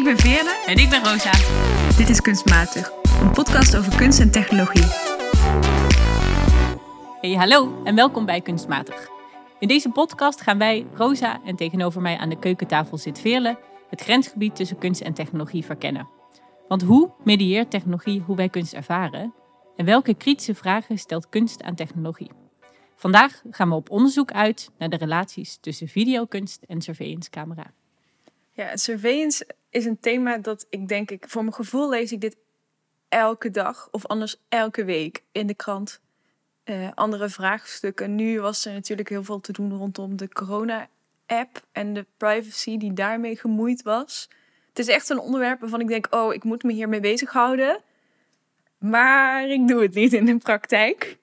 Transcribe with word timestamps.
Ik 0.00 0.06
ben 0.06 0.18
Veerle. 0.18 0.62
En 0.66 0.76
ik 0.76 0.90
ben 0.90 1.04
Rosa. 1.04 1.32
Dit 1.96 2.08
is 2.08 2.20
Kunstmatig, 2.20 2.92
een 3.20 3.32
podcast 3.32 3.76
over 3.76 3.96
kunst 3.96 4.20
en 4.20 4.30
technologie. 4.30 4.84
Hey, 7.20 7.34
hallo 7.34 7.82
en 7.84 7.94
welkom 7.94 8.26
bij 8.26 8.40
Kunstmatig. 8.40 9.08
In 9.58 9.68
deze 9.68 9.88
podcast 9.88 10.40
gaan 10.40 10.58
wij, 10.58 10.86
Rosa 10.94 11.40
en 11.44 11.56
tegenover 11.56 12.00
mij 12.00 12.16
aan 12.16 12.28
de 12.28 12.38
keukentafel 12.38 12.98
zit 12.98 13.20
Veerle, 13.20 13.58
het 13.90 14.00
grensgebied 14.00 14.56
tussen 14.56 14.78
kunst 14.78 15.00
en 15.00 15.14
technologie 15.14 15.64
verkennen. 15.64 16.08
Want 16.68 16.82
hoe 16.82 17.10
medieert 17.24 17.70
technologie 17.70 18.20
hoe 18.20 18.36
wij 18.36 18.48
kunst 18.48 18.72
ervaren? 18.72 19.34
En 19.76 19.84
welke 19.84 20.14
kritische 20.14 20.54
vragen 20.54 20.98
stelt 20.98 21.28
kunst 21.28 21.62
aan 21.62 21.74
technologie? 21.74 22.30
Vandaag 22.96 23.42
gaan 23.50 23.68
we 23.68 23.74
op 23.74 23.90
onderzoek 23.90 24.32
uit 24.32 24.70
naar 24.78 24.88
de 24.88 24.96
relaties 24.96 25.58
tussen 25.60 25.88
videokunst 25.88 26.62
en 26.66 26.80
surveillance 26.80 27.30
camera. 27.30 27.72
Ja, 28.52 28.76
surveillance 28.76 29.46
is 29.70 29.84
een 29.84 30.00
thema 30.00 30.38
dat 30.38 30.66
ik 30.70 30.88
denk 30.88 31.10
ik, 31.10 31.24
voor 31.28 31.42
mijn 31.42 31.54
gevoel 31.54 31.88
lees 31.88 32.12
ik 32.12 32.20
dit 32.20 32.36
elke 33.08 33.50
dag 33.50 33.88
of 33.90 34.06
anders 34.06 34.36
elke 34.48 34.84
week 34.84 35.22
in 35.32 35.46
de 35.46 35.54
krant. 35.54 36.00
Uh, 36.64 36.88
andere 36.94 37.28
vraagstukken. 37.28 38.14
Nu 38.14 38.40
was 38.40 38.66
er 38.66 38.72
natuurlijk 38.72 39.08
heel 39.08 39.24
veel 39.24 39.40
te 39.40 39.52
doen 39.52 39.76
rondom 39.76 40.16
de 40.16 40.28
corona-app 40.28 41.66
en 41.72 41.94
de 41.94 42.06
privacy 42.16 42.76
die 42.76 42.92
daarmee 42.92 43.36
gemoeid 43.36 43.82
was. 43.82 44.28
Het 44.68 44.78
is 44.78 44.88
echt 44.88 45.08
een 45.08 45.18
onderwerp 45.18 45.60
waarvan 45.60 45.80
ik 45.80 45.88
denk, 45.88 46.06
oh, 46.10 46.34
ik 46.34 46.44
moet 46.44 46.62
me 46.62 46.72
hiermee 46.72 47.00
bezighouden. 47.00 47.80
Maar 48.78 49.48
ik 49.48 49.68
doe 49.68 49.82
het 49.82 49.94
niet 49.94 50.12
in 50.12 50.24
de 50.24 50.36
praktijk. 50.36 51.18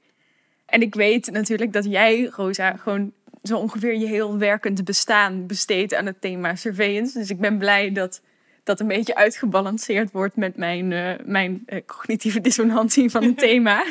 En 0.65 0.81
ik 0.81 0.95
weet 0.95 1.31
natuurlijk 1.31 1.73
dat 1.73 1.85
jij, 1.85 2.23
Rosa, 2.23 2.75
gewoon 2.75 3.13
zo 3.43 3.57
ongeveer 3.57 3.97
je 3.97 4.07
heel 4.07 4.37
werkend 4.37 4.83
bestaan 4.83 5.45
besteedt 5.45 5.93
aan 5.93 6.05
het 6.05 6.21
thema 6.21 6.55
surveillance. 6.55 7.19
Dus 7.19 7.29
ik 7.29 7.39
ben 7.39 7.57
blij 7.57 7.91
dat 7.91 8.21
dat 8.67 8.79
een 8.79 8.87
beetje 8.87 9.15
uitgebalanceerd 9.15 10.11
wordt 10.11 10.35
met 10.35 10.57
mijn, 10.57 10.91
uh, 10.91 11.11
mijn 11.25 11.63
uh, 11.67 11.79
cognitieve 11.85 12.41
dissonantie 12.41 13.09
van 13.09 13.23
het 13.23 13.37
thema. 13.47 13.85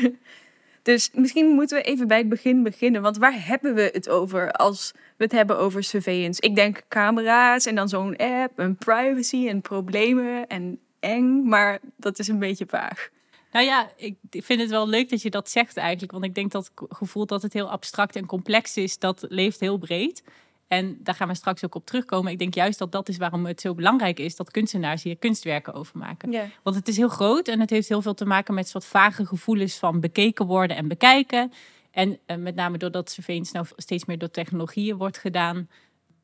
Dus 0.83 1.11
misschien 1.15 1.47
moeten 1.47 1.77
we 1.77 1.83
even 1.83 2.09
bij 2.09 2.19
het 2.19 2.29
begin 2.29 2.63
beginnen. 2.63 3.03
Want 3.03 3.17
waar 3.17 3.47
hebben 3.47 3.75
we 3.75 3.91
het 3.93 4.09
over 4.09 4.53
als 4.53 4.93
we 5.17 5.25
het 5.25 5.33
hebben 5.33 5.59
over 5.59 5.85
surveillance? 5.85 6.41
Ik 6.41 6.55
denk 6.55 6.83
camera's 6.89 7.67
en 7.67 7.75
dan 7.75 7.89
zo'n 7.89 8.17
app 8.17 8.59
en 8.59 8.77
privacy 8.77 9.49
en 9.49 9.61
problemen 9.61 10.47
en 10.47 10.79
eng. 11.01 11.49
Maar 11.49 11.79
dat 11.97 12.19
is 12.19 12.29
een 12.29 12.39
beetje 12.39 12.67
vaag. 12.69 13.09
Nou 13.53 13.65
ja, 13.67 13.89
ik 13.97 14.17
vind 14.31 14.61
het 14.61 14.71
wel 14.71 14.89
leuk 14.89 15.11
dat 15.11 15.23
je 15.23 15.31
dat 15.31 15.51
zegt 15.51 15.77
eigenlijk. 15.77 16.13
Want 16.13 16.25
ik 16.25 16.35
denk 16.35 16.53
dat 16.53 16.71
het 16.75 16.89
gevoel 16.89 17.27
dat 17.27 17.43
het 17.43 17.53
heel 17.53 17.71
abstract 17.71 18.17
en 18.17 18.27
complex 18.27 18.77
is, 18.77 18.99
dat 18.99 19.27
leeft 19.29 19.61
heel 19.61 19.79
breed. 19.79 20.23
En 20.69 20.99
daar 21.03 21.15
gaan 21.15 21.29
we 21.29 21.35
straks 21.35 21.65
ook 21.65 21.75
op 21.75 21.87
terugkomen. 21.87 22.33
Ik 22.33 22.39
denk 22.39 22.55
juist 22.55 22.79
dat 22.79 22.93
dat 22.93 23.09
is 23.09 23.17
waarom 23.17 23.47
het 23.47 23.61
zo 23.61 23.75
belangrijk 23.75 24.19
is 24.19 24.37
dat 24.37 24.51
kunstenaars 24.51 25.03
hier 25.03 25.17
kunstwerken 25.17 25.75
over 25.75 25.99
maken. 25.99 26.51
Want 26.63 26.77
het 26.77 26.89
is 26.89 26.97
heel 26.97 27.09
groot 27.09 27.49
en 27.49 27.61
het 27.61 27.71
heeft 27.71 27.89
heel 27.89 28.03
veel 28.03 28.15
te 28.15 28.25
maken 28.25 28.55
met 28.55 28.69
soort 28.69 28.85
vage 28.85 29.27
gevoelens 29.27 29.77
van 29.77 30.01
bekeken 30.01 30.47
worden 30.47 30.77
en 30.77 30.89
bekijken. 30.89 31.53
En 31.91 32.19
uh, 32.27 32.37
met 32.37 32.55
name 32.55 32.79
doordat 32.79 33.11
surveillance 33.11 33.53
nou 33.53 33.67
steeds 33.77 34.05
meer 34.05 34.19
door 34.19 34.31
technologieën 34.31 34.97
wordt 34.97 35.19
gedaan, 35.19 35.69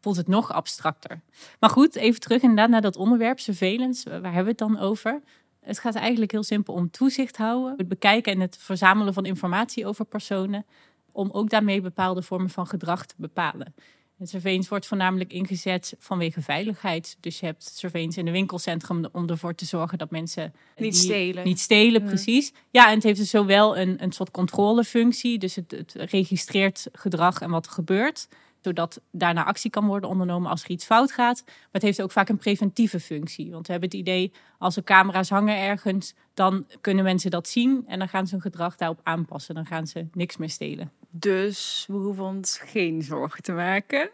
voelt 0.01 0.17
het 0.17 0.29
nog 0.29 0.53
abstracter. 0.53 1.21
Maar 1.61 1.71
goed, 1.71 1.97
even 1.97 2.21
terug 2.21 2.43
inderdaad 2.43 2.69
naar 2.69 2.81
dat 2.81 2.97
onderwerp, 2.97 3.39
surveillance. 3.41 4.11
Waar 4.11 4.33
hebben 4.33 4.45
we 4.45 4.49
het 4.49 4.59
dan 4.59 4.79
over? 4.79 5.21
Het 5.61 5.79
gaat 5.79 5.95
eigenlijk 5.95 6.33
heel 6.33 6.43
simpel 6.43 6.75
om 6.75 6.91
toezicht 6.91 7.37
houden, 7.37 7.75
het 7.77 7.89
bekijken 7.89 8.33
en 8.33 8.41
het 8.41 8.57
verzamelen 8.61 9.15
van 9.15 9.25
informatie 9.25 9.87
over 9.87 10.05
personen, 10.05 10.67
om 11.13 11.31
ook 11.31 11.51
daarmee 11.51 11.81
bepaalde 11.81 12.23
vormen 12.23 12.51
van 12.51 12.67
gedrag 12.67 13.07
te 13.07 13.15
bepalen. 13.19 13.75
Het 14.23 14.31
surveillance 14.31 14.69
wordt 14.69 14.87
voornamelijk 14.87 15.33
ingezet 15.33 15.95
vanwege 15.99 16.43
veiligheid. 16.43 17.17
Dus 17.21 17.41
je 17.41 17.47
hebt 17.47 17.73
surveillance 17.75 18.19
in 18.19 18.25
de 18.25 18.31
winkelcentrum 18.31 19.09
om 19.13 19.29
ervoor 19.29 19.55
te 19.55 19.65
zorgen 19.65 19.99
dat 19.99 20.11
mensen 20.11 20.55
niet 20.77 20.97
stelen. 20.97 21.45
Niet 21.45 21.61
stelen, 21.61 22.05
precies. 22.05 22.53
Ja, 22.71 22.89
en 22.89 22.95
het 22.95 23.03
heeft 23.03 23.19
dus 23.19 23.31
zowel 23.31 23.79
een, 23.79 24.03
een 24.03 24.13
soort 24.13 24.31
controlefunctie, 24.31 25.39
dus 25.39 25.55
het, 25.55 25.71
het 25.71 25.95
registreert 26.11 26.89
gedrag 26.93 27.41
en 27.41 27.51
wat 27.51 27.67
er 27.67 27.73
gebeurt 27.73 28.29
zodat 28.61 29.01
daarna 29.11 29.45
actie 29.45 29.71
kan 29.71 29.87
worden 29.87 30.09
ondernomen 30.09 30.51
als 30.51 30.65
er 30.65 30.71
iets 30.71 30.85
fout 30.85 31.13
gaat. 31.13 31.43
Maar 31.45 31.57
het 31.73 31.83
heeft 31.83 32.03
ook 32.03 32.13
vaak 32.13 32.29
een 32.29 32.37
preventieve 32.37 33.01
functie. 33.01 33.51
Want 33.51 33.67
we 33.67 33.73
hebben 33.73 33.91
het 33.91 33.99
idee, 33.99 34.33
als 34.59 34.77
er 34.77 34.85
camera's 34.85 35.29
hangen 35.29 35.59
ergens, 35.59 36.15
dan 36.35 36.67
kunnen 36.81 37.05
mensen 37.05 37.31
dat 37.31 37.49
zien 37.49 37.85
en 37.87 37.99
dan 37.99 38.09
gaan 38.09 38.27
ze 38.27 38.33
hun 38.33 38.43
gedrag 38.43 38.77
daarop 38.77 39.01
aanpassen. 39.03 39.55
Dan 39.55 39.67
gaan 39.67 39.87
ze 39.87 40.07
niks 40.13 40.37
meer 40.37 40.51
stelen. 40.51 40.93
Dus 41.15 41.85
we 41.89 41.95
hoeven 41.95 42.25
ons 42.25 42.59
geen 42.59 43.03
zorgen 43.03 43.43
te 43.43 43.53
maken. 43.53 44.11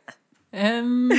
Um... 0.50 1.10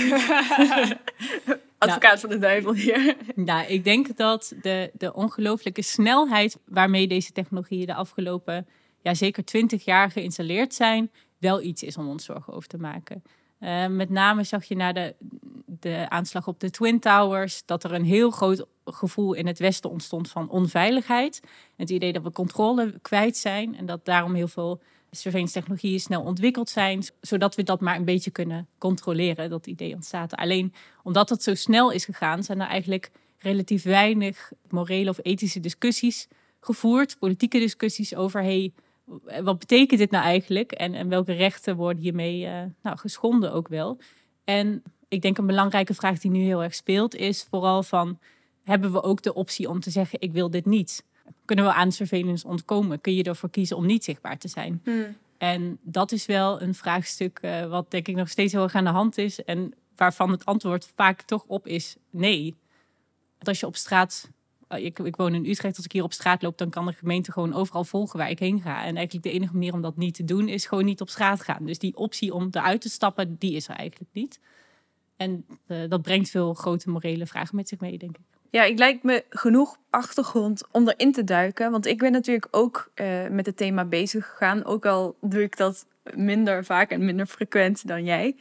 Advocaat 1.77 2.01
nou, 2.01 2.19
van 2.19 2.29
de 2.29 2.37
duivel 2.37 2.73
hier. 2.73 3.15
Nou, 3.35 3.67
ik 3.67 3.83
denk 3.83 4.17
dat 4.17 4.53
de, 4.61 4.91
de 4.93 5.13
ongelooflijke 5.13 5.81
snelheid 5.81 6.57
waarmee 6.65 7.07
deze 7.07 7.31
technologieën 7.31 7.85
de 7.85 7.93
afgelopen 7.93 8.67
ja, 9.01 9.13
zeker 9.13 9.45
twintig 9.45 9.85
jaar 9.85 10.11
geïnstalleerd 10.11 10.73
zijn, 10.73 11.11
wel 11.37 11.61
iets 11.61 11.83
is 11.83 11.97
om 11.97 12.09
ons 12.09 12.25
zorgen 12.25 12.53
over 12.53 12.69
te 12.69 12.77
maken. 12.77 13.23
Uh, 13.59 13.87
met 13.87 14.09
name 14.09 14.43
zag 14.43 14.63
je 14.63 14.75
na 14.75 14.91
de, 14.91 15.15
de 15.65 16.05
aanslag 16.09 16.47
op 16.47 16.59
de 16.59 16.69
Twin 16.69 16.99
Towers 16.99 17.65
dat 17.65 17.83
er 17.83 17.93
een 17.93 18.05
heel 18.05 18.29
groot 18.31 18.65
gevoel 18.85 19.33
in 19.33 19.47
het 19.47 19.59
Westen 19.59 19.89
ontstond 19.89 20.29
van 20.29 20.49
onveiligheid. 20.49 21.41
Het 21.75 21.89
idee 21.89 22.13
dat 22.13 22.23
we 22.23 22.31
controle 22.31 22.99
kwijt 23.01 23.37
zijn 23.37 23.77
en 23.77 23.85
dat 23.85 24.05
daarom 24.05 24.33
heel 24.33 24.47
veel 24.47 24.81
surveillance 25.11 25.53
technologieën 25.53 25.99
snel 25.99 26.21
ontwikkeld 26.21 26.69
zijn, 26.69 27.03
zodat 27.21 27.55
we 27.55 27.63
dat 27.63 27.81
maar 27.81 27.95
een 27.95 28.05
beetje 28.05 28.31
kunnen 28.31 28.67
controleren. 28.77 29.49
Dat 29.49 29.67
idee 29.67 29.93
ontstaat. 29.93 30.35
Alleen 30.35 30.73
omdat 31.03 31.29
het 31.29 31.43
zo 31.43 31.55
snel 31.55 31.91
is 31.91 32.05
gegaan, 32.05 32.43
zijn 32.43 32.61
er 32.61 32.67
eigenlijk 32.67 33.11
relatief 33.37 33.83
weinig 33.83 34.51
morele 34.69 35.09
of 35.09 35.19
ethische 35.21 35.59
discussies 35.59 36.27
gevoerd, 36.59 37.19
politieke 37.19 37.59
discussies 37.59 38.15
over 38.15 38.41
hey, 38.41 38.73
wat 39.43 39.59
betekent 39.59 39.99
dit 39.99 40.11
nou 40.11 40.23
eigenlijk 40.23 40.71
en, 40.71 40.93
en 40.93 41.09
welke 41.09 41.33
rechten 41.33 41.75
worden 41.75 42.03
hiermee 42.03 42.45
uh, 42.45 42.61
nou, 42.81 42.97
geschonden 42.97 43.53
ook 43.53 43.67
wel. 43.67 43.97
En 44.43 44.83
ik 45.07 45.21
denk 45.21 45.37
een 45.37 45.45
belangrijke 45.45 45.93
vraag 45.93 46.19
die 46.19 46.31
nu 46.31 46.39
heel 46.39 46.63
erg 46.63 46.75
speelt 46.75 47.15
is 47.15 47.43
vooral 47.49 47.83
van 47.83 48.19
hebben 48.63 48.91
we 48.91 49.03
ook 49.03 49.21
de 49.21 49.33
optie 49.33 49.69
om 49.69 49.79
te 49.79 49.89
zeggen 49.89 50.21
ik 50.21 50.31
wil 50.31 50.49
dit 50.49 50.65
niet? 50.65 51.03
Kunnen 51.45 51.65
we 51.65 51.73
aan 51.73 51.91
surveillance 51.91 52.47
ontkomen? 52.47 53.01
Kun 53.01 53.13
je 53.13 53.23
ervoor 53.23 53.49
kiezen 53.49 53.77
om 53.77 53.85
niet 53.85 54.03
zichtbaar 54.03 54.37
te 54.37 54.47
zijn? 54.47 54.81
Hmm. 54.83 55.17
En 55.37 55.77
dat 55.81 56.11
is 56.11 56.25
wel 56.25 56.61
een 56.61 56.75
vraagstuk 56.75 57.39
uh, 57.41 57.65
wat 57.65 57.91
denk 57.91 58.07
ik 58.07 58.15
nog 58.15 58.29
steeds 58.29 58.53
heel 58.53 58.63
erg 58.63 58.75
aan 58.75 58.83
de 58.83 58.89
hand 58.89 59.17
is 59.17 59.43
en 59.43 59.73
waarvan 59.95 60.31
het 60.31 60.45
antwoord 60.45 60.91
vaak 60.95 61.21
toch 61.21 61.43
op 61.47 61.67
is 61.67 61.95
nee. 62.09 62.55
Want 63.35 63.47
als 63.47 63.59
je 63.59 63.65
op 63.65 63.75
straat 63.75 64.29
Oh, 64.71 64.79
ik, 64.79 64.99
ik, 64.99 65.15
woon 65.15 65.33
in 65.33 65.45
Utrecht, 65.45 65.75
als 65.75 65.85
ik 65.85 65.91
hier 65.91 66.03
op 66.03 66.13
straat 66.13 66.41
loop, 66.41 66.57
dan 66.57 66.69
kan 66.69 66.85
de 66.85 66.93
gemeente 66.93 67.31
gewoon 67.31 67.53
overal 67.53 67.83
volgen 67.83 68.19
waar 68.19 68.29
ik 68.29 68.39
heen 68.39 68.61
ga. 68.61 68.83
En 68.83 68.95
eigenlijk 68.95 69.25
de 69.25 69.31
enige 69.31 69.53
manier 69.53 69.73
om 69.73 69.81
dat 69.81 69.97
niet 69.97 70.13
te 70.13 70.23
doen, 70.23 70.47
is 70.47 70.65
gewoon 70.65 70.85
niet 70.85 71.01
op 71.01 71.09
straat 71.09 71.41
gaan. 71.41 71.65
Dus 71.65 71.79
die 71.79 71.95
optie 71.95 72.33
om 72.33 72.47
eruit 72.51 72.81
te 72.81 72.89
stappen, 72.89 73.35
die 73.39 73.55
is 73.55 73.67
er 73.67 73.75
eigenlijk 73.75 74.11
niet. 74.13 74.39
En 75.15 75.45
uh, 75.67 75.89
dat 75.89 76.01
brengt 76.01 76.29
veel 76.29 76.53
grote 76.53 76.89
morele 76.89 77.25
vragen 77.25 77.55
met 77.55 77.67
zich 77.67 77.79
mee, 77.79 77.97
denk 77.97 78.17
ik. 78.17 78.28
Ja, 78.51 78.63
ik 78.63 78.77
lijkt 78.77 79.03
me 79.03 79.23
genoeg 79.29 79.77
achtergrond 79.89 80.63
om 80.71 80.89
erin 80.89 81.11
te 81.11 81.23
duiken. 81.23 81.71
Want 81.71 81.85
ik 81.85 81.97
ben 81.97 82.11
natuurlijk 82.11 82.47
ook 82.51 82.91
uh, 82.95 83.27
met 83.27 83.45
het 83.45 83.57
thema 83.57 83.85
bezig 83.85 84.27
gegaan. 84.27 84.65
Ook 84.65 84.85
al 84.85 85.15
doe 85.21 85.41
ik 85.41 85.57
dat 85.57 85.85
minder 86.13 86.65
vaak 86.65 86.91
en 86.91 87.05
minder 87.05 87.25
frequent 87.25 87.87
dan 87.87 88.03
jij. 88.03 88.35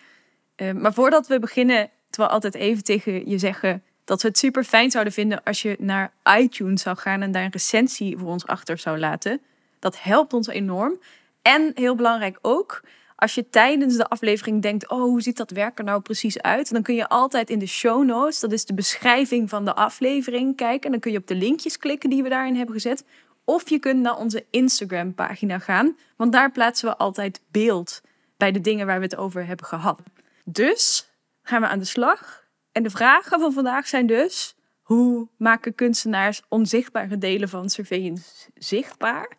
Uh, 0.57 0.73
maar 0.73 0.93
voordat 0.93 1.27
we 1.27 1.39
beginnen, 1.39 1.91
terwijl 2.11 2.33
altijd 2.33 2.55
even 2.55 2.85
tegen 2.85 3.29
je 3.29 3.39
zeggen 3.39 3.83
dat 4.05 4.23
we 4.23 4.29
het 4.29 4.39
super 4.39 4.65
fijn 4.65 4.91
zouden 4.91 5.13
vinden 5.13 5.43
als 5.43 5.63
je 5.63 5.77
naar 5.79 6.13
iTunes 6.39 6.83
zou 6.83 6.97
gaan 6.97 7.23
en 7.23 7.33
daar 7.33 7.45
een 7.45 7.51
recensie 7.51 8.19
voor 8.19 8.29
ons 8.29 8.47
achter 8.47 8.79
zou 8.79 8.99
laten. 8.99 9.41
Dat 9.79 10.03
helpt 10.03 10.33
ons 10.33 10.47
enorm. 10.47 11.01
En 11.43 11.71
heel 11.75 11.95
belangrijk 11.95 12.39
ook, 12.43 12.83
als 13.19 13.35
je 13.35 13.49
tijdens 13.49 13.97
de 13.97 14.09
aflevering 14.09 14.63
denkt: 14.63 14.89
oh, 14.89 15.01
hoe 15.01 15.23
ziet 15.23 15.37
dat 15.37 15.51
werk 15.51 15.79
er 15.79 15.85
nou 15.85 16.01
precies 16.01 16.41
uit? 16.41 16.73
Dan 16.73 16.83
kun 16.83 16.95
je 16.95 17.09
altijd 17.09 17.51
in 17.51 17.59
de 17.59 17.67
show 17.67 18.05
notes, 18.05 18.41
dat 18.41 18.53
is 18.53 18.65
de 18.65 18.75
beschrijving 18.75 19.49
van 19.49 19.65
de 19.65 19.75
aflevering, 19.75 20.57
kijken. 20.57 20.85
En 20.85 20.91
dan 20.91 21.01
kun 21.01 21.13
je 21.13 21.19
op 21.19 21.27
de 21.27 21.35
linkjes 21.35 21.79
klikken 21.79 22.11
die 22.11 22.23
we 22.23 22.29
daarin 22.29 22.57
hebben 22.57 22.75
gezet. 22.75 23.05
Of 23.45 23.69
je 23.69 23.79
kunt 23.79 24.01
naar 24.01 24.17
onze 24.17 24.47
Instagram-pagina 24.51 25.59
gaan, 25.59 25.97
want 26.17 26.33
daar 26.33 26.53
plaatsen 26.53 26.89
we 26.89 26.97
altijd 26.97 27.41
beeld 27.51 28.01
bij 28.37 28.53
de 28.53 28.61
dingen 28.61 28.87
waar 28.87 28.99
we 28.99 29.05
het 29.05 29.17
over 29.17 29.47
hebben 29.47 29.67
gehad. 29.67 30.01
Dus 30.45 31.11
gaan 31.43 31.61
we 31.61 31.69
aan 31.69 31.79
de 31.79 31.85
slag. 31.85 32.45
En 32.73 32.83
de 32.83 32.91
vragen 32.91 33.41
van 33.41 33.53
vandaag 33.53 33.89
zijn 33.89 34.07
dus: 34.07 34.57
hoe 34.83 35.29
maken 35.39 35.75
kunstenaars 35.75 36.43
onzichtbare 36.49 37.19
delen 37.19 37.49
van 37.49 37.69
surveillance 37.69 38.51
zichtbaar? 38.55 39.37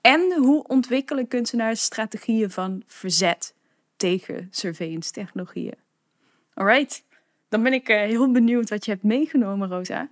En 0.00 0.34
hoe 0.36 0.66
ontwikkelen 0.66 1.28
kunstenaars 1.28 1.82
strategieën 1.82 2.50
van 2.50 2.82
verzet 2.86 3.54
tegen 3.96 4.48
surveillance 4.50 5.12
technologieën? 5.12 5.74
Alright, 6.54 7.04
dan 7.48 7.62
ben 7.62 7.72
ik 7.72 7.88
eh, 7.88 8.00
heel 8.00 8.30
benieuwd 8.30 8.68
wat 8.68 8.84
je 8.84 8.90
hebt 8.90 9.02
meegenomen, 9.02 9.68
Rosa. 9.68 10.10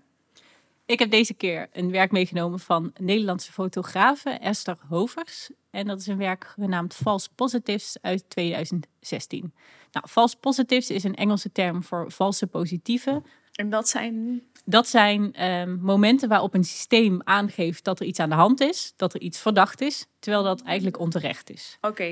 Ik 0.86 0.98
heb 0.98 1.10
deze 1.10 1.34
keer 1.34 1.68
een 1.72 1.90
werk 1.90 2.10
meegenomen 2.10 2.60
van 2.60 2.92
Nederlandse 3.00 3.52
fotografe 3.52 4.30
Esther 4.30 4.76
Hovers. 4.88 5.50
En 5.70 5.86
dat 5.86 6.00
is 6.00 6.06
een 6.06 6.18
werk 6.18 6.44
genaamd 6.44 6.94
False 6.94 7.28
Positives 7.34 7.98
uit 8.00 8.30
2016. 8.30 9.54
Nou, 9.92 10.06
false 10.08 10.36
positives 10.38 10.90
is 10.90 11.04
een 11.04 11.14
Engelse 11.14 11.52
term 11.52 11.82
voor 11.82 12.10
valse 12.12 12.46
positieven. 12.46 13.24
En 13.58 13.70
dat 13.70 13.88
zijn. 13.88 14.42
Dat 14.64 14.88
zijn 14.88 15.32
ehm, 15.32 15.76
momenten 15.80 16.28
waarop 16.28 16.54
een 16.54 16.64
systeem 16.64 17.20
aangeeft 17.24 17.84
dat 17.84 18.00
er 18.00 18.06
iets 18.06 18.18
aan 18.20 18.28
de 18.28 18.34
hand 18.34 18.60
is, 18.60 18.92
dat 18.96 19.14
er 19.14 19.20
iets 19.20 19.38
verdacht 19.38 19.80
is, 19.80 20.06
terwijl 20.18 20.42
dat 20.42 20.62
eigenlijk 20.62 20.98
onterecht 20.98 21.50
is. 21.50 21.78
Oké. 21.80 22.04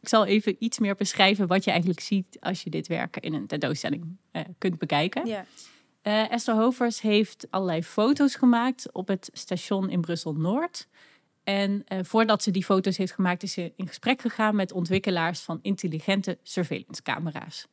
Ik 0.00 0.08
zal 0.08 0.26
even 0.26 0.56
iets 0.58 0.78
meer 0.78 0.94
beschrijven 0.94 1.46
wat 1.46 1.64
je 1.64 1.70
eigenlijk 1.70 2.00
ziet 2.00 2.36
als 2.40 2.62
je 2.62 2.70
dit 2.70 2.86
werk 2.86 3.16
in 3.16 3.34
een 3.34 3.46
tentoonstelling 3.46 4.16
eh, 4.30 4.42
kunt 4.58 4.78
bekijken. 4.78 5.26
Ja. 5.26 5.46
Eh, 6.02 6.30
Esther 6.30 6.54
Hovers 6.54 7.00
heeft 7.00 7.46
allerlei 7.50 7.82
foto's 7.82 8.34
gemaakt 8.34 8.92
op 8.92 9.08
het 9.08 9.30
station 9.32 9.90
in 9.90 10.00
Brussel-Noord. 10.00 10.88
En 11.44 11.82
eh, 11.86 11.98
voordat 12.02 12.42
ze 12.42 12.50
die 12.50 12.64
foto's 12.64 12.96
heeft 12.96 13.12
gemaakt, 13.12 13.42
is 13.42 13.52
ze 13.52 13.72
in 13.76 13.86
gesprek 13.86 14.20
gegaan 14.20 14.56
met 14.56 14.72
ontwikkelaars 14.72 15.40
van 15.40 15.58
intelligente 15.62 16.38
surveillance-camera's. 16.42 17.66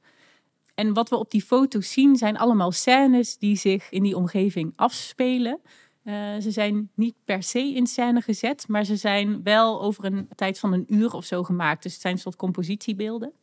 En 0.80 0.94
wat 0.94 1.10
we 1.10 1.16
op 1.16 1.32
die 1.32 1.42
foto's 1.42 1.92
zien, 1.92 2.16
zijn 2.16 2.38
allemaal 2.38 2.72
scènes 2.72 3.38
die 3.38 3.56
zich 3.56 3.90
in 3.90 4.04
die 4.04 4.16
omgeving 4.16 4.74
afspelen. 4.76 5.60
Eh, 6.04 6.14
ze 6.42 6.52
zijn 6.52 6.92
niet 6.96 7.16
per 7.26 7.44
se 7.44 7.74
in 7.74 7.88
scène 7.88 8.22
gezet, 8.22 8.68
maar 8.68 8.84
ze 8.84 8.96
zijn 8.96 9.44
wel 9.44 9.82
over 9.82 10.06
een 10.06 10.30
tijd 10.36 10.60
van 10.60 10.74
een 10.74 10.86
uur 10.88 11.14
of 11.14 11.26
zo 11.26 11.44
gemaakt. 11.44 11.84
Dus 11.84 11.92
het 11.92 12.02
zijn 12.02 12.14
een 12.14 12.20
soort 12.20 12.36
compositiebeelden. 12.36 13.34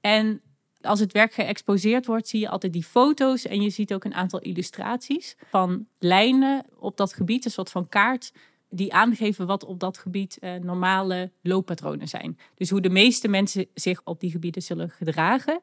En 0.00 0.40
als 0.80 1.00
het 1.00 1.12
werk 1.12 1.32
geëxposeerd 1.32 2.06
wordt, 2.06 2.28
zie 2.28 2.40
je 2.40 2.48
altijd 2.48 2.72
die 2.72 2.84
foto's 2.84 3.46
en 3.46 3.62
je 3.62 3.70
ziet 3.70 3.94
ook 3.94 4.04
een 4.04 4.14
aantal 4.14 4.40
illustraties 4.40 5.36
van 5.50 5.86
lijnen 5.98 6.64
op 6.78 6.96
dat 6.96 7.12
gebied, 7.12 7.44
een 7.44 7.50
soort 7.50 7.70
van 7.70 7.88
kaart 7.88 8.32
die 8.70 8.94
aangeven 8.94 9.46
wat 9.46 9.64
op 9.64 9.80
dat 9.80 9.98
gebied 9.98 10.38
eh, 10.38 10.54
normale 10.54 11.30
looppatronen 11.42 12.08
zijn. 12.08 12.38
Dus 12.54 12.70
hoe 12.70 12.80
de 12.80 12.90
meeste 12.90 13.28
mensen 13.28 13.66
zich 13.74 14.00
op 14.04 14.20
die 14.20 14.30
gebieden 14.30 14.62
zullen 14.62 14.90
gedragen. 14.90 15.60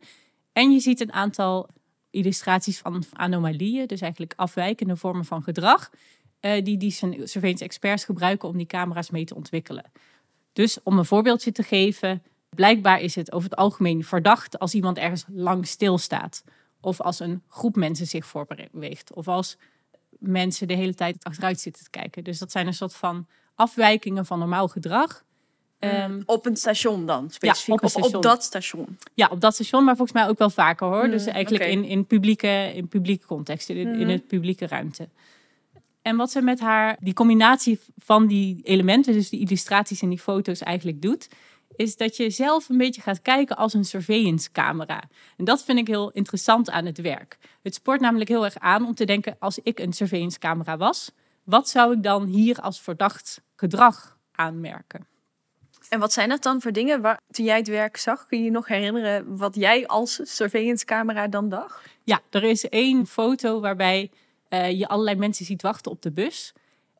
En 0.55 0.71
je 0.71 0.79
ziet 0.79 1.01
een 1.01 1.13
aantal 1.13 1.67
illustraties 2.09 2.77
van 2.77 3.03
anomalieën, 3.13 3.87
dus 3.87 4.01
eigenlijk 4.01 4.33
afwijkende 4.35 4.95
vormen 4.95 5.25
van 5.25 5.43
gedrag, 5.43 5.89
eh, 6.39 6.63
die 6.63 6.77
die 6.77 6.91
surveillance 6.91 7.63
experts 7.63 8.05
gebruiken 8.05 8.49
om 8.49 8.57
die 8.57 8.65
camera's 8.65 9.09
mee 9.09 9.25
te 9.25 9.35
ontwikkelen. 9.35 9.91
Dus 10.53 10.83
om 10.83 10.97
een 10.97 11.05
voorbeeldje 11.05 11.51
te 11.51 11.63
geven, 11.63 12.23
blijkbaar 12.49 13.01
is 13.01 13.15
het 13.15 13.31
over 13.31 13.49
het 13.49 13.59
algemeen 13.59 14.03
verdacht 14.03 14.59
als 14.59 14.73
iemand 14.73 14.97
ergens 14.97 15.25
lang 15.27 15.67
stilstaat. 15.67 16.43
Of 16.81 17.01
als 17.01 17.19
een 17.19 17.43
groep 17.47 17.75
mensen 17.75 18.07
zich 18.07 18.25
voorbeweegt. 18.25 19.13
Of 19.13 19.27
als 19.27 19.57
mensen 20.09 20.67
de 20.67 20.73
hele 20.73 20.93
tijd 20.93 21.23
achteruit 21.23 21.59
zitten 21.59 21.83
te 21.83 21.89
kijken. 21.89 22.23
Dus 22.23 22.39
dat 22.39 22.51
zijn 22.51 22.67
een 22.67 22.73
soort 22.73 22.95
van 22.95 23.27
afwijkingen 23.55 24.25
van 24.25 24.39
normaal 24.39 24.67
gedrag. 24.67 25.23
Um, 25.79 26.23
op 26.25 26.45
een 26.45 26.55
station 26.55 27.05
dan, 27.05 27.29
specifiek? 27.29 27.67
Ja, 27.67 27.73
op, 27.73 27.89
station. 27.89 28.15
op, 28.15 28.21
dat 28.23 28.43
station? 28.43 28.97
Ja, 29.13 29.27
op 29.31 29.41
dat 29.41 29.53
station, 29.53 29.83
maar 29.83 29.95
volgens 29.95 30.17
mij 30.17 30.27
ook 30.27 30.37
wel 30.37 30.49
vaker 30.49 30.87
hoor. 30.87 31.09
dus 31.09 31.25
eigenlijk 31.25 31.63
in, 31.63 31.83
in, 31.83 32.05
publieke, 32.05 32.71
in 32.75 32.87
publieke 32.87 33.25
context, 33.25 33.69
in, 33.69 33.95
in 33.95 34.09
het 34.09 34.27
publieke 34.27 34.67
ruimte. 34.67 35.09
En 36.01 36.15
wat 36.15 36.31
ze 36.31 36.41
met 36.41 36.59
haar, 36.59 36.97
die 36.99 37.13
combinatie 37.13 37.79
van 37.97 38.27
die 38.27 38.61
elementen, 38.63 39.13
dus 39.13 39.29
die 39.29 39.39
illustraties 39.39 40.01
en 40.01 40.09
die 40.09 40.19
foto's 40.19 40.61
eigenlijk 40.61 41.01
doet, 41.01 41.27
is 41.75 41.97
dat 41.97 42.17
je 42.17 42.29
zelf 42.29 42.69
een 42.69 42.77
beetje 42.77 43.01
gaat 43.01 43.21
kijken 43.21 43.57
als 43.57 43.73
een 43.73 43.85
surveillance 43.85 44.51
camera. 44.51 45.03
En 45.37 45.45
dat 45.45 45.63
vind 45.63 45.79
ik 45.79 45.87
heel 45.87 46.11
interessant 46.11 46.69
aan 46.69 46.85
het 46.85 47.01
werk. 47.01 47.37
Het 47.61 47.75
spoort 47.75 47.99
namelijk 47.99 48.29
heel 48.29 48.45
erg 48.45 48.59
aan 48.59 48.85
om 48.85 48.95
te 48.95 49.05
denken, 49.05 49.35
als 49.39 49.59
ik 49.59 49.79
een 49.79 49.93
surveillance 49.93 50.39
camera 50.39 50.77
was, 50.77 51.11
wat 51.43 51.69
zou 51.69 51.93
ik 51.93 52.03
dan 52.03 52.25
hier 52.25 52.59
als 52.59 52.81
verdacht 52.81 53.41
gedrag 53.55 54.17
aanmerken? 54.31 55.07
En 55.89 55.99
wat 55.99 56.13
zijn 56.13 56.29
dat 56.29 56.43
dan 56.43 56.61
voor 56.61 56.71
dingen 56.71 57.01
waar, 57.01 57.19
toen 57.31 57.45
jij 57.45 57.57
het 57.57 57.67
werk 57.67 57.97
zag? 57.97 58.25
Kun 58.25 58.37
je 58.37 58.43
je 58.43 58.51
nog 58.51 58.67
herinneren 58.67 59.37
wat 59.37 59.55
jij 59.55 59.87
als 59.87 60.19
surveillance 60.23 60.85
camera 60.85 61.27
dan 61.27 61.49
dacht? 61.49 61.81
Ja, 62.03 62.21
er 62.29 62.43
is 62.43 62.69
één 62.69 63.07
foto 63.07 63.59
waarbij 63.59 64.11
uh, 64.49 64.71
je 64.71 64.87
allerlei 64.87 65.17
mensen 65.17 65.45
ziet 65.45 65.61
wachten 65.61 65.91
op 65.91 66.01
de 66.01 66.11
bus. 66.11 66.53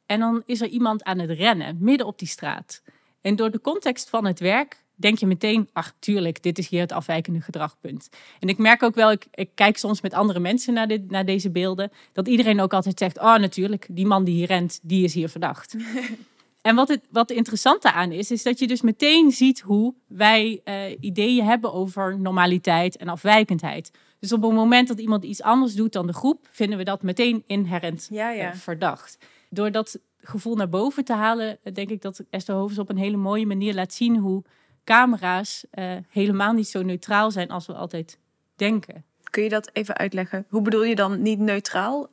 En 0.05 0.19
dan 0.19 0.43
is 0.45 0.61
er 0.61 0.67
iemand 0.67 1.03
aan 1.03 1.19
het 1.19 1.29
rennen, 1.29 1.77
midden 1.79 2.07
op 2.07 2.19
die 2.19 2.27
straat. 2.27 2.81
En 3.21 3.35
door 3.35 3.51
de 3.51 3.61
context 3.61 4.09
van 4.09 4.25
het 4.25 4.39
werk 4.39 4.83
denk 4.95 5.17
je 5.17 5.25
meteen, 5.25 5.69
ach 5.73 5.93
tuurlijk, 5.99 6.43
dit 6.43 6.57
is 6.57 6.67
hier 6.67 6.81
het 6.81 6.91
afwijkende 6.91 7.41
gedragpunt. 7.41 8.09
En 8.39 8.47
ik 8.47 8.57
merk 8.57 8.83
ook 8.83 8.95
wel, 8.95 9.11
ik, 9.11 9.25
ik 9.31 9.49
kijk 9.53 9.77
soms 9.77 10.01
met 10.01 10.13
andere 10.13 10.39
mensen 10.39 10.73
naar, 10.73 10.87
dit, 10.87 11.11
naar 11.11 11.25
deze 11.25 11.49
beelden, 11.49 11.91
dat 12.13 12.27
iedereen 12.27 12.59
ook 12.61 12.73
altijd 12.73 12.99
zegt, 12.99 13.19
oh 13.19 13.35
natuurlijk, 13.35 13.87
die 13.89 14.05
man 14.05 14.23
die 14.23 14.35
hier 14.35 14.47
rent, 14.47 14.79
die 14.81 15.03
is 15.03 15.13
hier 15.13 15.29
verdacht. 15.29 15.75
en 16.65 16.75
wat 16.75 16.87
het, 16.87 17.01
wat 17.09 17.31
interessante 17.31 17.91
aan 17.91 18.11
is, 18.11 18.31
is 18.31 18.43
dat 18.43 18.59
je 18.59 18.67
dus 18.67 18.81
meteen 18.81 19.31
ziet 19.31 19.59
hoe 19.59 19.93
wij 20.07 20.61
uh, 20.65 20.97
ideeën 20.99 21.45
hebben 21.45 21.73
over 21.73 22.19
normaliteit 22.19 22.97
en 22.97 23.07
afwijkendheid. 23.07 23.91
Dus 24.19 24.33
op 24.33 24.41
het 24.41 24.51
moment 24.51 24.87
dat 24.87 24.99
iemand 24.99 25.23
iets 25.23 25.41
anders 25.41 25.73
doet 25.73 25.93
dan 25.93 26.07
de 26.07 26.13
groep, 26.13 26.47
vinden 26.51 26.77
we 26.77 26.83
dat 26.83 27.01
meteen 27.01 27.43
inherent 27.45 28.07
ja, 28.11 28.29
ja. 28.29 28.49
Uh, 28.49 28.55
verdacht. 28.55 29.17
Doordat 29.49 29.99
gevoel 30.17 30.55
naar 30.55 30.69
boven 30.69 31.05
te 31.05 31.13
halen, 31.13 31.57
denk 31.73 31.89
ik 31.89 32.01
dat 32.01 32.23
Esther 32.29 32.55
Hovens 32.55 32.79
op 32.79 32.89
een 32.89 32.97
hele 32.97 33.17
mooie 33.17 33.45
manier 33.45 33.73
laat 33.73 33.93
zien 33.93 34.17
hoe 34.17 34.43
camera's 34.83 35.65
uh, 35.73 35.93
helemaal 36.09 36.53
niet 36.53 36.67
zo 36.67 36.81
neutraal 36.81 37.31
zijn 37.31 37.49
als 37.49 37.65
we 37.65 37.73
altijd 37.73 38.19
denken. 38.55 39.05
Kun 39.23 39.43
je 39.43 39.49
dat 39.49 39.69
even 39.73 39.97
uitleggen? 39.97 40.45
Hoe 40.49 40.61
bedoel 40.61 40.83
je 40.83 40.95
dan 40.95 41.21
niet 41.21 41.39
neutraal? 41.39 42.07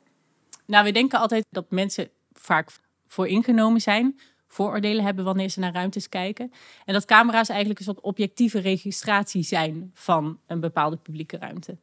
Nou, 0.65 0.85
we 0.85 0.91
denken 0.91 1.19
altijd 1.19 1.45
dat 1.49 1.65
mensen 1.69 2.09
vaak 2.33 2.69
vooringenomen 3.07 3.81
zijn, 3.81 4.15
vooroordelen 4.53 5.03
hebben 5.03 5.25
wanneer 5.25 5.49
ze 5.49 5.59
naar 5.59 5.73
ruimtes 5.73 6.09
kijken. 6.09 6.51
En 6.85 6.93
dat 6.93 7.05
camera's 7.05 7.49
eigenlijk 7.49 7.79
een 7.79 7.85
soort 7.85 8.01
objectieve 8.01 8.59
registratie 8.59 9.43
zijn 9.43 9.91
van 9.93 10.39
een 10.47 10.59
bepaalde 10.59 10.97
publieke 10.97 11.37
ruimte. 11.37 11.77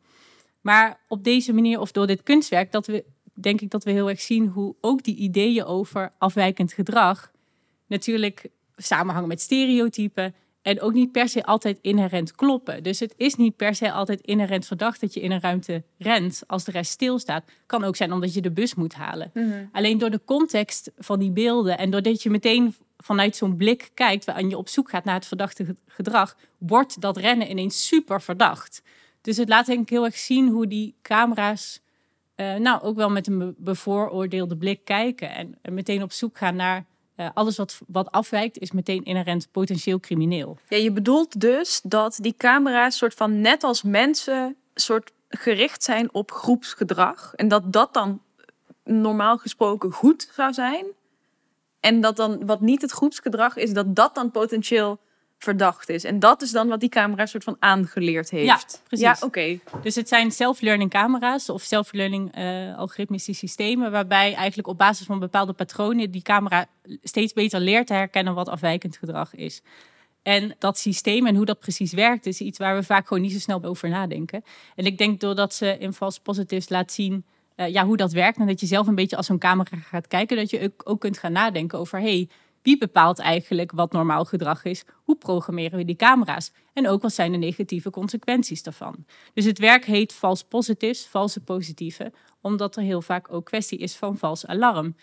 Maar 0.61 1.00
op 1.08 1.25
deze 1.25 1.52
manier, 1.52 1.81
of 1.81 1.93
door 1.93 2.06
dit 2.06 2.22
kunstwerk, 2.22 2.72
dat 2.72 2.87
we 2.87 3.05
denk 3.34 3.61
ik 3.61 3.70
dat 3.70 3.84
we 3.84 3.90
heel 3.90 4.08
erg 4.08 4.20
zien 4.20 4.46
hoe 4.46 4.75
ook 4.81 5.02
die 5.02 5.17
ideeën 5.17 5.64
over 5.64 6.12
afwijkend 6.19 6.72
gedrag 6.72 7.31
natuurlijk 7.87 8.49
samenhangen 8.76 9.28
met 9.28 9.40
stereotypen 9.40 10.34
en 10.62 10.80
ook 10.80 10.92
niet 10.92 11.12
per 11.12 11.28
se 11.28 11.44
altijd 11.44 11.78
inherent 11.80 12.34
kloppen. 12.34 12.82
Dus 12.82 13.00
het 13.00 13.14
is 13.16 13.34
niet 13.34 13.56
per 13.56 13.74
se 13.74 13.92
altijd 13.92 14.20
inherent 14.20 14.66
verdacht 14.66 15.00
dat 15.00 15.14
je 15.14 15.20
in 15.20 15.30
een 15.30 15.40
ruimte 15.40 15.82
rent 15.98 16.42
als 16.46 16.64
de 16.64 16.70
rest 16.70 16.90
stilstaat. 16.90 17.44
Kan 17.66 17.84
ook 17.84 17.96
zijn 17.96 18.12
omdat 18.12 18.34
je 18.34 18.40
de 18.40 18.50
bus 18.50 18.74
moet 18.74 18.94
halen. 18.94 19.30
Mhm. 19.34 19.64
Alleen 19.72 19.98
door 19.98 20.10
de 20.10 20.20
context 20.24 20.90
van 20.98 21.18
die 21.18 21.30
beelden 21.30 21.78
en 21.78 21.90
doordat 21.90 22.22
je 22.22 22.30
meteen 22.30 22.74
vanuit 22.96 23.36
zo'n 23.36 23.56
blik 23.56 23.90
kijkt 23.94 24.24
waarin 24.24 24.48
je 24.48 24.58
op 24.58 24.68
zoek 24.68 24.90
gaat 24.90 25.04
naar 25.04 25.14
het 25.14 25.26
verdachte 25.26 25.76
gedrag, 25.86 26.36
wordt 26.58 27.00
dat 27.00 27.16
rennen 27.16 27.50
ineens 27.50 27.86
super 27.86 28.22
verdacht. 28.22 28.82
Dus 29.20 29.36
het 29.36 29.48
laat 29.48 29.66
denk 29.66 29.80
ik 29.80 29.88
heel 29.88 30.04
erg 30.04 30.18
zien 30.18 30.48
hoe 30.48 30.66
die 30.66 30.94
camera's 31.02 31.81
uh, 32.36 32.55
nou 32.55 32.82
ook 32.82 32.96
wel 32.96 33.10
met 33.10 33.26
een 33.26 33.55
bevooroordeelde 33.58 34.56
blik 34.56 34.84
kijken. 34.84 35.31
En, 35.34 35.74
meteen 35.74 36.02
op 36.02 36.12
zoek 36.12 36.38
gaan 36.38 36.56
naar 36.56 36.84
uh, 37.20 37.29
alles 37.34 37.56
wat, 37.56 37.81
wat 37.86 38.10
afwijkt, 38.10 38.58
is 38.58 38.72
meteen 38.72 39.05
inherent 39.05 39.48
potentieel 39.50 40.00
crimineel. 40.00 40.58
Ja, 40.69 40.77
je 40.77 40.93
bedoelt 40.93 41.41
dus 41.41 41.81
dat 41.82 42.19
die 42.20 42.34
camera's 42.36 42.96
soort 42.96 43.15
van 43.15 43.41
net 43.41 43.65
als 43.65 43.82
mensen 43.82 44.56
soort 44.74 45.12
gericht 45.29 45.82
zijn 45.82 46.15
op 46.15 46.32
groepsgedrag. 46.32 47.34
En 47.34 47.48
dat 47.48 47.72
dat 47.72 47.94
dan 47.94 48.20
normaal 48.84 49.39
gesproken 49.39 49.93
goed 49.93 50.29
zou 50.32 50.53
zijn. 50.53 50.86
En 51.81 52.00
dat 52.00 52.17
dan 52.17 52.46
wat 52.46 52.60
niet 52.60 52.82
het 52.82 52.91
groepsgedrag 52.91 53.56
is, 53.56 53.72
dat 53.72 53.96
dat 53.96 54.15
dan 54.15 54.31
potentieel 54.31 54.98
verdacht 55.44 55.89
is. 55.89 56.05
En 56.05 56.19
dat 56.19 56.43
is 56.43 56.51
dan 56.51 56.69
wat 56.69 56.81
die 56.81 56.89
camera 56.89 57.27
soort 57.27 57.44
van 57.44 57.56
aangeleerd 57.59 58.31
heeft. 58.31 58.47
Ja, 58.47 58.61
precies. 58.87 59.06
Ja, 59.06 59.17
oké. 59.20 59.59
Dus 59.82 59.94
het 59.94 60.09
zijn 60.09 60.31
self-learning 60.31 60.91
camera's 60.91 61.49
of 61.49 61.63
self-learning 61.63 62.39
uh, 62.39 62.79
algoritmische 62.79 63.32
systemen, 63.32 63.91
waarbij 63.91 64.35
eigenlijk 64.35 64.69
op 64.69 64.79
basis 64.79 65.06
van 65.06 65.19
bepaalde 65.19 65.53
patronen 65.53 66.11
die 66.11 66.23
camera 66.23 66.67
steeds 67.03 67.32
beter 67.32 67.61
leert 67.61 67.87
te 67.87 67.93
herkennen 67.93 68.35
wat 68.35 68.49
afwijkend 68.49 68.97
gedrag 68.97 69.35
is. 69.35 69.63
En 70.23 70.55
dat 70.59 70.79
systeem 70.79 71.27
en 71.27 71.37
hoe 71.37 71.44
dat 71.44 71.59
precies 71.59 71.93
werkt, 71.93 72.27
is 72.27 72.41
iets 72.41 72.59
waar 72.59 72.77
we 72.77 72.82
vaak 72.82 73.06
gewoon 73.06 73.23
niet 73.23 73.32
zo 73.32 73.39
snel 73.39 73.65
over 73.65 73.89
nadenken. 73.89 74.44
En 74.75 74.85
ik 74.85 74.99
denk 74.99 75.20
doordat 75.20 75.55
ze 75.55 75.79
in 75.79 75.93
False 75.93 76.20
Positives 76.20 76.69
laat 76.69 76.93
zien 76.93 77.25
uh, 77.56 77.69
ja, 77.69 77.85
hoe 77.85 77.97
dat 77.97 78.13
werkt 78.13 78.39
en 78.39 78.47
dat 78.47 78.61
je 78.61 78.67
zelf 78.67 78.87
een 78.87 78.94
beetje 78.94 79.17
als 79.17 79.27
zo'n 79.27 79.39
camera 79.39 79.77
gaat 79.77 80.06
kijken, 80.06 80.37
dat 80.37 80.51
je 80.51 80.63
ook, 80.63 80.82
ook 80.85 81.01
kunt 81.01 81.19
gaan 81.19 81.32
nadenken 81.32 81.79
over 81.79 82.01
hey, 82.01 82.29
wie 82.62 82.79
bepaalt 82.79 83.19
eigenlijk 83.19 83.72
wat 83.72 83.93
normaal 83.93 84.24
gedrag 84.24 84.64
is? 84.64 84.84
Hoe 85.02 85.17
programmeren 85.17 85.79
we 85.79 85.84
die 85.84 85.96
camera's? 85.96 86.52
En 86.72 86.88
ook 86.88 87.02
wat 87.02 87.12
zijn 87.12 87.32
de 87.32 87.38
negatieve 87.38 87.90
consequenties 87.90 88.62
daarvan? 88.62 89.05
Dus 89.34 89.44
het 89.44 89.58
werk 89.58 89.84
heet 89.84 90.12
vals 90.12 90.43
positives, 90.44 91.06
valse 91.06 91.40
positieve, 91.40 92.12
omdat 92.40 92.76
er 92.76 92.82
heel 92.82 93.02
vaak 93.02 93.32
ook 93.32 93.44
kwestie 93.44 93.79
is 93.79 93.96
van 93.96 94.19
vals 94.19 94.46
alarm. 94.46 94.96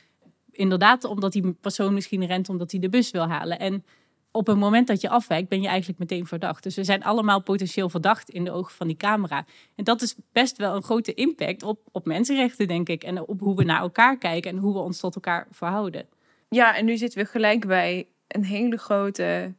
Inderdaad, 0.52 1.04
omdat 1.04 1.32
die 1.32 1.54
persoon 1.54 1.94
misschien 1.94 2.26
rent 2.26 2.50
omdat 2.50 2.72
hij 2.72 2.80
de 2.80 2.90
bus 2.90 3.12
wil 3.12 3.28
halen. 3.28 3.60
En 3.60 3.86
op 4.32 4.48
het 4.48 4.58
moment 4.58 4.88
dat 4.88 5.02
je 5.02 5.10
afwijkt, 5.10 5.50
ben 5.50 5.62
je 5.62 5.68
eigenlijk 5.68 6.00
meteen 6.00 6.26
verdacht. 6.26 6.64
Dus 6.64 6.76
we 6.76 6.84
zijn 6.84 7.04
allemaal 7.04 7.42
potentieel 7.42 7.90
verdacht 7.90 8.30
in 8.30 8.44
de 8.44 8.52
ogen 8.52 8.74
van 8.74 8.88
die 8.88 8.98
camera. 8.98 9.46
En 9.76 9.84
dat 9.84 10.02
is 10.02 10.16
best 10.32 10.58
wel 10.58 10.76
een 10.76 10.84
grote 10.84 11.14
impact 11.14 11.64
op, 11.64 11.80
op 11.92 12.06
mensenrechten, 12.06 12.68
denk 12.68 12.90
ik. 12.90 13.04
En 13.04 13.28
op 13.28 13.40
hoe 13.40 13.56
we 13.56 13.64
naar 13.64 13.80
elkaar 13.80 14.18
kijken 14.18 14.52
en 14.52 14.58
hoe 14.58 14.74
we 14.74 14.80
ons 14.80 15.00
tot 15.00 15.16
elkaar 15.16 15.48
verhouden. 15.52 16.08
Ja, 16.50 16.76
en 16.76 16.86
nu 16.86 16.98
zitten 16.98 17.20
we 17.20 17.26
gelijk 17.26 17.68
bij 17.68 18.08
een 18.28 18.44
hele 18.44 18.78
grote, 18.78 19.54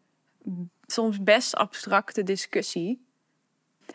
soms 0.86 1.22
best 1.22 1.54
abstracte 1.54 2.22
discussie. 2.22 3.06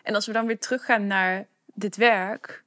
En 0.02 0.14
als 0.14 0.26
we 0.26 0.32
dan 0.32 0.46
weer 0.46 0.58
teruggaan 0.58 1.06
naar 1.06 1.46
dit 1.74 1.96
werk. 1.96 2.62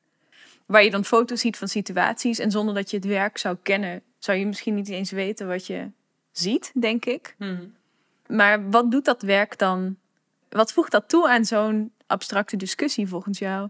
waar 0.65 0.84
je 0.84 0.91
dan 0.91 1.05
foto's 1.05 1.41
ziet 1.41 1.57
van 1.57 1.67
situaties. 1.67 2.39
En 2.39 2.51
zonder 2.51 2.75
dat 2.75 2.89
je 2.89 2.98
het 2.98 3.05
werk 3.05 3.38
zou 3.38 3.57
kennen, 3.62 4.01
zou 4.19 4.38
je 4.38 4.46
misschien 4.46 4.75
niet 4.75 4.89
eens 4.89 5.12
weten 5.12 5.48
wat 5.48 5.67
je 5.67 5.91
ziet, 6.31 6.72
denk 6.74 7.05
ik. 7.05 7.36
Hmm. 7.38 7.75
Maar 8.27 8.69
wat 8.69 8.91
doet 8.91 9.05
dat 9.05 9.22
werk 9.22 9.57
dan? 9.57 9.98
Wat 10.50 10.74
voegt 10.74 10.91
dat 10.91 11.10
toe 11.10 11.29
aan 11.29 11.46
zo'n 11.46 11.91
abstracte 12.07 12.57
discussie 12.57 13.07
volgens 13.07 13.39
jou? 13.39 13.69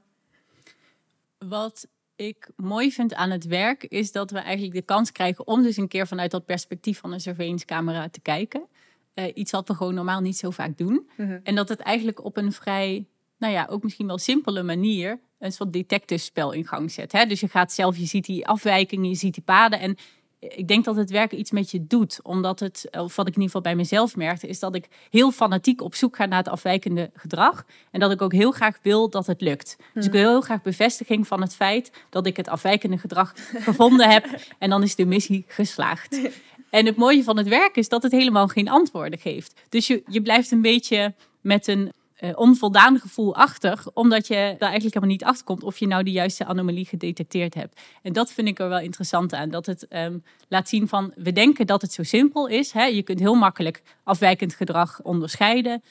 Wat 1.38 1.88
ik 2.18 2.50
mooi 2.56 2.92
vind 2.92 3.14
aan 3.14 3.30
het 3.30 3.46
werk 3.46 3.84
is 3.84 4.12
dat 4.12 4.32
we 4.32 4.40
eigenlijk 4.40 4.74
de 4.74 4.82
kans 4.82 5.12
krijgen 5.12 5.48
om 5.48 5.64
dus 5.64 5.78
een 5.78 5.88
keer 5.88 6.08
vanuit 6.08 6.32
dat 6.32 6.46
perspectief 6.46 7.00
van 7.00 7.14
een 7.14 7.22
surveillance 7.22 7.66
camera 7.66 8.10
te 8.10 8.22
kijken. 8.22 8.68
Uh, 9.16 9.26
iets 9.34 9.52
wat 9.52 9.68
we 9.68 9.74
gewoon 9.74 9.94
normaal 9.94 10.22
niet 10.22 10.38
zo 10.38 10.50
vaak 10.50 10.78
doen. 10.78 11.10
Mhm. 11.18 11.40
En 11.44 11.56
dat 11.56 11.70
het 11.70 11.80
eigenlijk 11.80 12.24
op 12.24 12.38
een 12.38 12.52
vrij, 12.52 13.06
nou 13.38 13.54
ja, 13.54 13.68
ook 13.70 13.84
misschien 13.84 14.08
wel 14.08 14.18
simpele 14.18 14.64
manier 14.64 15.20
een 15.40 15.52
soort 15.52 15.74
detective 15.74 16.24
spel 16.24 16.52
in 16.52 16.68
gang 16.68 16.92
zet. 16.92 17.12
Hè? 17.12 17.26
Dus 17.26 17.40
je 17.40 17.48
gaat 17.48 17.74
zelf, 17.74 17.98
je 17.98 18.06
ziet 18.06 18.26
die 18.26 18.48
afwijkingen, 18.48 19.10
je 19.10 19.16
ziet 19.16 19.34
die 19.34 19.44
paden. 19.44 19.80
En 19.80 19.98
ik 20.40 20.68
denk 20.68 20.86
dat 20.86 20.96
het 20.96 21.10
werk 21.10 21.32
iets 21.32 21.52
met 21.52 21.72
je 21.72 21.88
doet. 21.88 22.20
Omdat 22.24 22.60
het, 22.60 22.88
of 22.92 23.16
wat 23.16 23.28
ik 23.28 23.36
in 23.36 23.42
ieder 23.42 23.44
geval 23.44 23.62
bij 23.62 23.76
mezelf 23.76 24.16
merkte, 24.16 24.48
is 24.48 24.60
dat 24.60 24.76
ik 24.76 24.88
heel 25.10 25.32
fanatiek 25.32 25.82
op 25.82 25.96
zoek 25.96 26.16
ga 26.16 26.26
naar 26.26 26.38
het 26.38 26.48
afwijkende 26.48 27.10
gedrag. 27.14 27.66
En 27.92 28.00
dat 28.00 28.12
ik 28.12 28.22
ook 28.22 28.34
heel 28.34 28.52
graag 28.52 28.78
wil 28.82 29.10
dat 29.10 29.28
het 29.28 29.42
lukt. 29.42 29.76
Dus 29.94 30.06
ik 30.06 30.12
wil 30.12 30.30
heel 30.30 30.42
graag 30.42 30.62
bevestiging 30.62 31.28
van 31.28 31.42
het 31.42 31.56
feit 31.56 31.92
dat 32.10 32.26
ik 32.26 32.38
het 32.38 32.48
afwijkende 32.48 32.98
gedrag 32.98 33.34
gevonden 33.68 34.10
heb. 34.10 34.26
En 34.58 34.70
dan 34.70 34.84
is 34.84 34.96
de 34.96 35.06
missie 35.06 35.46
geslaagd. 35.48 36.20
En 36.70 36.86
het 36.86 36.96
mooie 36.96 37.24
van 37.24 37.38
het 37.38 37.48
werk 37.48 37.76
is 37.76 37.90
dat 37.90 38.04
het 38.04 38.12
helemaal 38.12 38.48
geen 38.48 38.70
antwoorden 38.70 39.20
geeft. 39.20 39.62
Dus 39.70 39.88
je, 39.88 40.04
je 40.08 40.22
blijft 40.22 40.52
een 40.52 40.62
beetje 40.62 41.14
met 41.42 41.68
een 41.68 41.92
uh, 42.20 42.32
onvoldaan 42.36 43.00
gevoel 43.00 43.36
achter, 43.36 43.84
omdat 43.94 44.28
je 44.28 44.34
daar 44.34 44.70
eigenlijk 44.70 44.94
helemaal 44.94 45.16
niet 45.16 45.24
achter 45.24 45.46
komt 45.46 45.64
of 45.64 45.78
je 45.78 45.88
nou 45.88 46.04
de 46.04 46.12
juiste 46.12 46.46
anomalie 46.46 46.86
gedetecteerd 46.86 47.54
hebt. 47.54 47.82
En 48.02 48.14
dat 48.14 48.32
vind 48.32 48.48
ik 48.48 48.60
er 48.60 48.70
wel 48.70 48.80
interessant 48.80 49.34
aan, 49.34 49.50
dat 49.50 49.66
het 49.66 49.86
um, 49.90 50.24
laat 50.48 50.70
zien 50.70 50.88
van, 50.88 51.12
we 51.16 51.32
denken 51.32 51.68
dat 51.68 51.82
het 51.82 51.94
zo 51.94 52.04
simpel 52.04 52.48
is. 52.48 52.72
Hè? 52.72 52.84
Je 52.84 53.04
kunt 53.04 53.20
heel 53.20 53.36
makkelijk 53.36 53.82
afwijkend 54.04 54.54
gedrag 54.54 55.02
onderscheiden, 55.02 55.84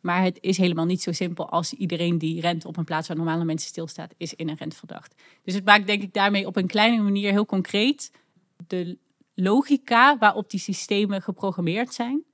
maar 0.00 0.22
het 0.22 0.38
is 0.40 0.56
helemaal 0.56 0.84
niet 0.84 1.02
zo 1.02 1.12
simpel 1.12 1.48
als 1.48 1.72
iedereen 1.72 2.18
die 2.18 2.40
rent 2.40 2.64
op 2.64 2.76
een 2.76 2.84
plaats 2.84 3.08
waar 3.08 3.16
normale 3.16 3.44
mensen 3.44 3.68
stilstaat, 3.68 4.14
is 4.16 4.34
inherent 4.34 4.74
verdacht. 4.74 5.14
Dus 5.44 5.54
het 5.54 5.64
maakt 5.64 5.86
denk 5.86 6.02
ik 6.02 6.12
daarmee 6.12 6.46
op 6.46 6.56
een 6.56 6.66
kleine 6.66 7.02
manier 7.02 7.30
heel 7.30 7.46
concreet 7.46 8.10
de 8.66 8.98
logica 9.34 10.18
waarop 10.18 10.50
die 10.50 10.60
systemen 10.60 11.22
geprogrammeerd 11.22 11.94
zijn. 11.94 12.24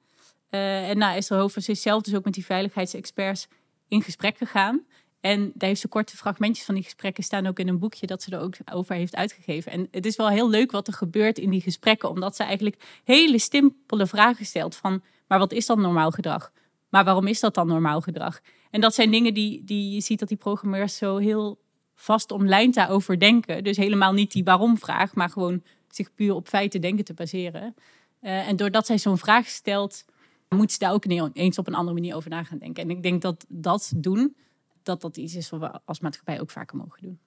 Uh, 0.50 0.88
en 0.88 0.98
nou, 0.98 1.16
Esther 1.16 1.38
Hovers 1.38 1.68
is 1.68 1.82
zelf 1.82 2.02
dus 2.02 2.14
ook 2.14 2.24
met 2.24 2.34
die 2.34 2.44
veiligheidsexperts 2.44 3.48
in 3.88 4.02
gesprek 4.02 4.36
gegaan. 4.36 4.84
En 5.20 5.52
daar 5.54 5.68
heeft 5.68 5.80
ze 5.80 5.88
korte 5.88 6.16
fragmentjes 6.16 6.66
van 6.66 6.74
die 6.74 6.84
gesprekken 6.84 7.24
staan 7.24 7.46
ook 7.46 7.58
in 7.58 7.68
een 7.68 7.78
boekje 7.78 8.06
dat 8.06 8.22
ze 8.22 8.30
er 8.30 8.40
ook 8.40 8.54
over 8.72 8.94
heeft 8.94 9.16
uitgegeven. 9.16 9.72
En 9.72 9.88
het 9.90 10.06
is 10.06 10.16
wel 10.16 10.28
heel 10.28 10.48
leuk 10.48 10.70
wat 10.70 10.86
er 10.86 10.92
gebeurt 10.92 11.38
in 11.38 11.50
die 11.50 11.60
gesprekken, 11.60 12.08
omdat 12.08 12.36
ze 12.36 12.42
eigenlijk 12.42 13.00
hele 13.04 13.38
simpele 13.38 14.06
vragen 14.06 14.46
stelt 14.46 14.76
van, 14.76 15.02
maar 15.28 15.38
wat 15.38 15.52
is 15.52 15.66
dan 15.66 15.80
normaal 15.80 16.10
gedrag? 16.10 16.52
Maar 16.88 17.04
waarom 17.04 17.26
is 17.26 17.40
dat 17.40 17.54
dan 17.54 17.66
normaal 17.66 18.00
gedrag? 18.00 18.40
En 18.70 18.80
dat 18.80 18.94
zijn 18.94 19.10
dingen 19.10 19.34
die, 19.34 19.64
die 19.64 19.94
je 19.94 20.00
ziet 20.00 20.18
dat 20.18 20.28
die 20.28 20.36
programmeurs 20.36 20.96
zo 20.96 21.16
heel 21.16 21.58
vast 21.94 22.30
omlijnd 22.30 22.74
daarover 22.74 23.18
denken. 23.18 23.64
Dus 23.64 23.76
helemaal 23.76 24.12
niet 24.12 24.32
die 24.32 24.44
waarom-vraag, 24.44 25.14
maar 25.14 25.30
gewoon 25.30 25.62
zich 25.90 26.14
puur 26.14 26.34
op 26.34 26.48
feiten 26.48 26.80
denken 26.80 27.04
te 27.04 27.14
baseren. 27.14 27.74
Uh, 28.22 28.48
en 28.48 28.56
doordat 28.56 28.86
zij 28.86 28.98
zo'n 28.98 29.18
vraag 29.18 29.46
stelt, 29.46 30.04
moet 30.48 30.72
ze 30.72 30.78
daar 30.78 30.92
ook 30.92 31.04
eens 31.32 31.58
op 31.58 31.66
een 31.66 31.74
andere 31.74 31.94
manier 31.94 32.14
over 32.14 32.30
na 32.30 32.42
gaan 32.42 32.58
denken. 32.58 32.82
En 32.82 32.90
ik 32.90 33.02
denk 33.02 33.22
dat 33.22 33.44
dat 33.48 33.92
doen, 33.96 34.36
dat 34.82 35.00
dat 35.00 35.16
iets 35.16 35.34
is 35.34 35.50
wat 35.50 35.60
we 35.60 35.80
als 35.84 36.00
maatschappij 36.00 36.40
ook 36.40 36.50
vaker 36.50 36.76
mogen 36.76 37.02
doen. 37.02 37.18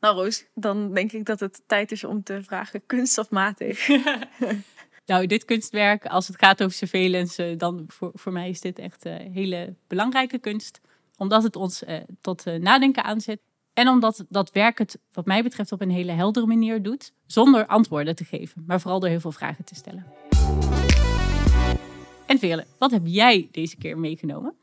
Nou 0.00 0.16
Roos, 0.16 0.46
dan 0.54 0.94
denk 0.94 1.12
ik 1.12 1.24
dat 1.24 1.40
het 1.40 1.62
tijd 1.66 1.92
is 1.92 2.04
om 2.04 2.22
te 2.22 2.42
vragen 2.42 2.86
kunst 2.86 3.18
of 3.18 3.30
matig. 3.30 3.88
nou, 5.06 5.26
dit 5.26 5.44
kunstwerk, 5.44 6.06
als 6.06 6.26
het 6.26 6.38
gaat 6.38 6.62
over 6.62 6.76
surveillance, 6.76 7.54
dan 7.56 7.84
voor, 7.86 8.10
voor 8.14 8.32
mij 8.32 8.50
is 8.50 8.60
dit 8.60 8.78
echt 8.78 9.06
uh, 9.06 9.14
hele 9.14 9.74
belangrijke 9.86 10.38
kunst. 10.38 10.80
Omdat 11.16 11.42
het 11.42 11.56
ons 11.56 11.82
uh, 11.82 11.96
tot 12.20 12.44
nadenken 12.44 13.04
aanzet. 13.04 13.40
En 13.72 13.88
omdat 13.88 14.24
dat 14.28 14.50
werk 14.50 14.78
het, 14.78 14.98
wat 15.12 15.26
mij 15.26 15.42
betreft, 15.42 15.72
op 15.72 15.80
een 15.80 15.90
hele 15.90 16.12
heldere 16.12 16.46
manier 16.46 16.82
doet. 16.82 17.12
Zonder 17.26 17.66
antwoorden 17.66 18.16
te 18.16 18.24
geven, 18.24 18.64
maar 18.66 18.80
vooral 18.80 19.00
door 19.00 19.08
heel 19.08 19.20
veel 19.20 19.32
vragen 19.32 19.64
te 19.64 19.74
stellen. 19.74 20.06
En 22.26 22.38
Veerle, 22.38 22.66
wat 22.78 22.90
heb 22.90 23.02
jij 23.04 23.48
deze 23.50 23.76
keer 23.76 23.98
meegenomen? 23.98 24.54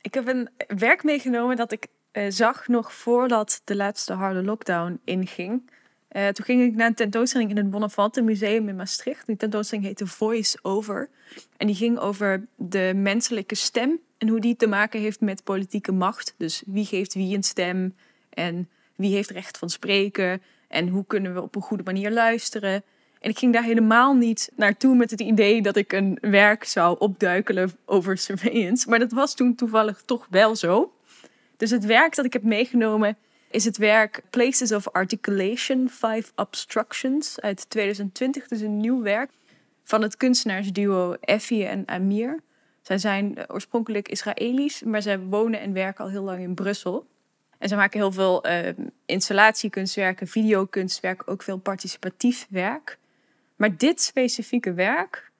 Ik 0.00 0.14
heb 0.14 0.26
een 0.26 0.48
werk 0.78 1.04
meegenomen 1.04 1.56
dat 1.56 1.72
ik 1.72 1.86
uh, 2.12 2.24
zag 2.28 2.68
nog 2.68 2.92
voordat 2.92 3.60
de 3.64 3.76
laatste 3.76 4.12
harde 4.12 4.42
lockdown 4.42 5.00
inging. 5.04 5.70
Uh, 6.10 6.28
toen 6.28 6.44
ging 6.44 6.62
ik 6.62 6.74
naar 6.74 6.86
een 6.86 6.94
tentoonstelling 6.94 7.50
in 7.50 7.56
het 7.56 7.70
Bonnefante 7.70 8.22
Museum 8.22 8.68
in 8.68 8.76
Maastricht. 8.76 9.26
Die 9.26 9.36
tentoonstelling 9.36 9.86
heette 9.86 10.06
Voice 10.06 10.58
Over. 10.62 11.08
En 11.56 11.66
die 11.66 11.76
ging 11.76 11.98
over 11.98 12.46
de 12.56 12.92
menselijke 12.94 13.54
stem 13.54 14.00
en 14.18 14.28
hoe 14.28 14.40
die 14.40 14.56
te 14.56 14.66
maken 14.66 15.00
heeft 15.00 15.20
met 15.20 15.44
politieke 15.44 15.92
macht. 15.92 16.34
Dus 16.36 16.62
wie 16.66 16.84
geeft 16.84 17.14
wie 17.14 17.36
een 17.36 17.42
stem 17.42 17.94
en 18.30 18.68
wie 18.96 19.14
heeft 19.14 19.30
recht 19.30 19.58
van 19.58 19.70
spreken 19.70 20.42
en 20.68 20.88
hoe 20.88 21.06
kunnen 21.06 21.34
we 21.34 21.42
op 21.42 21.56
een 21.56 21.62
goede 21.62 21.82
manier 21.82 22.10
luisteren. 22.10 22.82
En 23.26 23.32
ik 23.32 23.38
ging 23.38 23.52
daar 23.52 23.62
helemaal 23.62 24.14
niet 24.14 24.50
naartoe 24.56 24.96
met 24.96 25.10
het 25.10 25.20
idee 25.20 25.62
dat 25.62 25.76
ik 25.76 25.92
een 25.92 26.18
werk 26.20 26.64
zou 26.64 26.96
opduikelen 26.98 27.72
over 27.84 28.18
surveillance. 28.18 28.88
Maar 28.88 28.98
dat 28.98 29.12
was 29.12 29.34
toen 29.34 29.54
toevallig 29.54 30.02
toch 30.04 30.26
wel 30.30 30.56
zo. 30.56 30.92
Dus 31.56 31.70
het 31.70 31.84
werk 31.84 32.14
dat 32.14 32.24
ik 32.24 32.32
heb 32.32 32.42
meegenomen 32.42 33.16
is 33.50 33.64
het 33.64 33.76
werk 33.76 34.22
Places 34.30 34.72
of 34.72 34.88
Articulation, 34.88 35.88
Five 35.88 36.24
Obstructions 36.36 37.40
uit 37.40 37.70
2020. 37.70 38.48
Dus 38.48 38.60
een 38.60 38.76
nieuw 38.76 39.02
werk 39.02 39.30
van 39.84 40.02
het 40.02 40.16
kunstenaarsduo 40.16 41.16
Effie 41.20 41.64
en 41.64 41.82
Amir. 41.86 42.40
Zij 42.82 42.98
zijn 42.98 43.50
oorspronkelijk 43.50 44.08
Israëli's, 44.08 44.82
maar 44.82 45.02
zij 45.02 45.18
wonen 45.18 45.60
en 45.60 45.72
werken 45.72 46.04
al 46.04 46.10
heel 46.10 46.24
lang 46.24 46.40
in 46.40 46.54
Brussel. 46.54 47.06
En 47.58 47.68
ze 47.68 47.76
maken 47.76 48.00
heel 48.00 48.12
veel 48.12 48.48
uh, 48.48 48.68
installatiekunstwerken, 49.06 50.26
videokunstwerk, 50.26 51.22
ook 51.30 51.42
veel 51.42 51.58
participatief 51.58 52.46
werk. 52.50 52.98
Maar 53.56 53.76
dit 53.76 54.00
specifieke 54.00 54.72
werk, 54.72 55.30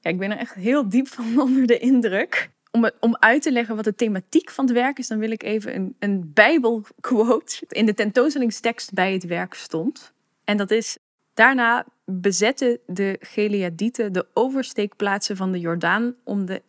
ja, 0.00 0.10
ik 0.10 0.18
ben 0.18 0.30
er 0.30 0.38
echt 0.38 0.54
heel 0.54 0.88
diep 0.88 1.08
van 1.08 1.40
onder 1.46 1.66
de 1.66 1.78
indruk. 1.78 2.50
Om, 2.70 2.90
om 3.00 3.16
uit 3.16 3.42
te 3.42 3.52
leggen 3.52 3.76
wat 3.76 3.84
de 3.84 3.94
thematiek 3.94 4.50
van 4.50 4.64
het 4.64 4.74
werk 4.74 4.98
is, 4.98 5.08
dan 5.08 5.18
wil 5.18 5.30
ik 5.30 5.42
even 5.42 5.74
een, 5.74 5.96
een 5.98 6.30
Bijbelquote 6.34 7.64
in 7.68 7.86
de 7.86 7.94
tentoonstellingstekst 7.94 8.92
bij 8.92 9.12
het 9.12 9.24
werk 9.24 9.54
stond. 9.54 10.12
En 10.44 10.56
dat 10.56 10.70
is: 10.70 10.98
Daarna 11.34 11.86
bezetten 12.04 12.78
de 12.86 13.16
Geleadieten 13.20 14.12
de 14.12 14.26
oversteekplaatsen 14.32 15.36
van 15.36 15.52
de 15.52 15.60
Jordaan 15.60 16.14
om 16.24 16.46
de 16.46 16.62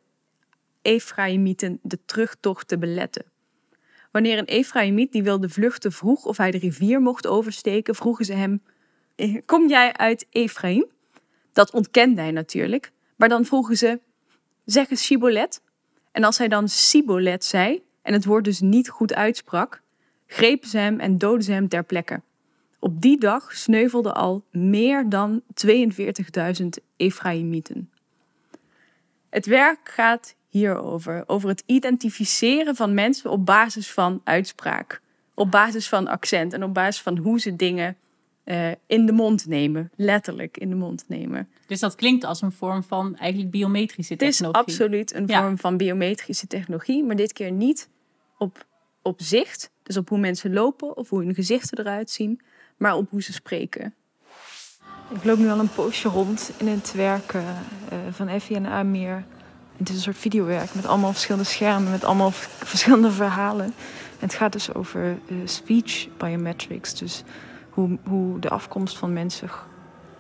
Efraïmieten 0.81 1.79
de 1.81 1.99
terugtocht 2.05 2.67
te 2.67 2.77
beletten. 2.77 3.25
Wanneer 4.11 4.37
een 4.37 4.45
Efraïmiet 4.45 5.11
die 5.11 5.23
wilde 5.23 5.49
vluchten 5.49 5.91
vroeg 5.91 6.25
of 6.25 6.37
hij 6.37 6.51
de 6.51 6.57
rivier 6.57 7.01
mocht 7.01 7.27
oversteken, 7.27 7.95
vroegen 7.95 8.25
ze 8.25 8.33
hem: 8.33 8.61
Kom 9.45 9.67
jij 9.67 9.93
uit 9.93 10.25
Efraïm? 10.29 10.85
Dat 11.57 11.71
ontkende 11.71 12.21
hij 12.21 12.31
natuurlijk. 12.31 12.91
Maar 13.15 13.29
dan 13.29 13.45
vroegen 13.45 13.77
ze, 13.77 13.99
zeg 14.65 14.89
eens. 14.89 15.59
En 16.11 16.23
als 16.23 16.37
hij 16.37 16.47
dan 16.47 16.69
Sibolet 16.69 17.45
zei, 17.45 17.83
en 18.01 18.13
het 18.13 18.25
woord 18.25 18.43
dus 18.43 18.59
niet 18.59 18.89
goed 18.89 19.13
uitsprak, 19.13 19.81
grepen 20.27 20.69
ze 20.69 20.77
hem 20.77 20.99
en 20.99 21.17
doodden 21.17 21.43
ze 21.43 21.51
hem 21.51 21.67
ter 21.67 21.83
plekke. 21.83 22.21
Op 22.79 23.01
die 23.01 23.19
dag 23.19 23.53
sneuvelden 23.53 24.15
al 24.15 24.43
meer 24.51 25.09
dan 25.09 25.41
42.000 26.61 26.67
Efraïmieten. 26.97 27.91
Het 29.29 29.45
werk 29.45 29.89
gaat 29.89 30.35
hierover, 30.47 31.23
over 31.27 31.49
het 31.49 31.63
identificeren 31.65 32.75
van 32.75 32.93
mensen 32.93 33.31
op 33.31 33.45
basis 33.45 33.91
van 33.91 34.21
uitspraak, 34.23 35.01
op 35.33 35.51
basis 35.51 35.89
van 35.89 36.07
accent 36.07 36.53
en 36.53 36.63
op 36.63 36.73
basis 36.73 37.01
van 37.01 37.17
hoe 37.17 37.39
ze 37.39 37.55
dingen 37.55 37.97
uh, 38.47 38.71
in 38.85 39.05
de 39.05 39.11
mond 39.11 39.45
nemen. 39.45 39.91
Letterlijk 39.95 40.57
in 40.57 40.69
de 40.69 40.75
mond 40.75 41.03
nemen. 41.07 41.49
Dus 41.67 41.79
dat 41.79 41.95
klinkt 41.95 42.23
als 42.23 42.41
een 42.41 42.51
vorm 42.51 42.83
van 42.83 43.15
eigenlijk 43.15 43.51
biometrische 43.51 44.15
technologie. 44.15 44.61
Het 44.61 44.67
is 44.67 44.75
absoluut 44.75 45.13
een 45.13 45.29
vorm 45.29 45.57
van 45.57 45.77
biometrische 45.77 46.47
technologie, 46.47 47.03
maar 47.03 47.15
dit 47.15 47.33
keer 47.33 47.51
niet 47.51 47.89
op, 48.37 48.65
op 49.01 49.21
zicht. 49.21 49.71
Dus 49.83 49.97
op 49.97 50.09
hoe 50.09 50.19
mensen 50.19 50.53
lopen 50.53 50.97
of 50.97 51.09
hoe 51.09 51.23
hun 51.23 51.35
gezichten 51.35 51.79
eruit 51.79 52.09
zien, 52.09 52.41
maar 52.77 52.95
op 52.95 53.09
hoe 53.09 53.21
ze 53.21 53.33
spreken. 53.33 53.93
Ik 55.13 55.23
loop 55.23 55.37
nu 55.37 55.49
al 55.49 55.59
een 55.59 55.73
poosje 55.73 56.09
rond 56.09 56.51
in 56.57 56.67
het 56.67 56.93
werk 56.93 57.33
uh, 57.33 57.41
van 58.11 58.27
Effie 58.27 58.55
en 58.55 58.65
Amir. 58.65 59.25
Het 59.77 59.89
is 59.89 59.95
een 59.95 60.01
soort 60.01 60.17
videowerk 60.17 60.73
met 60.73 60.85
allemaal 60.85 61.11
verschillende 61.11 61.45
schermen, 61.45 61.91
met 61.91 62.03
allemaal 62.03 62.31
verschillende 62.71 63.11
verhalen. 63.11 63.65
En 63.65 64.25
het 64.25 64.33
gaat 64.33 64.51
dus 64.51 64.73
over 64.73 65.19
uh, 65.27 65.37
speech 65.45 66.07
biometrics. 66.17 66.93
Dus 66.93 67.23
hoe, 67.77 67.97
hoe 68.03 68.39
de 68.39 68.49
afkomst 68.49 68.97
van 68.97 69.13
mensen 69.13 69.49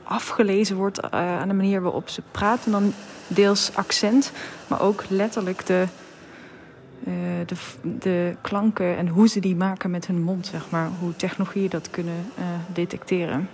afgelezen 0.03 0.75
wordt 0.75 1.03
uh, 1.03 1.09
aan 1.11 1.47
de 1.47 1.53
manier 1.53 1.81
waarop 1.81 2.09
ze 2.09 2.21
praten. 2.31 2.71
Dan 2.71 2.93
deels 3.27 3.71
accent, 3.75 4.31
maar 4.67 4.81
ook 4.81 5.03
letterlijk 5.09 5.65
de, 5.65 5.85
eh, 7.03 7.13
de, 7.45 7.55
de 7.99 8.35
klanken 8.41 8.97
en 8.97 9.07
hoe 9.07 9.27
ze 9.27 9.39
die 9.39 9.55
maken 9.55 9.91
met 9.91 10.07
hun 10.07 10.21
mond, 10.21 10.45
zeg 10.45 10.69
maar. 10.69 10.89
Hoe 10.99 11.15
technologieën 11.15 11.69
dat 11.69 11.89
kunnen 11.89 12.25
uh, 12.39 12.45
detecteren. 12.73 13.49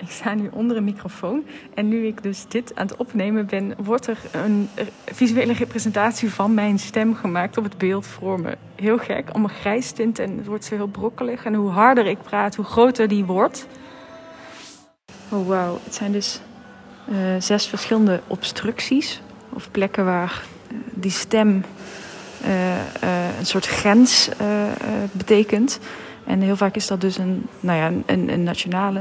Ik 0.00 0.10
sta 0.10 0.34
nu 0.34 0.48
onder 0.52 0.76
een 0.76 0.84
microfoon 0.84 1.44
en 1.74 1.88
nu 1.88 2.06
ik 2.06 2.22
dus 2.22 2.44
dit 2.48 2.74
aan 2.74 2.86
het 2.86 2.96
opnemen 2.96 3.46
ben, 3.46 3.74
wordt 3.82 4.06
er 4.06 4.18
een 4.32 4.68
visuele 5.04 5.52
representatie 5.52 6.30
van 6.30 6.54
mijn 6.54 6.78
stem 6.78 7.14
gemaakt 7.14 7.56
op 7.56 7.64
het 7.64 7.78
beeld 7.78 8.06
voor 8.06 8.40
me. 8.40 8.56
Heel 8.74 8.98
gek, 8.98 9.30
allemaal 9.30 9.56
grijs 9.60 9.90
tint 9.90 10.18
en 10.18 10.36
het 10.36 10.46
wordt 10.46 10.64
zo 10.64 10.74
heel 10.74 10.86
brokkelig. 10.86 11.44
En 11.44 11.54
hoe 11.54 11.70
harder 11.70 12.06
ik 12.06 12.22
praat, 12.22 12.54
hoe 12.54 12.64
groter 12.64 13.08
die 13.08 13.24
wordt. 13.24 13.66
Oh 15.28 15.48
wauw, 15.48 15.78
het 15.84 15.94
zijn 15.94 16.12
dus 16.12 16.40
uh, 17.10 17.16
zes 17.38 17.66
verschillende 17.66 18.20
obstructies 18.26 19.20
of 19.52 19.70
plekken 19.70 20.04
waar 20.04 20.42
die 20.90 21.10
stem 21.10 21.64
uh, 22.46 22.76
een 23.38 23.46
soort 23.46 23.66
grens 23.66 24.28
betekent. 25.12 25.80
En 26.24 26.40
heel 26.40 26.56
vaak 26.56 26.76
is 26.76 26.86
dat 26.86 27.00
dus 27.00 27.18
een, 27.18 27.46
nou 27.60 27.78
ja, 27.78 28.02
een, 28.06 28.32
een 28.32 28.42
nationale 28.42 29.00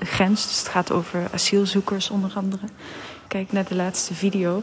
grens. 0.00 0.46
Dus 0.46 0.58
het 0.58 0.68
gaat 0.68 0.92
over 0.92 1.28
asielzoekers 1.32 2.10
onder 2.10 2.32
andere. 2.34 2.66
Kijk 3.28 3.52
naar 3.52 3.64
de 3.68 3.74
laatste 3.74 4.14
video. 4.14 4.62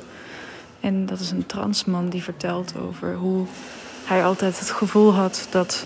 En 0.80 1.06
dat 1.06 1.20
is 1.20 1.32
een 1.32 1.46
transman 1.46 2.10
die 2.10 2.24
vertelt 2.24 2.74
over 2.78 3.16
hoe 3.16 3.46
hij 4.04 4.26
altijd 4.26 4.60
het 4.60 4.72
gevoel 4.72 5.14
had 5.14 5.48
dat 5.50 5.86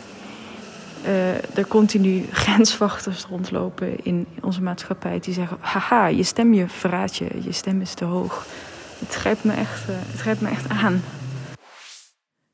uh, 1.06 1.58
er 1.58 1.68
continu 1.68 2.26
grenswachters 2.32 3.26
rondlopen 3.26 4.06
in 4.06 4.28
onze 4.42 4.62
maatschappij. 4.62 5.20
Die 5.20 5.34
zeggen: 5.34 5.58
Haha, 5.60 6.08
je 6.08 6.24
stem 6.24 6.54
je 6.54 6.68
verraadt 6.68 7.16
je, 7.16 7.30
je 7.44 7.52
stem 7.52 7.82
is 7.82 7.94
te 7.94 8.06
hoog. 8.06 8.46
Het 9.00 9.14
grijpt 9.14 9.44
me 9.44 9.54
echt, 9.54 9.90
uh, 9.90 9.96
het 10.00 10.20
grijpt 10.20 10.42
me 10.42 10.50
echt 10.50 10.70
aan. 10.70 11.04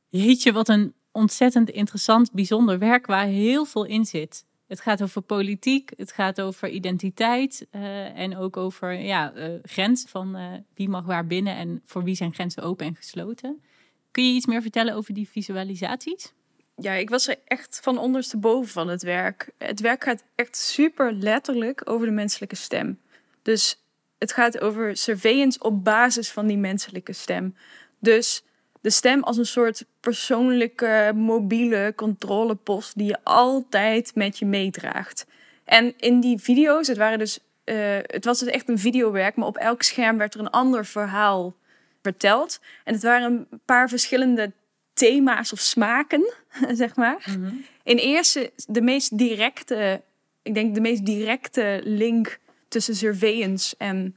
Jeetje, 0.10 0.52
wat 0.52 0.70
een 0.70 0.94
ontzettend 1.14 1.70
interessant, 1.70 2.32
bijzonder 2.32 2.80
werk 2.80 3.06
waar 3.06 3.26
heel 3.26 3.66
veel 3.66 3.86
in 3.86 4.06
zit. 4.06 4.46
Het 4.68 4.82
gaat 4.82 5.04
over 5.04 5.22
politiek, 5.22 5.92
het 5.98 6.12
gaat 6.12 6.42
over 6.42 6.70
identiteit 6.70 7.68
uh, 7.72 8.18
en 8.20 8.38
ook 8.38 8.58
over 8.58 8.94
ja, 8.94 9.34
uh, 9.36 9.60
grens 9.64 10.06
van 10.08 10.38
uh, 10.38 10.46
wie 10.74 10.90
mag 10.90 11.06
waar 11.06 11.28
binnen 11.28 11.56
en 11.56 11.82
voor 11.86 12.04
wie 12.04 12.16
zijn 12.16 12.34
grenzen 12.34 12.64
open 12.64 12.86
en 12.86 12.96
gesloten. 12.96 13.64
Kun 14.12 14.28
je 14.28 14.34
iets 14.34 14.46
meer 14.46 14.62
vertellen 14.62 14.96
over 14.96 15.14
die 15.14 15.30
visualisaties? 15.30 16.34
Ja, 16.76 16.94
ik 16.94 17.10
was 17.10 17.28
er 17.28 17.36
echt 17.46 17.80
van 17.82 17.98
ondersteboven 17.98 18.72
van 18.72 18.88
het 18.88 19.04
werk. 19.04 19.50
Het 19.58 19.80
werk 19.80 20.04
gaat 20.04 20.24
echt 20.36 20.58
super 20.58 21.14
letterlijk 21.14 21.90
over 21.90 22.06
de 22.06 22.14
menselijke 22.14 22.56
stem. 22.56 23.00
Dus 23.42 23.84
het 24.18 24.34
gaat 24.34 24.60
over 24.60 24.98
surveillance 24.98 25.60
op 25.60 25.84
basis 25.84 26.32
van 26.32 26.48
die 26.48 26.58
menselijke 26.58 27.14
stem. 27.14 27.56
Dus 28.00 28.44
de 28.84 28.90
stem 28.90 29.24
als 29.24 29.38
een 29.38 29.46
soort 29.46 29.86
persoonlijke 30.00 31.12
mobiele 31.16 31.94
controlepost 31.96 32.98
die 32.98 33.08
je 33.08 33.18
altijd 33.24 34.16
met 34.16 34.40
je 34.40 34.46
meedraagt. 34.46 35.26
En 35.64 35.94
in 35.98 36.20
die 36.20 36.38
video's, 36.38 36.88
het 36.88 36.98
waren 36.98 37.20
dus, 37.20 37.40
uh, 37.66 37.76
het 38.02 38.26
was 38.26 38.40
dus 38.40 38.50
echt 38.50 38.70
een 38.70 38.80
videowerk, 38.80 39.36
maar 39.36 39.48
op 39.48 39.58
elk 39.58 39.82
scherm 39.82 40.18
werd 40.18 40.34
er 40.34 40.40
een 40.40 40.50
ander 40.50 40.86
verhaal 40.86 41.56
verteld. 42.02 42.60
En 42.84 42.94
het 42.94 43.04
waren 43.04 43.32
een 43.32 43.62
paar 43.66 43.90
verschillende 43.90 44.52
thema's 44.94 45.54
of 45.54 45.60
smaken, 45.60 46.34
zeg 46.82 46.96
maar. 46.96 47.24
Mm 47.26 47.46
-hmm. 47.46 47.66
In 47.84 47.98
eerste, 47.98 48.52
de 48.68 48.82
meest 48.82 49.18
directe, 49.18 50.02
ik 50.42 50.54
denk 50.54 50.76
de 50.76 50.82
meest 50.82 51.06
directe 51.06 51.82
link 51.84 52.40
tussen 52.68 52.96
surveillance 52.96 53.76
en 53.78 54.16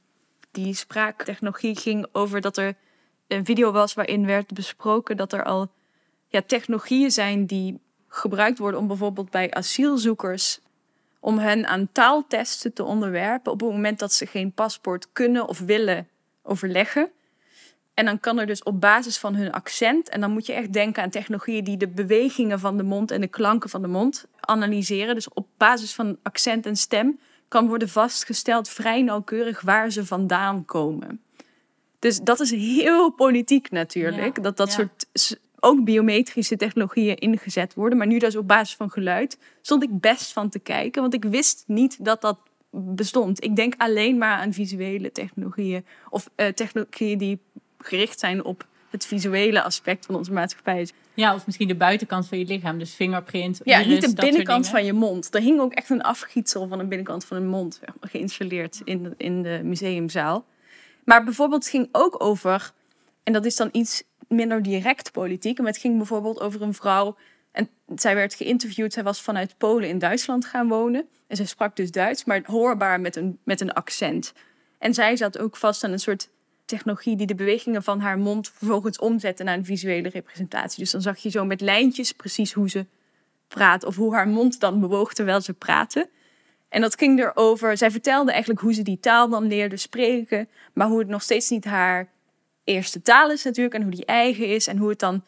die 0.51 0.75
spraaktechnologie 0.75 1.77
ging 1.77 2.07
over 2.13 2.41
dat 2.41 2.57
er 2.57 2.75
een 3.27 3.45
video 3.45 3.73
was 3.73 3.95
waarin 3.95 4.27
werd 4.27 4.55
besproken 4.55 5.17
dat 5.17 5.33
er 5.33 5.45
al 5.45 5.71
ja, 6.29 6.43
technologieën 6.47 7.11
zijn 7.11 7.47
die 7.47 7.81
gebruikt 8.09 8.59
worden 8.59 8.81
om 8.81 8.87
bijvoorbeeld 8.87 9.31
bij 9.31 9.51
asielzoekers 9.51 10.61
om 11.21 11.39
hen 11.39 11.67
aan 11.67 11.89
taaltesten 11.93 12.73
te 12.73 12.85
onderwerpen 12.85 13.53
op 13.53 13.61
het 13.61 13.71
moment 13.71 13.99
dat 13.99 14.13
ze 14.13 14.27
geen 14.27 14.53
paspoort 14.53 15.09
kunnen 15.13 15.49
of 15.49 15.59
willen 15.59 16.09
overleggen. 16.43 17.11
En 17.95 18.05
dan 18.05 18.21
kan 18.21 18.39
er 18.39 18.47
dus 18.47 18.63
op 18.63 18.81
basis 18.81 19.19
van 19.19 19.35
hun 19.35 19.53
accent, 19.53 20.09
en 20.09 20.21
dan 20.21 20.31
moet 20.31 20.47
je 20.47 20.53
echt 20.53 20.73
denken 20.73 21.03
aan 21.03 21.11
technologieën 21.11 21.65
die 21.65 21.77
de 21.77 21.89
bewegingen 21.89 22.61
van 22.61 22.77
de 22.77 22.83
mond 22.83 23.11
en 23.11 23.21
de 23.21 23.29
klanken 23.29 23.71
van 23.71 23.83
de 23.83 23.89
mond 23.89 24.27
analyseren. 24.41 25.15
Dus 25.15 25.29
op 25.29 25.47
basis 25.57 25.95
van 25.95 26.19
accent 26.23 26.67
en 26.67 26.77
stem 26.77 27.19
kan 27.49 27.69
worden 27.69 27.89
vastgesteld 27.89 28.69
vrij 28.69 29.03
nauwkeurig 29.03 29.61
waar 29.61 29.91
ze 29.91 30.07
vandaan 30.07 30.65
komen. 30.65 31.21
Dus 32.07 32.21
dat 32.21 32.41
is 32.41 32.51
heel 32.51 33.11
politiek 33.11 33.71
natuurlijk. 33.71 34.37
Ja, 34.37 34.43
dat 34.43 34.57
dat 34.57 34.75
ja. 34.75 34.91
soort 35.13 35.41
ook 35.61 35.85
biometrische 35.85 36.57
technologieën 36.57 37.17
ingezet 37.17 37.75
worden. 37.75 37.99
Maar 37.99 38.07
nu 38.07 38.19
dus 38.19 38.37
op 38.37 38.49
basis 38.49 38.75
van 38.77 38.91
geluid 38.91 39.39
stond 39.61 39.83
ik 39.83 40.01
best 40.01 40.33
van 40.33 40.49
te 40.49 40.59
kijken. 40.59 41.03
Want 41.03 41.15
ik 41.15 41.25
wist 41.25 41.65
niet 41.67 42.05
dat 42.05 42.21
dat 42.21 42.39
bestond. 42.71 43.45
Ik 43.45 43.57
denk 43.57 43.75
alleen 43.77 44.19
maar 44.19 44.37
aan 44.37 44.53
visuele 44.53 45.13
technologieën. 45.13 45.85
Of 46.11 46.31
uh, 46.37 46.47
technologieën 46.47 47.19
die 47.19 47.39
gericht 47.79 48.19
zijn 48.19 48.45
op 48.45 48.67
het 48.91 49.07
visuele 49.07 49.63
aspect 49.63 50.07
van 50.07 50.15
onze 50.15 50.33
maatschappij. 50.33 50.89
Ja, 51.15 51.35
of 51.35 51.47
misschien 51.47 51.69
de 51.69 51.75
buitenkant 51.75 52.29
van 52.29 52.39
je 52.39 52.45
lichaam, 52.45 52.79
dus 52.79 52.93
fingerprint. 52.93 53.61
Ja, 53.65 53.81
iris, 53.81 53.93
niet 53.93 54.17
de 54.17 54.23
binnenkant 54.23 54.69
van 54.69 54.85
je 54.85 54.93
mond. 54.93 55.35
Er 55.35 55.41
hing 55.41 55.61
ook 55.61 55.73
echt 55.73 55.91
een 55.91 56.03
afgietsel 56.03 56.69
van 56.69 56.79
de 56.79 56.85
binnenkant 56.85 57.25
van 57.25 57.37
een 57.37 57.49
mond 57.49 57.81
geïnstalleerd 58.01 58.81
in 58.85 59.03
de, 59.03 59.15
in 59.17 59.43
de 59.43 59.61
museumzaal. 59.63 60.45
Maar 61.07 61.25
bijvoorbeeld 61.25 61.63
het 61.63 61.71
ging 61.71 61.89
ook 61.93 62.23
over, 62.23 62.73
en 63.23 63.33
dat 63.33 63.45
is 63.45 63.57
dan 63.57 63.69
iets 63.73 64.03
minder 64.29 64.63
direct 64.63 65.13
politiek, 65.13 65.59
maar 65.59 65.67
het 65.67 65.77
ging 65.77 65.97
bijvoorbeeld 65.97 66.41
over 66.41 66.63
een 66.63 66.75
vrouw. 66.75 67.17
En 67.53 67.69
zij 67.95 68.15
werd 68.15 68.35
geïnterviewd, 68.35 68.93
zij 68.93 69.03
was 69.03 69.23
vanuit 69.23 69.59
Polen 69.59 69.89
in 69.89 69.99
Duitsland 69.99 70.45
gaan 70.45 70.69
wonen. 70.69 71.09
En 71.27 71.37
zij 71.37 71.47
sprak 71.47 71.77
dus 71.77 71.91
Duits, 71.91 72.25
maar 72.25 72.41
hoorbaar 72.45 73.01
met 73.01 73.17
een, 73.17 73.39
met 73.43 73.61
een 73.61 73.73
accent. 73.73 74.33
En 74.79 74.95
zij 74.95 75.17
zat 75.17 75.39
ook 75.39 75.57
vast 75.57 75.85
aan 75.85 75.93
een 75.93 75.99
soort 75.99 76.29
technologie 76.65 77.17
die 77.17 77.27
de 77.27 77.35
bewegingen 77.35 77.83
van 77.83 78.01
haar 78.01 78.19
mond 78.19 78.49
vervolgens 78.49 78.99
omzette 78.99 79.43
naar 79.43 79.57
een 79.57 79.65
visuele 79.65 80.09
representatie. 80.09 80.79
Dus 80.79 80.91
dan 80.91 81.03
zag 81.03 81.19
je 81.19 81.31
zo 81.31 81.45
met 81.45 81.61
lijntjes 81.61 82.13
precies 82.13 82.53
hoe 82.53 82.71
ze 82.71 82.87
praat 83.49 83.85
of 83.85 83.97
hoe 83.97 84.15
haar 84.15 84.29
mond 84.29 84.61
dan 84.61 84.81
bewoog 84.81 85.13
terwijl 85.13 85.41
ze 85.41 85.53
praatte. 85.53 86.09
En 86.69 86.81
dat 86.81 86.99
ging 86.99 87.21
erover, 87.21 87.77
zij 87.77 87.91
vertelde 87.91 88.31
eigenlijk 88.31 88.61
hoe 88.61 88.75
ze 88.75 88.83
die 88.83 89.01
taal 89.01 89.29
dan 89.29 89.47
leerde 89.47 89.77
spreken, 89.77 90.49
maar 90.75 90.87
hoe 90.87 90.99
het 90.99 91.09
nog 91.09 91.23
steeds 91.23 91.51
niet 91.51 91.65
haar 91.65 92.09
eerste 92.65 93.03
taal 93.03 93.31
is 93.31 93.45
natuurlijk 93.45 93.75
en 93.75 93.83
hoe 93.83 93.91
die 93.91 94.05
eigen 94.05 94.49
is 94.49 94.67
en 94.67 94.77
hoe 94.77 94.89
het 94.89 94.99
dan, 94.99 95.25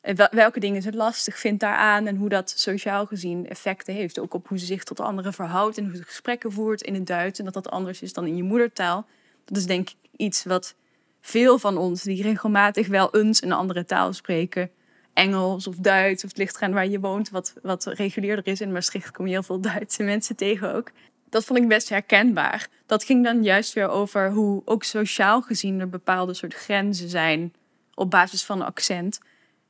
eh, 0.00 0.26
welke 0.30 0.60
dingen 0.60 0.82
ze 0.82 0.92
lastig 0.92 1.38
vindt 1.38 1.60
daaraan 1.60 2.06
en 2.06 2.16
hoe 2.16 2.28
dat 2.28 2.52
sociaal 2.56 3.06
gezien 3.06 3.48
effecten 3.48 3.94
heeft. 3.94 4.18
Ook 4.18 4.34
op 4.34 4.48
hoe 4.48 4.58
ze 4.58 4.64
zich 4.64 4.84
tot 4.84 5.00
anderen 5.00 5.32
verhoudt 5.32 5.78
en 5.78 5.84
hoe 5.84 5.96
ze 5.96 6.02
gesprekken 6.02 6.52
voert 6.52 6.82
in 6.82 6.94
het 6.94 7.06
Duits 7.06 7.38
en 7.38 7.44
dat 7.44 7.54
dat 7.54 7.70
anders 7.70 8.02
is 8.02 8.12
dan 8.12 8.26
in 8.26 8.36
je 8.36 8.42
moedertaal. 8.42 9.06
Dat 9.44 9.56
is 9.56 9.66
denk 9.66 9.90
ik 9.90 9.96
iets 10.16 10.44
wat 10.44 10.74
veel 11.20 11.58
van 11.58 11.76
ons 11.76 12.02
die 12.02 12.22
regelmatig 12.22 12.88
wel 12.88 13.14
eens 13.14 13.42
een 13.42 13.52
andere 13.52 13.84
taal 13.84 14.12
spreken, 14.12 14.70
Engels 15.20 15.66
of 15.66 15.76
Duits, 15.76 16.24
of 16.24 16.28
het 16.28 16.38
ligt 16.38 16.56
eraan 16.56 16.72
waar 16.72 16.88
je 16.88 17.00
woont, 17.00 17.30
wat, 17.30 17.54
wat 17.62 17.84
regulierder 17.84 18.46
is. 18.46 18.60
In 18.60 18.72
Maastricht 18.72 19.10
kom 19.10 19.26
je 19.26 19.32
heel 19.32 19.42
veel 19.42 19.60
Duitse 19.60 20.02
mensen 20.02 20.36
tegen 20.36 20.74
ook. 20.74 20.90
Dat 21.28 21.44
vond 21.44 21.58
ik 21.58 21.68
best 21.68 21.88
herkenbaar. 21.88 22.68
Dat 22.86 23.04
ging 23.04 23.24
dan 23.24 23.42
juist 23.42 23.72
weer 23.72 23.88
over 23.88 24.30
hoe 24.30 24.62
ook 24.64 24.84
sociaal 24.84 25.42
gezien 25.42 25.80
er 25.80 25.88
bepaalde 25.88 26.34
soort 26.34 26.54
grenzen 26.54 27.08
zijn 27.08 27.52
op 27.94 28.10
basis 28.10 28.44
van 28.44 28.62
accent. 28.62 29.20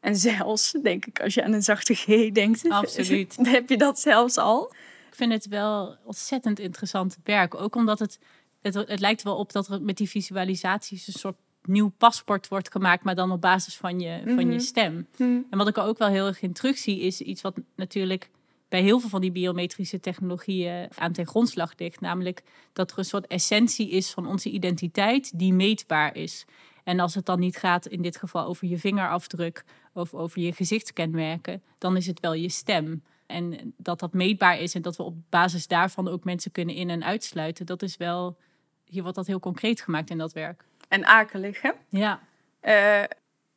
En 0.01 0.17
zelfs, 0.17 0.73
denk 0.83 1.07
ik, 1.07 1.21
als 1.21 1.35
je 1.35 1.45
aan 1.45 1.53
een 1.53 1.63
zachte 1.63 1.95
G 1.95 2.07
denkt, 2.33 2.69
Absoluut. 2.69 3.37
heb 3.43 3.69
je 3.69 3.77
dat 3.77 4.01
zelfs 4.01 4.37
al. 4.37 4.73
Ik 5.09 5.17
vind 5.17 5.33
het 5.33 5.47
wel 5.49 5.97
ontzettend 6.05 6.59
interessant 6.59 7.19
werk. 7.25 7.55
Ook 7.55 7.77
omdat 7.77 7.99
het, 7.99 8.19
het, 8.63 8.75
het 8.75 9.01
lijkt 9.01 9.23
wel 9.23 9.37
op 9.37 9.53
dat 9.53 9.69
er 9.69 9.83
met 9.83 9.97
die 9.97 10.09
visualisaties 10.09 11.07
een 11.07 11.13
soort 11.13 11.37
nieuw 11.65 11.93
paspoort 11.99 12.49
wordt 12.49 12.71
gemaakt, 12.71 13.05
maar 13.05 13.15
dan 13.15 13.31
op 13.31 13.41
basis 13.41 13.77
van 13.77 14.01
je, 14.01 14.21
van 14.25 14.39
je 14.39 14.45
Mhm. 14.45 14.59
stem. 14.59 15.07
Mhm. 15.17 15.39
En 15.51 15.59
wat 15.59 15.69
ik 15.69 15.77
er 15.77 15.83
ook 15.83 15.99
wel 15.99 16.09
heel 16.09 16.27
erg 16.27 16.43
in 16.43 16.53
terugzie, 16.53 17.01
is 17.01 17.21
iets 17.21 17.41
wat 17.43 17.57
natuurlijk 17.77 18.31
bij 18.69 18.83
heel 18.83 19.01
veel 19.01 19.09
van 19.09 19.21
die 19.21 19.33
biometrische 19.33 20.01
technologieën 20.01 20.89
aan 20.99 21.13
ten 21.13 21.27
grondslag 21.27 21.73
ligt. 21.77 22.01
Namelijk 22.01 22.43
dat 22.73 22.91
er 22.91 22.99
een 22.99 23.05
soort 23.05 23.27
essentie 23.27 23.91
is 23.91 24.11
van 24.11 24.27
onze 24.27 24.51
identiteit 24.51 25.39
die 25.39 25.53
meetbaar 25.53 26.17
is. 26.17 26.45
En 26.85 27.01
als 27.01 27.15
het 27.15 27.27
dan 27.27 27.39
niet 27.41 27.57
gaat, 27.57 27.87
in 27.87 28.03
dit 28.03 28.17
geval 28.17 28.47
over 28.47 28.69
je 28.69 28.79
vingerafdruk 28.79 29.65
of 29.93 30.15
over 30.15 30.41
je 30.41 30.53
gezichtskenmerken, 30.53 31.63
dan 31.79 31.97
is 31.97 32.07
het 32.07 32.21
wel 32.21 32.35
je 32.35 32.49
stem. 32.49 33.03
En 33.27 33.75
dat 33.77 34.01
dat 34.01 34.13
meetbaar 34.13 34.59
is 34.61 34.75
en 34.75 34.83
dat 34.83 34.97
we 34.97 35.03
op 35.03 35.15
basis 35.29 35.67
daarvan 35.67 36.09
ook 36.09 36.25
mensen 36.25 36.51
kunnen 36.51 36.75
in- 36.75 36.91
en 36.91 37.05
uitsluiten, 37.05 37.67
dat 37.67 37.83
is 37.83 37.97
wel, 37.97 38.37
hier 38.85 39.03
wordt 39.03 39.17
dat 39.17 39.27
heel 39.27 39.41
concreet 39.41 39.81
gemaakt 39.81 40.11
in 40.11 40.19
dat 40.19 40.33
werk. 40.33 40.65
En 40.91 41.05
akelig, 41.05 41.61
hè? 41.63 41.71
Ja, 41.89 42.21
Eh, 42.61 43.03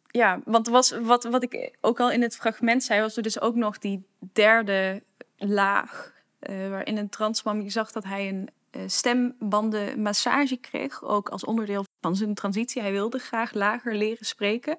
ja, 0.08 0.40
want 0.46 0.68
was, 0.68 0.92
wat, 1.02 1.24
wat 1.24 1.44
ik 1.44 1.78
ook 1.82 2.00
al 2.00 2.12
in 2.12 2.22
het 2.22 2.36
fragment 2.36 2.84
zei, 2.84 3.02
was 3.02 3.18
er 3.18 3.24
dus 3.24 3.40
ook 3.42 3.56
nog 3.56 3.78
die 3.78 4.06
derde 4.34 5.04
laag. 5.38 6.12
eh, 6.40 6.70
waarin 6.70 6.98
een 6.98 7.10
transman, 7.10 7.64
je 7.64 7.70
zag 7.70 7.92
dat 7.92 8.04
hij 8.04 8.28
een 8.30 8.50
eh, 8.72 8.82
stembandenmassage 8.86 10.58
kreeg. 10.58 11.04
Ook 11.04 11.30
als 11.30 11.46
onderdeel 11.46 11.86
van 12.02 12.16
zijn 12.16 12.34
transitie. 12.34 12.82
Hij 12.82 12.92
wilde 12.92 13.18
graag 13.20 13.54
lager 13.54 13.96
leren 13.96 14.26
spreken. 14.26 14.78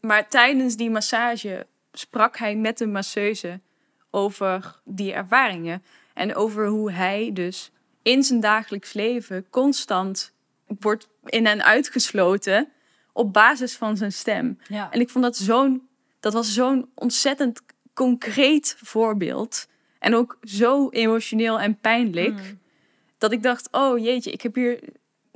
Maar 0.00 0.28
tijdens 0.28 0.76
die 0.76 0.90
massage 0.90 1.66
sprak 1.92 2.36
hij 2.36 2.56
met 2.56 2.78
de 2.78 2.86
masseuse 2.86 3.60
over 4.10 4.80
die 4.84 5.12
ervaringen. 5.12 5.82
En 6.14 6.34
over 6.34 6.66
hoe 6.66 6.92
hij 6.92 7.30
dus 7.32 7.70
in 8.02 8.22
zijn 8.22 8.40
dagelijks 8.40 8.92
leven 8.92 9.46
constant 9.50 10.32
wordt 10.80 11.08
in 11.24 11.46
en 11.46 11.64
uitgesloten 11.64 12.68
op 13.12 13.32
basis 13.32 13.76
van 13.76 13.96
zijn 13.96 14.12
stem. 14.12 14.58
Ja. 14.68 14.90
En 14.90 15.00
ik 15.00 15.08
vond 15.08 15.24
dat 15.24 15.36
zo'n, 15.36 15.88
dat 16.20 16.32
was 16.32 16.54
zo'n 16.54 16.90
ontzettend 16.94 17.60
concreet 17.94 18.76
voorbeeld. 18.82 19.68
En 19.98 20.14
ook 20.14 20.38
zo 20.42 20.88
emotioneel 20.88 21.60
en 21.60 21.78
pijnlijk. 21.80 22.34
Mm. 22.34 22.58
Dat 23.18 23.32
ik 23.32 23.42
dacht, 23.42 23.68
oh 23.70 23.98
jeetje, 23.98 24.32
ik 24.32 24.42
heb 24.42 24.54
hier 24.54 24.80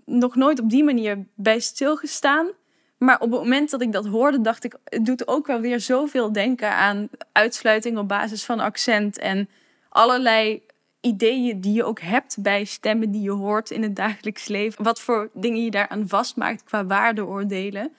nog 0.05 0.35
nooit 0.35 0.61
op 0.61 0.71
die 0.71 0.85
manier 0.85 1.27
bij 1.35 1.61
stilgestaan. 1.61 2.51
Maar 2.99 3.21
op 3.21 3.31
het 3.31 3.41
moment 3.41 3.71
dat 3.71 3.83
ik 3.83 3.93
dat 3.93 4.07
hoorde, 4.07 4.41
dacht 4.41 4.65
ik, 4.65 4.77
het 4.85 5.07
doet 5.07 5.29
ook 5.29 5.47
wel 5.47 5.61
weer 5.61 5.81
zoveel 5.81 6.33
denken 6.33 6.75
aan 6.75 7.09
uitsluiting 7.33 7.99
op 7.99 8.09
basis 8.09 8.45
van 8.45 8.61
accent. 8.61 9.19
En 9.19 9.49
allerlei 9.89 10.63
ideeën 11.03 11.61
die 11.61 11.73
je 11.73 11.85
ook 11.85 12.01
hebt 12.01 12.37
bij 12.43 12.65
stemmen 12.65 13.11
die 13.11 13.23
je 13.23 13.31
hoort 13.31 13.71
in 13.71 13.83
het 13.83 13.97
dagelijks 13.97 14.49
leven. 14.49 14.85
Wat 14.85 15.01
voor 15.01 15.31
dingen 15.35 15.65
je 15.65 15.71
daaraan 15.71 16.09
vastmaakt 16.09 16.63
qua 16.65 16.87
waardeoordelen. 16.87 17.93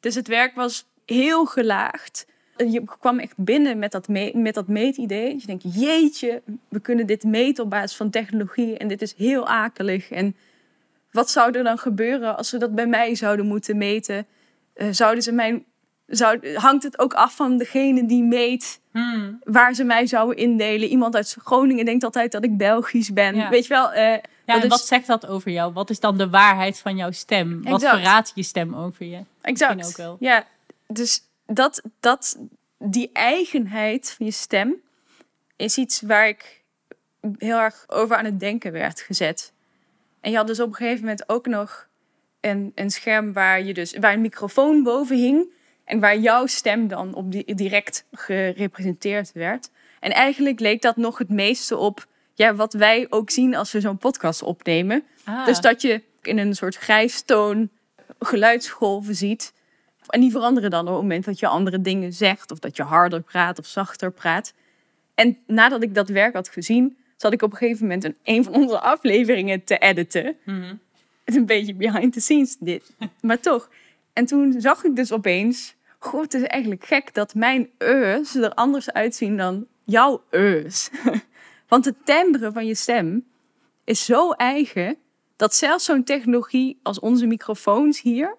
Dus 0.00 0.14
het 0.14 0.28
werk 0.28 0.54
was 0.54 0.86
heel 1.04 1.46
gelaagd. 1.46 2.26
Je 2.56 2.84
kwam 2.84 3.18
echt 3.18 3.44
binnen 3.44 3.78
met 3.78 3.92
dat, 3.92 4.08
me 4.08 4.32
met 4.34 4.54
dat 4.54 4.68
meetidee. 4.68 5.36
Je 5.38 5.46
denkt, 5.46 5.64
jeetje, 5.74 6.42
we 6.68 6.80
kunnen 6.80 7.06
dit 7.06 7.24
meten 7.24 7.64
op 7.64 7.70
basis 7.70 7.96
van 7.96 8.10
technologie. 8.10 8.78
En 8.78 8.88
dit 8.88 9.02
is 9.02 9.14
heel 9.14 9.46
akelig. 9.46 10.10
En 10.10 10.36
wat 11.10 11.30
zou 11.30 11.52
er 11.52 11.64
dan 11.64 11.78
gebeuren 11.78 12.36
als 12.36 12.48
ze 12.48 12.58
dat 12.58 12.74
bij 12.74 12.86
mij 12.86 13.14
zouden 13.14 13.46
moeten 13.46 13.76
meten? 13.76 14.26
Eh, 14.72 14.88
zouden 14.90 15.22
ze 15.22 15.32
mijn, 15.32 15.64
zou, 16.06 16.54
hangt 16.54 16.82
het 16.82 16.98
ook 16.98 17.14
af 17.14 17.36
van 17.36 17.56
degene 17.58 18.06
die 18.06 18.22
meet 18.22 18.80
Hmm. 18.92 19.40
waar 19.44 19.74
ze 19.74 19.84
mij 19.84 20.06
zouden 20.06 20.36
indelen? 20.36 20.88
Iemand 20.88 21.14
uit 21.14 21.36
Groningen 21.44 21.84
denkt 21.84 22.04
altijd 22.04 22.32
dat 22.32 22.44
ik 22.44 22.56
Belgisch 22.56 23.12
ben. 23.12 23.34
Ja. 23.34 23.48
Weet 23.48 23.62
je 23.66 23.74
wel? 23.74 23.92
eh, 23.92 24.02
Ja, 24.12 24.20
dat 24.44 24.56
en 24.56 24.62
is- 24.62 24.68
wat 24.68 24.86
zegt 24.86 25.06
dat 25.06 25.26
over 25.26 25.50
jou? 25.50 25.72
Wat 25.72 25.90
is 25.90 26.00
dan 26.00 26.16
de 26.18 26.28
waarheid 26.30 26.78
van 26.78 26.96
jouw 26.96 27.10
stem? 27.10 27.62
Wat 27.62 27.82
verraadt 27.84 28.32
je 28.34 28.42
stem 28.42 28.74
over 28.74 29.06
je? 29.06 29.20
Exact. 29.40 29.76
Misschien 29.76 30.04
ook 30.04 30.18
wel. 30.20 30.28
Ja, 30.28 30.44
dus 30.88 31.20
dat, 31.46 31.82
dat, 32.00 32.38
die 32.78 33.10
eigenheid 33.12 34.14
van 34.16 34.26
je 34.26 34.32
stem 34.32 34.74
is 35.56 35.76
iets 35.76 36.00
waar 36.00 36.28
ik 36.28 36.62
heel 37.38 37.58
erg 37.58 37.84
over 37.86 38.16
aan 38.16 38.24
het 38.24 38.40
denken 38.40 38.72
werd 38.72 39.00
gezet. 39.00 39.52
En 40.20 40.30
je 40.30 40.36
had 40.36 40.46
dus 40.46 40.60
op 40.60 40.68
een 40.68 40.74
gegeven 40.74 41.00
moment 41.00 41.28
ook 41.28 41.46
nog 41.46 41.86
een, 42.40 42.72
een 42.74 42.90
scherm 42.90 43.32
waar, 43.32 43.62
je 43.62 43.74
dus, 43.74 43.96
waar 44.00 44.12
een 44.12 44.20
microfoon 44.20 44.82
boven 44.82 45.16
hing. 45.16 45.54
En 45.86 46.00
waar 46.00 46.18
jouw 46.18 46.46
stem 46.46 46.88
dan 46.88 47.14
op 47.14 47.32
die, 47.32 47.54
direct 47.54 48.04
gerepresenteerd 48.12 49.32
werd. 49.32 49.70
En 50.00 50.12
eigenlijk 50.12 50.60
leek 50.60 50.82
dat 50.82 50.96
nog 50.96 51.18
het 51.18 51.28
meeste 51.28 51.76
op 51.76 52.06
ja, 52.34 52.54
wat 52.54 52.72
wij 52.72 53.06
ook 53.10 53.30
zien 53.30 53.54
als 53.54 53.72
we 53.72 53.80
zo'n 53.80 53.98
podcast 53.98 54.42
opnemen. 54.42 55.02
Ah, 55.24 55.46
Dus 55.46 55.60
dat 55.60 55.82
je 55.82 56.02
in 56.22 56.38
een 56.38 56.54
soort 56.54 56.76
grijstoon 56.76 57.68
geluidsgolven 58.18 59.14
ziet. 59.14 59.52
En 60.06 60.20
die 60.20 60.30
veranderen 60.30 60.70
dan 60.70 60.80
op 60.80 60.92
het 60.92 61.02
moment 61.02 61.24
dat 61.24 61.38
je 61.38 61.46
andere 61.46 61.80
dingen 61.80 62.12
zegt. 62.12 62.50
Of 62.50 62.58
dat 62.58 62.76
je 62.76 62.82
harder 62.82 63.22
praat 63.22 63.58
of 63.58 63.66
zachter 63.66 64.10
praat. 64.12 64.52
En 65.14 65.38
nadat 65.46 65.82
ik 65.82 65.94
dat 65.94 66.08
werk 66.08 66.34
had 66.34 66.48
gezien, 66.48 66.96
zat 67.16 67.32
ik 67.32 67.42
op 67.42 67.52
een 67.52 67.58
gegeven 67.58 67.82
moment 67.82 68.04
een, 68.04 68.16
een 68.24 68.44
van 68.44 68.54
onze 68.54 68.80
afleveringen 68.80 69.64
te 69.64 69.78
editen. 69.78 70.36
mhm. 70.44 70.74
Het 71.24 71.34
is 71.34 71.40
een 71.40 71.46
beetje 71.46 71.74
behind 71.74 72.12
the 72.12 72.20
scenes 72.20 72.56
dit. 72.60 72.92
maar 73.20 73.40
toch. 73.40 73.70
En 74.12 74.26
toen 74.26 74.54
zag 74.60 74.84
ik 74.84 74.96
dus 74.96 75.12
opeens... 75.12 75.75
Goh, 76.06 76.22
het 76.22 76.34
is 76.34 76.42
eigenlijk 76.42 76.84
gek 76.84 77.14
dat 77.14 77.34
mijn 77.34 77.70
eus 77.78 78.34
er 78.34 78.54
anders 78.54 78.92
uitzien 78.92 79.36
dan 79.36 79.66
jouw 79.84 80.22
eus. 80.30 80.90
Want 81.68 81.84
het 81.84 81.96
timbre 82.04 82.52
van 82.52 82.66
je 82.66 82.74
stem 82.74 83.26
is 83.84 84.04
zo 84.04 84.30
eigen... 84.30 84.96
dat 85.36 85.54
zelfs 85.54 85.84
zo'n 85.84 86.04
technologie 86.04 86.78
als 86.82 87.00
onze 87.00 87.26
microfoons 87.26 88.00
hier... 88.00 88.36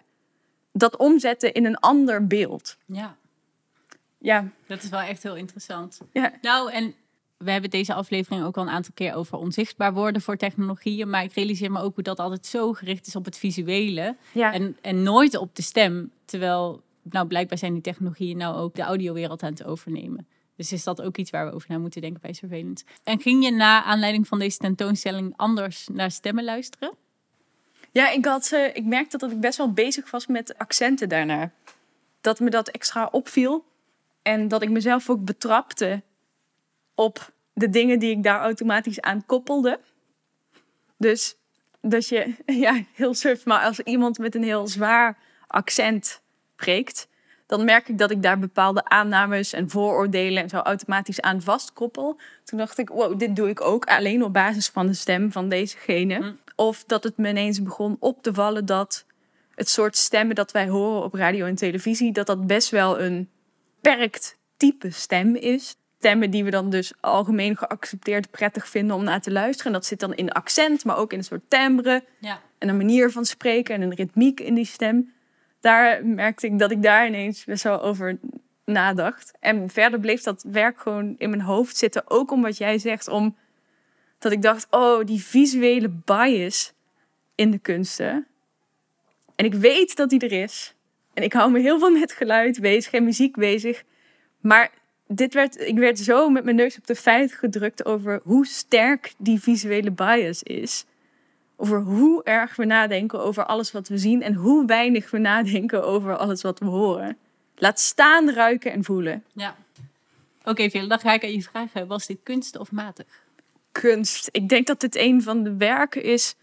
dat 0.72 0.98
omzetten 0.98 1.54
in 1.54 1.66
een 1.66 1.78
ander 1.78 2.28
beeld. 2.28 2.78
Ja, 2.86 3.16
Ja, 4.20 4.48
dat 4.68 4.84
is 4.84 4.90
wel 4.90 5.00
echt 5.00 5.24
heel 5.24 5.36
interessant. 5.36 6.00
ja. 6.12 6.32
Nou, 6.42 6.72
en 6.72 6.96
we 7.38 7.52
hebben 7.52 7.70
deze 7.70 7.94
aflevering 7.94 8.44
ook 8.44 8.58
al 8.58 8.64
een 8.64 8.70
aantal 8.70 8.94
keer 8.94 9.14
over 9.14 9.38
onzichtbaar 9.38 9.94
worden 9.94 10.22
voor 10.22 10.38
technologieën. 10.38 11.10
Maar 11.10 11.24
ik 11.24 11.34
realiseer 11.34 11.72
me 11.72 11.82
ook 11.82 11.96
hoe 11.96 12.04
dat 12.04 12.20
altijd 12.20 12.46
zo 12.46 12.74
gericht 12.74 13.08
is 13.08 13.16
op 13.16 13.26
het 13.26 13.38
visuele. 13.38 14.16
ja. 14.32 14.54
En, 14.54 14.78
en 14.82 15.04
nooit 15.04 15.38
op 15.38 15.56
de 15.56 15.62
stem. 15.62 16.12
Terwijl, 16.26 16.82
nou, 17.10 17.28
blijkbaar 17.28 17.58
zijn 17.58 17.74
die 17.74 17.82
technologieën 17.82 18.38
nou 18.38 18.56
ook 18.56 18.76
de 18.76 18.82
audiowereld 18.82 19.44
aan 19.44 19.52
het 19.52 19.64
overnemen. 19.64 20.28
Dus 20.56 20.72
is 20.72 20.84
dat 20.84 21.02
ook 21.02 21.18
iets 21.18 21.30
waar 21.30 21.46
we 21.46 21.52
over 21.52 21.70
na 21.72 21.78
moeten 21.78 22.02
denken 22.02 22.22
bij 22.22 22.34
Surveillance. 22.34 22.86
En 23.04 23.20
ging 23.20 23.44
je 23.44 23.52
na 23.52 23.84
aanleiding 23.84 24.28
van 24.28 24.40
deze 24.40 24.58
tentoonstelling 24.58 25.34
anders 25.36 25.88
naar 25.92 26.12
stemmen 26.12 26.44
luisteren? 26.44 26.94
Ja, 27.92 28.10
ik, 28.10 28.26
had, 28.26 28.52
eh, 28.52 28.76
ik 28.76 28.86
merkte 28.86 29.18
dat 29.18 29.32
ik 29.32 29.40
best 29.40 29.58
wel 29.58 29.74
bezig 29.74 30.12
was 30.12 30.28
met 30.28 30.58
accenten 30.58 31.10
daarna. 31.10 31.52
Dat 32.22 32.40
me 32.40 32.50
dat 32.50 32.68
extra 32.68 33.08
opviel. 33.12 33.66
En 34.22 34.48
dat 34.48 34.62
ik 34.62 34.70
mezelf 34.70 35.10
ook 35.10 35.26
betrapte 35.26 36.02
op 36.96 37.32
de 37.54 37.70
dingen 37.70 38.00
die 38.00 38.12
ik 38.12 38.24
daar 38.24 38.40
automatisch 38.40 39.02
aan 39.02 39.26
koppelde. 39.26 39.80
Dus 40.98 41.36
dat 41.82 42.08
je, 42.08 42.36
ja, 42.66 42.84
heel 42.94 43.14
suf, 43.14 43.46
maar 43.46 43.64
als 43.64 43.80
iemand 43.80 44.18
met 44.18 44.36
een 44.36 44.44
heel 44.44 44.68
zwaar 44.68 45.18
accent 45.48 46.22
spreekt, 46.62 47.08
dan 47.46 47.66
merk 47.66 47.88
ik 47.88 47.98
dat 47.98 48.12
ik 48.12 48.22
daar 48.24 48.40
bepaalde 48.40 48.86
aannames 48.86 49.54
en 49.54 49.70
vooroordelen 49.70 50.44
en 50.44 50.50
zo 50.50 50.58
automatisch 50.58 51.22
aan 51.22 51.42
vastkoppel. 51.42 52.20
Toen 52.44 52.58
dacht 52.58 52.78
ik, 52.78 52.90
wow, 52.90 53.20
dit 53.20 53.36
doe 53.36 53.50
ik 53.50 53.62
ook 53.62 53.86
alleen 53.86 54.24
op 54.24 54.34
basis 54.34 54.68
van 54.68 54.88
de 54.88 54.94
stem 54.94 55.32
van 55.32 55.50
dezegene. 55.50 56.16
Hm. 56.16 56.32
Of 56.56 56.84
dat 56.84 57.04
het 57.04 57.18
me 57.18 57.30
ineens 57.30 57.62
begon 57.64 57.98
op 58.00 58.24
te 58.24 58.34
vallen 58.34 58.66
dat 58.66 59.06
het 59.56 59.70
soort 59.70 59.98
stemmen 59.98 60.36
dat 60.36 60.52
wij 60.52 60.68
horen 60.68 61.04
op 61.04 61.14
radio 61.14 61.46
en 61.46 61.56
televisie, 61.56 62.12
dat 62.12 62.26
dat 62.28 62.48
best 62.48 62.70
wel 62.70 63.00
een 63.00 63.30
beperkt 63.82 64.38
type 64.58 64.92
stem 64.92 65.36
is. 65.36 65.76
Stemmen 65.98 66.32
die 66.32 66.44
we 66.44 66.50
dan 66.50 66.70
dus 66.70 66.94
algemeen 67.00 67.58
geaccepteerd 67.58 68.32
prettig 68.32 68.68
vinden 68.68 68.96
om 68.96 69.04
naar 69.04 69.22
te 69.22 69.32
luisteren. 69.32 69.66
En 69.66 69.78
dat 69.78 69.86
zit 69.88 70.00
dan 70.00 70.14
in 70.16 70.32
accent, 70.32 70.86
maar 70.86 70.98
ook 70.98 71.12
in 71.12 71.18
een 71.18 71.24
soort 71.24 71.50
timbre 71.50 72.04
Ja. 72.20 72.42
en 72.58 72.70
een 72.70 72.78
manier 72.78 73.12
van 73.12 73.26
spreken 73.26 73.76
en 73.76 73.82
een 73.82 73.94
ritmiek 73.96 74.40
in 74.40 74.54
die 74.54 74.66
stem. 74.66 75.14
Daar 75.60 76.06
merkte 76.06 76.48
ik 76.48 76.60
dat 76.60 76.72
ik 76.72 76.84
daar 76.84 77.08
ineens 77.08 77.46
best 77.46 77.64
wel 77.64 77.82
over 77.82 78.20
nadacht. 78.66 79.34
En 79.40 79.70
verder 79.70 80.00
bleef 80.00 80.22
dat 80.22 80.46
werk 80.52 80.80
gewoon 80.80 81.16
in 81.18 81.30
mijn 81.30 81.42
hoofd 81.42 81.78
zitten. 81.78 82.04
Ook 82.10 82.32
om 82.32 82.42
wat 82.42 82.58
jij 82.58 82.78
zegt, 82.78 83.08
om 83.08 83.38
dat 84.20 84.32
ik 84.32 84.42
dacht, 84.42 84.68
oh, 84.70 85.06
die 85.06 85.22
visuele 85.22 85.90
bias 85.90 86.74
in 87.36 87.52
de 87.52 87.60
kunsten. 87.60 88.28
En 89.36 89.46
ik 89.46 89.54
weet 89.54 89.96
dat 89.96 90.10
die 90.10 90.20
er 90.20 90.44
is. 90.44 90.76
En 91.14 91.24
ik 91.24 91.34
hou 91.34 91.52
me 91.52 91.60
heel 91.60 91.80
veel 91.80 91.92
met 91.92 92.12
geluid 92.12 92.60
bezig 92.60 92.94
en 92.94 93.04
muziek 93.04 93.36
bezig. 93.36 93.84
Maar 94.40 94.72
dit 95.08 95.34
werd, 95.34 95.60
ik 95.60 95.78
werd 95.78 96.00
zo 96.00 96.30
met 96.30 96.44
mijn 96.44 96.56
neus 96.56 96.78
op 96.78 96.88
de 96.88 96.96
feit 96.96 97.34
gedrukt 97.34 97.86
over 97.86 98.20
hoe 98.24 98.46
sterk 98.46 99.14
die 99.18 99.40
visuele 99.40 99.92
bias 99.92 100.44
is 100.44 100.86
over 101.58 101.82
hoe 101.82 102.24
erg 102.24 102.56
we 102.56 102.66
nadenken 102.66 103.20
over 103.20 103.46
alles 103.46 103.72
wat 103.72 103.88
we 103.88 103.98
zien 103.98 104.22
en 104.22 104.34
hoe 104.34 104.66
weinig 104.66 105.12
we 105.12 105.18
nadenken 105.18 105.84
over 105.84 106.18
alles 106.18 106.42
wat 106.42 106.60
we 106.60 106.66
horen. 106.66 107.18
Laat 107.56 107.80
staan, 107.80 108.32
ruiken 108.32 108.72
en 108.72 108.84
voelen. 108.84 109.24
ja. 109.34 109.56
Oké, 110.44 110.70
Phil, 110.70 110.88
dan 110.88 111.00
ga 111.00 111.14
ik 111.14 111.24
aan 111.24 111.32
je 111.32 111.42
vragen. 111.42 111.88
Was 111.88 112.06
dit 112.06 112.18
kunst 112.24 112.58
of 112.58 112.72
matig? 112.72 113.06
Kunst. 113.72 114.30
Ik 114.32 114.50
denk 114.50 114.68
dat 114.68 114.80
dit 114.80 114.96
een 114.96 115.22
van 115.22 115.44
de 115.44 115.56
werken 115.56 116.04
is 116.04 116.36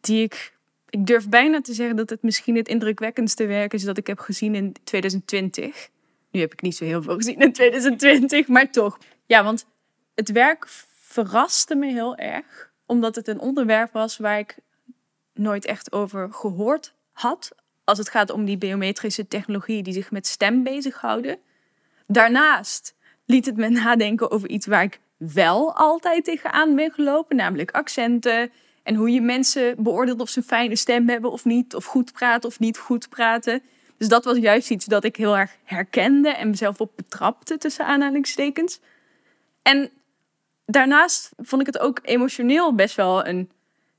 die 0.00 0.22
ik. 0.22 0.54
Ik 0.90 1.06
durf 1.06 1.28
bijna 1.28 1.60
te 1.60 1.72
zeggen 1.72 1.96
dat 1.96 2.10
het 2.10 2.22
misschien 2.22 2.56
het 2.56 2.68
indrukwekkendste 2.68 3.46
werk 3.46 3.72
is 3.72 3.82
dat 3.82 3.98
ik 3.98 4.06
heb 4.06 4.18
gezien 4.18 4.54
in 4.54 4.74
2020. 4.84 5.88
Nu 6.30 6.40
heb 6.40 6.52
ik 6.52 6.62
niet 6.62 6.76
zo 6.76 6.84
heel 6.84 7.02
veel 7.02 7.16
gezien 7.16 7.38
in 7.38 7.52
2020, 7.52 8.48
maar 8.48 8.70
toch. 8.70 8.98
Ja, 9.26 9.44
want 9.44 9.66
het 10.14 10.30
werk 10.30 10.66
verraste 11.00 11.74
me 11.74 11.86
heel 11.86 12.16
erg, 12.16 12.69
omdat 12.90 13.14
het 13.14 13.28
een 13.28 13.40
onderwerp 13.40 13.92
was 13.92 14.16
waar 14.16 14.38
ik 14.38 14.56
nooit 15.34 15.64
echt 15.64 15.92
over 15.92 16.32
gehoord 16.32 16.94
had. 17.12 17.50
Als 17.84 17.98
het 17.98 18.08
gaat 18.08 18.30
om 18.30 18.44
die 18.44 18.58
biometrische 18.58 19.28
technologieën 19.28 19.82
die 19.82 19.92
zich 19.92 20.10
met 20.10 20.26
stem 20.26 20.62
bezighouden. 20.62 21.38
Daarnaast 22.06 22.94
liet 23.24 23.46
het 23.46 23.56
me 23.56 23.68
nadenken 23.84 24.30
over 24.30 24.48
iets 24.48 24.66
waar 24.66 24.82
ik 24.82 25.00
wel 25.16 25.74
altijd 25.74 26.24
tegenaan 26.24 26.74
ben 26.74 26.90
gelopen, 26.90 27.36
namelijk 27.36 27.70
accenten 27.70 28.50
en 28.82 28.94
hoe 28.94 29.10
je 29.10 29.20
mensen 29.20 29.82
beoordeelt 29.82 30.20
of 30.20 30.28
ze 30.28 30.38
een 30.38 30.44
fijne 30.44 30.76
stem 30.76 31.08
hebben 31.08 31.30
of 31.30 31.44
niet, 31.44 31.74
of 31.74 31.84
goed 31.84 32.12
praten 32.12 32.48
of 32.48 32.58
niet 32.58 32.78
goed 32.78 33.08
praten. 33.08 33.62
Dus 33.96 34.08
dat 34.08 34.24
was 34.24 34.36
juist 34.36 34.70
iets 34.70 34.84
dat 34.84 35.04
ik 35.04 35.16
heel 35.16 35.36
erg 35.36 35.56
herkende 35.64 36.28
en 36.28 36.50
mezelf 36.50 36.80
op 36.80 36.92
betrapte 36.96 37.58
tussen 37.58 37.86
aanhalingstekens. 37.86 38.80
En 39.62 39.90
daarnaast 40.70 41.32
vond 41.36 41.60
ik 41.60 41.66
het 41.66 41.78
ook 41.78 41.98
emotioneel 42.02 42.74
best 42.74 42.96
wel 42.96 43.26
een 43.26 43.50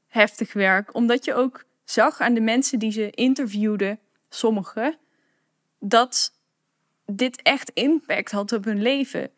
heftig 0.07 0.53
werk, 0.53 0.95
omdat 0.95 1.25
je 1.25 1.33
ook 1.33 1.65
zag 1.83 2.19
aan 2.19 2.33
de 2.33 2.41
mensen 2.41 2.79
die 2.79 2.91
ze 2.91 3.09
interviewden, 3.09 3.99
sommigen, 4.29 4.97
dat 5.79 6.33
dit 7.05 7.41
echt 7.41 7.69
impact 7.73 8.31
had 8.31 8.51
op 8.51 8.63
hun 8.63 8.81
leven. 8.81 9.29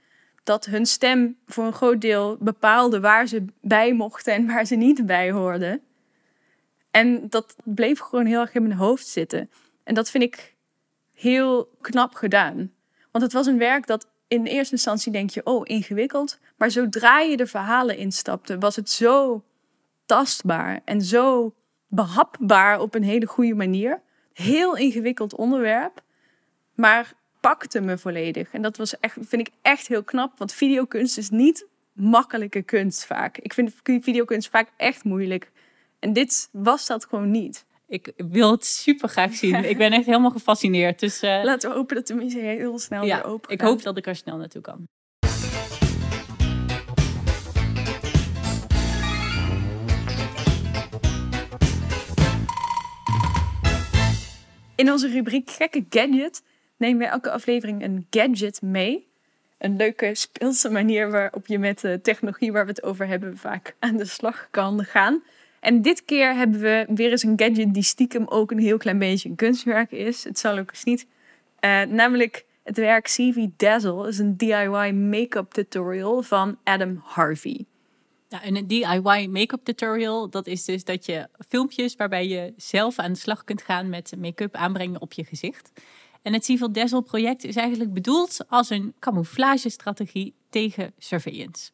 Dat 0.43 0.65
hun 0.65 0.85
stem 0.85 1.37
voor 1.45 1.65
een 1.65 1.73
groot 1.73 2.01
deel 2.01 2.37
bepaalde 2.39 2.99
waar 2.99 3.27
ze 3.27 3.45
bij 3.61 3.93
mochten 3.93 4.33
en 4.33 4.47
waar 4.47 4.65
ze 4.65 4.75
niet 4.75 5.05
bij 5.05 5.31
hoorden. 5.31 5.81
En 6.91 7.29
dat 7.29 7.55
bleef 7.63 7.99
gewoon 7.99 8.25
heel 8.25 8.39
erg 8.39 8.53
in 8.53 8.61
mijn 8.67 8.77
hoofd 8.77 9.07
zitten. 9.07 9.49
En 9.83 9.93
dat 9.93 10.09
vind 10.09 10.23
ik 10.23 10.55
heel 11.13 11.77
knap 11.81 12.13
gedaan. 12.13 12.71
Want 13.11 13.23
het 13.23 13.33
was 13.33 13.45
een 13.47 13.57
werk 13.57 13.87
dat 13.87 14.07
in 14.27 14.45
eerste 14.45 14.73
instantie 14.73 15.11
denk 15.11 15.29
je, 15.29 15.45
oh, 15.45 15.61
ingewikkeld. 15.63 16.39
Maar 16.57 16.71
zodra 16.71 17.19
je 17.19 17.37
de 17.37 17.47
verhalen 17.47 17.97
instapte, 17.97 18.57
was 18.57 18.75
het 18.75 18.89
zo 18.89 19.43
tastbaar 20.05 20.81
en 20.85 21.01
zo 21.01 21.53
behapbaar 21.87 22.79
op 22.79 22.95
een 22.95 23.03
hele 23.03 23.25
goede 23.25 23.53
manier. 23.55 24.01
Heel 24.33 24.77
ingewikkeld 24.77 25.35
onderwerp, 25.35 26.01
maar 26.75 27.13
pakte 27.39 27.81
me 27.81 27.97
volledig. 27.97 28.53
En 28.53 28.61
dat 28.61 28.77
was 28.77 28.99
echt, 28.99 29.17
vind 29.21 29.47
ik 29.47 29.53
echt 29.61 29.87
heel 29.87 30.03
knap, 30.03 30.37
want 30.37 30.53
videokunst 30.53 31.17
is 31.17 31.29
niet 31.29 31.67
makkelijke 31.93 32.61
kunst 32.61 33.05
vaak. 33.05 33.37
Ik 33.37 33.53
vind 33.53 33.73
videokunst 33.83 34.49
vaak 34.49 34.69
echt 34.77 35.03
moeilijk. 35.03 35.51
En 35.99 36.13
dit 36.13 36.49
was 36.51 36.87
dat 36.87 37.05
gewoon 37.05 37.31
niet. 37.31 37.65
Ik 37.93 38.11
wil 38.17 38.51
het 38.51 38.65
super 38.65 39.09
graag 39.09 39.33
zien. 39.33 39.69
Ik 39.69 39.77
ben 39.77 39.91
echt 39.91 40.05
helemaal 40.05 40.31
gefascineerd. 40.31 40.99
Dus, 40.99 41.23
uh... 41.23 41.43
Laten 41.43 41.69
we 41.69 41.75
hopen 41.75 41.95
dat 41.95 42.07
de 42.07 42.13
museum 42.13 42.57
heel 42.57 42.79
snel 42.79 43.03
ja, 43.03 43.15
weer 43.15 43.25
open 43.25 43.51
Ik 43.51 43.61
hoop 43.61 43.83
dat 43.83 43.97
ik 43.97 44.07
er 44.07 44.15
snel 44.15 44.37
naartoe 44.37 44.61
kan. 44.61 44.87
In 54.75 54.91
onze 54.91 55.07
rubriek 55.07 55.49
Gekke 55.49 55.85
Gadget 55.89 56.43
nemen 56.77 56.97
we 56.97 57.05
elke 57.05 57.31
aflevering 57.31 57.83
een 57.83 58.07
gadget 58.09 58.61
mee. 58.61 59.07
Een 59.57 59.75
leuke 59.75 60.15
speelse 60.15 60.69
manier 60.69 61.11
waarop 61.11 61.47
je 61.47 61.59
met 61.59 61.79
de 61.79 61.99
technologie 62.01 62.51
waar 62.51 62.65
we 62.65 62.71
het 62.71 62.83
over 62.83 63.07
hebben 63.07 63.37
vaak 63.37 63.75
aan 63.79 63.97
de 63.97 64.05
slag 64.05 64.47
kan 64.51 64.83
gaan. 64.83 65.23
En 65.63 65.81
dit 65.81 66.05
keer 66.05 66.35
hebben 66.35 66.59
we 66.59 66.85
weer 66.87 67.11
eens 67.11 67.23
een 67.23 67.39
gadget 67.39 67.73
die 67.73 67.83
stiekem 67.83 68.27
ook 68.27 68.51
een 68.51 68.59
heel 68.59 68.77
klein 68.77 68.97
beetje 68.97 69.29
een 69.29 69.35
kunstwerk 69.35 69.91
is. 69.91 70.23
Het 70.23 70.39
zal 70.39 70.57
ook 70.57 70.69
eens 70.69 70.83
niet. 70.83 71.07
Uh, 71.59 71.81
namelijk 71.81 72.45
het 72.63 72.77
werk 72.77 73.05
CV 73.05 73.45
Dazzle 73.57 74.07
is 74.07 74.17
een 74.17 74.37
DIY 74.37 74.91
make-up 74.91 75.51
tutorial 75.51 76.21
van 76.21 76.57
Adam 76.63 77.01
Harvey. 77.03 77.65
Ja, 78.29 78.45
een 78.45 78.67
DIY 78.67 79.27
make-up 79.27 79.63
tutorial, 79.63 80.29
dat 80.29 80.47
is 80.47 80.65
dus 80.65 80.83
dat 80.83 81.05
je 81.05 81.27
filmpjes 81.47 81.95
waarbij 81.95 82.27
je 82.27 82.53
zelf 82.57 82.99
aan 82.99 83.13
de 83.13 83.19
slag 83.19 83.43
kunt 83.43 83.61
gaan 83.61 83.89
met 83.89 84.13
make-up 84.17 84.55
aanbrengen 84.55 85.01
op 85.01 85.13
je 85.13 85.23
gezicht. 85.23 85.71
En 86.21 86.33
het 86.33 86.43
CV 86.43 86.61
Dazzle 86.61 87.01
project 87.01 87.43
is 87.43 87.55
eigenlijk 87.55 87.93
bedoeld 87.93 88.45
als 88.47 88.69
een 88.69 88.93
camouflagestrategie 88.99 90.33
tegen 90.49 90.93
surveillance. 90.97 91.71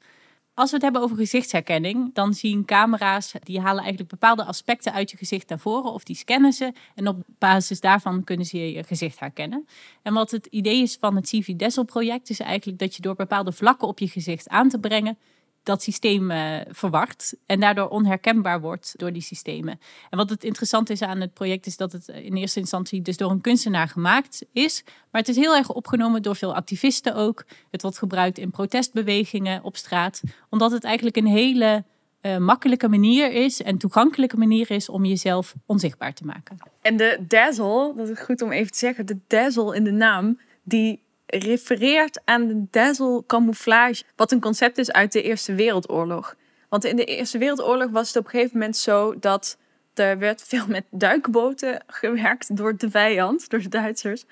Als 0.59 0.69
we 0.69 0.75
het 0.75 0.83
hebben 0.83 1.01
over 1.01 1.17
gezichtsherkenning, 1.17 2.13
dan 2.13 2.33
zien 2.33 2.65
camera's, 2.65 3.33
die 3.43 3.59
halen 3.59 3.79
eigenlijk 3.79 4.09
bepaalde 4.09 4.43
aspecten 4.43 4.93
uit 4.93 5.11
je 5.11 5.17
gezicht 5.17 5.49
naar 5.49 5.59
voren 5.59 5.93
of 5.93 6.03
die 6.03 6.15
scannen 6.15 6.53
ze. 6.53 6.73
En 6.95 7.07
op 7.07 7.23
basis 7.37 7.79
daarvan 7.79 8.23
kunnen 8.23 8.45
ze 8.45 8.71
je 8.71 8.83
gezicht 8.83 9.19
herkennen. 9.19 9.67
En 10.01 10.13
wat 10.13 10.31
het 10.31 10.45
idee 10.45 10.81
is 10.81 10.97
van 10.99 11.15
het 11.15 11.25
CV 11.25 11.55
Dazzle 11.55 11.85
project, 11.85 12.29
is 12.29 12.39
eigenlijk 12.39 12.79
dat 12.79 12.95
je 12.95 13.01
door 13.01 13.15
bepaalde 13.15 13.51
vlakken 13.51 13.87
op 13.87 13.99
je 13.99 14.07
gezicht 14.07 14.49
aan 14.49 14.69
te 14.69 14.79
brengen, 14.79 15.17
dat 15.63 15.83
systeem 15.83 16.31
uh, 16.31 16.57
verward 16.67 17.33
en 17.45 17.59
daardoor 17.59 17.87
onherkenbaar 17.87 18.61
wordt 18.61 18.93
door 18.97 19.13
die 19.13 19.21
systemen. 19.21 19.79
En 20.09 20.17
wat 20.17 20.29
het 20.29 20.43
interessant 20.43 20.89
is 20.89 21.01
aan 21.01 21.21
het 21.21 21.33
project 21.33 21.65
is 21.65 21.77
dat 21.77 21.91
het 21.91 22.07
in 22.07 22.35
eerste 22.35 22.59
instantie 22.59 23.01
dus 23.01 23.17
door 23.17 23.31
een 23.31 23.41
kunstenaar 23.41 23.87
gemaakt 23.87 24.45
is, 24.51 24.83
maar 24.85 25.21
het 25.21 25.29
is 25.29 25.35
heel 25.35 25.55
erg 25.55 25.71
opgenomen 25.71 26.21
door 26.21 26.35
veel 26.35 26.55
activisten 26.55 27.15
ook. 27.15 27.45
Het 27.71 27.81
wordt 27.81 27.97
gebruikt 27.97 28.37
in 28.37 28.51
protestbewegingen 28.51 29.63
op 29.63 29.75
straat, 29.75 30.21
omdat 30.49 30.71
het 30.71 30.83
eigenlijk 30.83 31.15
een 31.15 31.27
hele 31.27 31.83
uh, 32.21 32.37
makkelijke 32.37 32.87
manier 32.87 33.31
is 33.31 33.61
en 33.61 33.77
toegankelijke 33.77 34.37
manier 34.37 34.71
is 34.71 34.89
om 34.89 35.05
jezelf 35.05 35.55
onzichtbaar 35.65 36.13
te 36.13 36.25
maken. 36.25 36.57
En 36.81 36.97
de 36.97 37.25
dazzle, 37.27 37.93
dat 37.95 38.09
is 38.09 38.19
goed 38.19 38.41
om 38.41 38.51
even 38.51 38.71
te 38.71 38.77
zeggen, 38.77 39.05
de 39.05 39.17
dazzle 39.27 39.75
in 39.75 39.83
de 39.83 39.91
naam, 39.91 40.39
die 40.63 41.03
refereert 41.29 42.21
aan 42.25 42.47
de 42.47 42.65
dazzle 42.71 43.23
camouflage, 43.27 44.03
wat 44.15 44.31
een 44.31 44.39
concept 44.39 44.77
is 44.77 44.91
uit 44.91 45.11
de 45.11 45.21
Eerste 45.21 45.53
Wereldoorlog. 45.55 46.35
Want 46.69 46.83
in 46.83 46.95
de 46.95 47.05
Eerste 47.05 47.37
Wereldoorlog 47.37 47.89
was 47.89 48.07
het 48.07 48.17
op 48.17 48.23
een 48.23 48.29
gegeven 48.29 48.57
moment 48.57 48.77
zo 48.77 49.19
dat 49.19 49.57
er 49.93 50.17
werd 50.17 50.43
veel 50.43 50.67
met 50.67 50.83
duikboten 50.89 51.83
gewerkt 51.87 52.57
door 52.57 52.77
de 52.77 52.89
vijand, 52.89 53.49
door 53.49 53.61
de 53.61 53.69
Duitsers. 53.69 54.25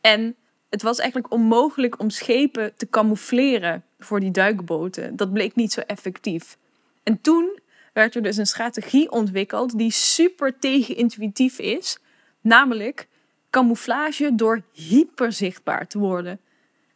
En 0.00 0.36
het 0.70 0.82
was 0.82 0.98
eigenlijk 0.98 1.32
onmogelijk 1.32 2.00
om 2.00 2.10
schepen 2.10 2.72
te 2.76 2.88
camoufleren 2.88 3.84
voor 3.98 4.20
die 4.20 4.30
duikboten. 4.30 5.16
Dat 5.16 5.32
bleek 5.32 5.54
niet 5.54 5.72
zo 5.72 5.80
effectief. 5.80 6.56
En 7.02 7.20
toen 7.20 7.58
werd 7.92 8.14
er 8.14 8.22
dus 8.22 8.36
een 8.36 8.46
strategie 8.46 9.10
ontwikkeld 9.10 9.78
die 9.78 9.90
super 9.90 10.58
tegenintuïtief 10.58 11.58
is. 11.58 11.98
Namelijk 12.40 13.08
camouflage 13.50 14.34
door 14.34 14.62
hyperzichtbaar 14.72 15.86
te 15.86 15.98
worden. 15.98 16.40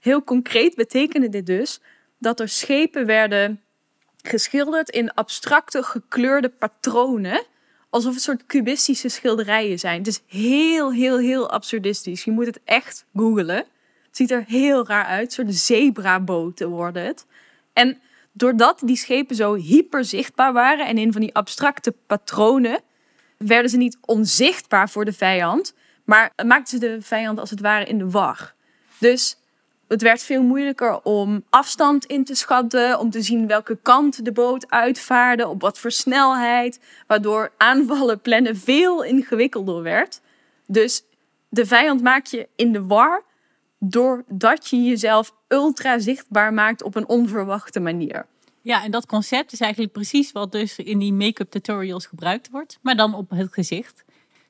Heel 0.01 0.25
concreet 0.25 0.75
betekende 0.75 1.29
dit 1.29 1.47
dus 1.47 1.81
dat 2.19 2.41
er 2.41 2.49
schepen 2.49 3.07
werden 3.07 3.61
geschilderd 4.23 4.91
in 4.91 5.15
abstracte 5.15 5.83
gekleurde 5.83 6.49
patronen. 6.49 7.45
Alsof 7.91 8.15
het 8.15 8.23
soort 8.23 8.47
cubistische 8.47 9.09
schilderijen 9.09 9.79
zijn. 9.79 9.99
Het 9.99 10.07
is 10.07 10.23
heel, 10.27 10.93
heel, 10.93 11.19
heel 11.19 11.51
absurdistisch. 11.51 12.25
Je 12.25 12.31
moet 12.31 12.47
het 12.47 12.61
echt 12.65 13.05
googlen. 13.15 13.57
Het 14.07 14.17
ziet 14.17 14.31
er 14.31 14.45
heel 14.47 14.87
raar 14.87 15.05
uit. 15.05 15.27
Een 15.27 15.33
soort 15.33 15.55
zebraboten 15.55 16.69
worden 16.69 17.05
het. 17.05 17.27
En 17.73 17.99
doordat 18.33 18.83
die 18.85 18.97
schepen 18.97 19.37
zo 19.37 19.55
hyper 19.55 20.05
zichtbaar 20.05 20.53
waren 20.53 20.87
en 20.87 20.99
in 20.99 21.13
van 21.13 21.21
die 21.21 21.35
abstracte 21.35 21.95
patronen, 22.07 22.81
werden 23.37 23.71
ze 23.71 23.77
niet 23.77 23.99
onzichtbaar 24.01 24.91
voor 24.91 25.05
de 25.05 25.13
vijand, 25.13 25.75
maar 26.05 26.33
maakten 26.47 26.81
ze 26.81 26.87
de 26.87 27.03
vijand 27.03 27.39
als 27.41 27.51
het 27.51 27.61
ware 27.61 27.85
in 27.85 27.99
de 27.99 28.11
war. 28.11 28.55
Dus 28.99 29.37
het 29.89 30.03
werd 30.03 30.23
veel 30.23 30.43
moeilijker 30.43 31.03
om 31.03 31.45
afstand 31.51 32.05
in 32.05 32.25
te 32.25 32.35
schatten, 32.35 32.99
om 32.99 33.11
te 33.11 33.23
zien 33.23 33.47
welke 33.47 33.79
kant 33.83 34.25
de 34.25 34.33
boot 34.33 34.71
uitvaarde, 34.71 35.49
op 35.49 35.61
wat 35.61 35.79
voor 35.79 35.91
snelheid, 35.91 36.81
waardoor 37.07 37.53
aanvallen 37.57 38.21
plannen 38.21 38.57
veel 38.57 39.03
ingewikkelder 39.03 39.83
werd. 39.83 40.21
Dus 40.67 41.05
de 41.49 41.67
vijand 41.67 42.03
maak 42.03 42.27
je 42.27 42.49
in 42.57 42.73
de 42.73 42.87
war 42.87 43.23
doordat 43.79 44.69
je 44.69 44.83
jezelf 44.83 45.35
ultra 45.49 45.99
zichtbaar 45.99 46.53
maakt 46.55 46.83
op 46.83 46.95
een 46.95 47.09
onverwachte 47.09 47.81
manier. 47.81 48.27
Ja, 48.63 48.85
en 48.85 48.91
dat 48.91 49.07
concept 49.07 49.53
is 49.53 49.61
eigenlijk 49.61 49.93
precies 49.93 50.33
wat 50.33 50.53
dus 50.53 50.79
in 50.79 50.99
die 50.99 51.13
make-up 51.13 51.51
tutorials 51.51 52.07
gebruikt 52.07 52.51
wordt, 52.51 52.79
maar 52.83 52.97
dan 52.97 53.15
op 53.15 53.31
het 53.31 53.53
gezicht. 53.53 54.04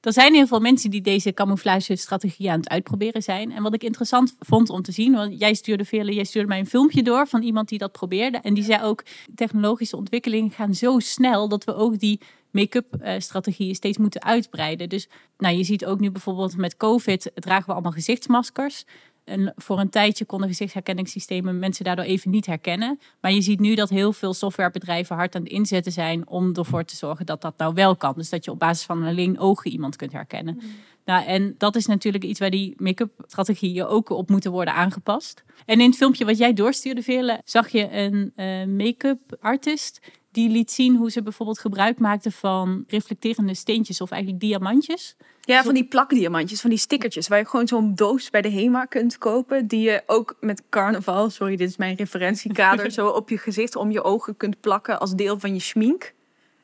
Er 0.04 0.12
zijn 0.12 0.34
heel 0.34 0.46
veel 0.46 0.60
mensen 0.60 0.90
die 0.90 1.00
deze 1.00 1.32
camouflage-strategie 1.32 2.50
aan 2.50 2.58
het 2.58 2.68
uitproberen 2.68 3.22
zijn. 3.22 3.52
En 3.52 3.62
wat 3.62 3.74
ik 3.74 3.82
interessant 3.82 4.34
vond 4.38 4.70
om 4.70 4.82
te 4.82 4.92
zien, 4.92 5.12
want 5.12 5.38
jij 5.38 5.54
stuurde 5.54 5.84
vele, 5.84 6.14
jij 6.14 6.24
stuurde 6.24 6.48
mij 6.48 6.58
een 6.58 6.66
filmpje 6.66 7.02
door 7.02 7.26
van 7.26 7.42
iemand 7.42 7.68
die 7.68 7.78
dat 7.78 7.92
probeerde. 7.92 8.38
En 8.38 8.54
die 8.54 8.64
zei 8.64 8.82
ook: 8.82 9.04
technologische 9.34 9.96
ontwikkelingen 9.96 10.50
gaan 10.50 10.74
zo 10.74 10.98
snel 10.98 11.48
dat 11.48 11.64
we 11.64 11.74
ook 11.74 11.98
die 11.98 12.20
make-up 12.50 12.94
eh, 12.94 13.20
strategieën 13.20 13.74
steeds 13.74 13.98
moeten 13.98 14.22
uitbreiden. 14.22 14.88
Dus 14.88 15.08
nou, 15.38 15.56
je 15.56 15.64
ziet 15.64 15.86
ook 15.86 16.00
nu 16.00 16.10
bijvoorbeeld 16.10 16.56
met 16.56 16.76
COVID 16.76 17.30
dragen 17.34 17.66
we 17.66 17.72
allemaal 17.72 17.92
gezichtsmaskers. 17.92 18.84
En 19.24 19.52
voor 19.56 19.80
een 19.80 19.90
tijdje 19.90 20.24
konden 20.24 20.48
gezichtsherkenningssystemen 20.48 21.58
mensen 21.58 21.84
daardoor 21.84 22.04
even 22.04 22.30
niet 22.30 22.46
herkennen. 22.46 23.00
Maar 23.20 23.32
je 23.32 23.40
ziet 23.40 23.60
nu 23.60 23.74
dat 23.74 23.90
heel 23.90 24.12
veel 24.12 24.34
softwarebedrijven 24.34 25.16
hard 25.16 25.34
aan 25.34 25.42
het 25.42 25.50
inzetten 25.50 25.92
zijn 25.92 26.28
om 26.28 26.54
ervoor 26.54 26.84
te 26.84 26.96
zorgen 26.96 27.26
dat 27.26 27.40
dat 27.40 27.58
nou 27.58 27.74
wel 27.74 27.96
kan. 27.96 28.14
Dus 28.16 28.28
dat 28.28 28.44
je 28.44 28.50
op 28.50 28.58
basis 28.58 28.84
van 28.86 29.04
alleen 29.04 29.38
ogen 29.38 29.70
iemand 29.70 29.96
kunt 29.96 30.12
herkennen. 30.12 30.54
Mm. 30.54 30.70
Nou, 31.04 31.24
en 31.26 31.54
dat 31.58 31.76
is 31.76 31.86
natuurlijk 31.86 32.24
iets 32.24 32.40
waar 32.40 32.50
die 32.50 32.74
make-up 32.76 33.24
strategieën 33.26 33.84
ook 33.84 34.10
op 34.10 34.30
moeten 34.30 34.50
worden 34.50 34.74
aangepast. 34.74 35.44
En 35.66 35.80
in 35.80 35.86
het 35.86 35.96
filmpje 35.96 36.24
wat 36.24 36.38
jij 36.38 36.52
doorstuurde, 36.52 37.02
Vele, 37.02 37.40
zag 37.44 37.68
je 37.68 37.90
een 37.92 38.32
uh, 38.36 38.76
make-up 38.76 39.36
artist 39.40 40.00
die 40.34 40.48
liet 40.48 40.70
zien 40.70 40.96
hoe 40.96 41.10
ze 41.10 41.22
bijvoorbeeld 41.22 41.58
gebruik 41.58 41.98
maakten 41.98 42.32
van 42.32 42.84
reflecterende 42.86 43.54
steentjes 43.54 44.00
of 44.00 44.10
eigenlijk 44.10 44.42
diamantjes. 44.42 45.16
Ja, 45.40 45.62
van 45.62 45.74
die 45.74 45.84
plakdiamantjes, 45.84 46.60
van 46.60 46.70
die 46.70 46.78
stickertjes, 46.78 47.28
waar 47.28 47.38
je 47.38 47.46
gewoon 47.46 47.68
zo'n 47.68 47.94
doos 47.94 48.30
bij 48.30 48.42
de 48.42 48.50
HEMA 48.50 48.84
kunt 48.84 49.18
kopen, 49.18 49.66
die 49.66 49.80
je 49.80 50.02
ook 50.06 50.36
met 50.40 50.62
carnaval, 50.70 51.30
sorry, 51.30 51.56
dit 51.56 51.68
is 51.68 51.76
mijn 51.76 51.96
referentiekader, 51.96 52.90
zo 53.00 53.08
op 53.08 53.28
je 53.28 53.38
gezicht 53.38 53.76
om 53.76 53.90
je 53.90 54.02
ogen 54.02 54.36
kunt 54.36 54.60
plakken 54.60 55.00
als 55.00 55.14
deel 55.14 55.38
van 55.38 55.54
je 55.54 55.60
schmink. 55.60 56.14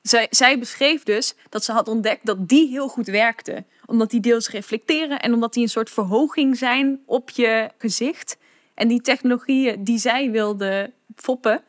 Zij, 0.02 0.26
zij 0.30 0.58
beschreef 0.58 1.02
dus 1.02 1.34
dat 1.48 1.64
ze 1.64 1.72
had 1.72 1.88
ontdekt 1.88 2.26
dat 2.26 2.48
die 2.48 2.68
heel 2.68 2.88
goed 2.88 3.06
werkte. 3.06 3.64
Omdat 3.86 4.10
die 4.10 4.20
deels 4.20 4.50
reflecteren 4.50 5.20
en 5.20 5.34
omdat 5.34 5.52
die 5.52 5.62
een 5.62 5.68
soort 5.68 5.90
verhoging 5.90 6.56
zijn 6.56 7.00
op 7.06 7.30
je 7.30 7.70
gezicht. 7.78 8.36
En 8.74 8.88
die 8.88 9.00
technologieën 9.00 9.84
die 9.84 9.98
zij 9.98 10.30
wilde 10.30 10.92
foppen, 11.14 11.62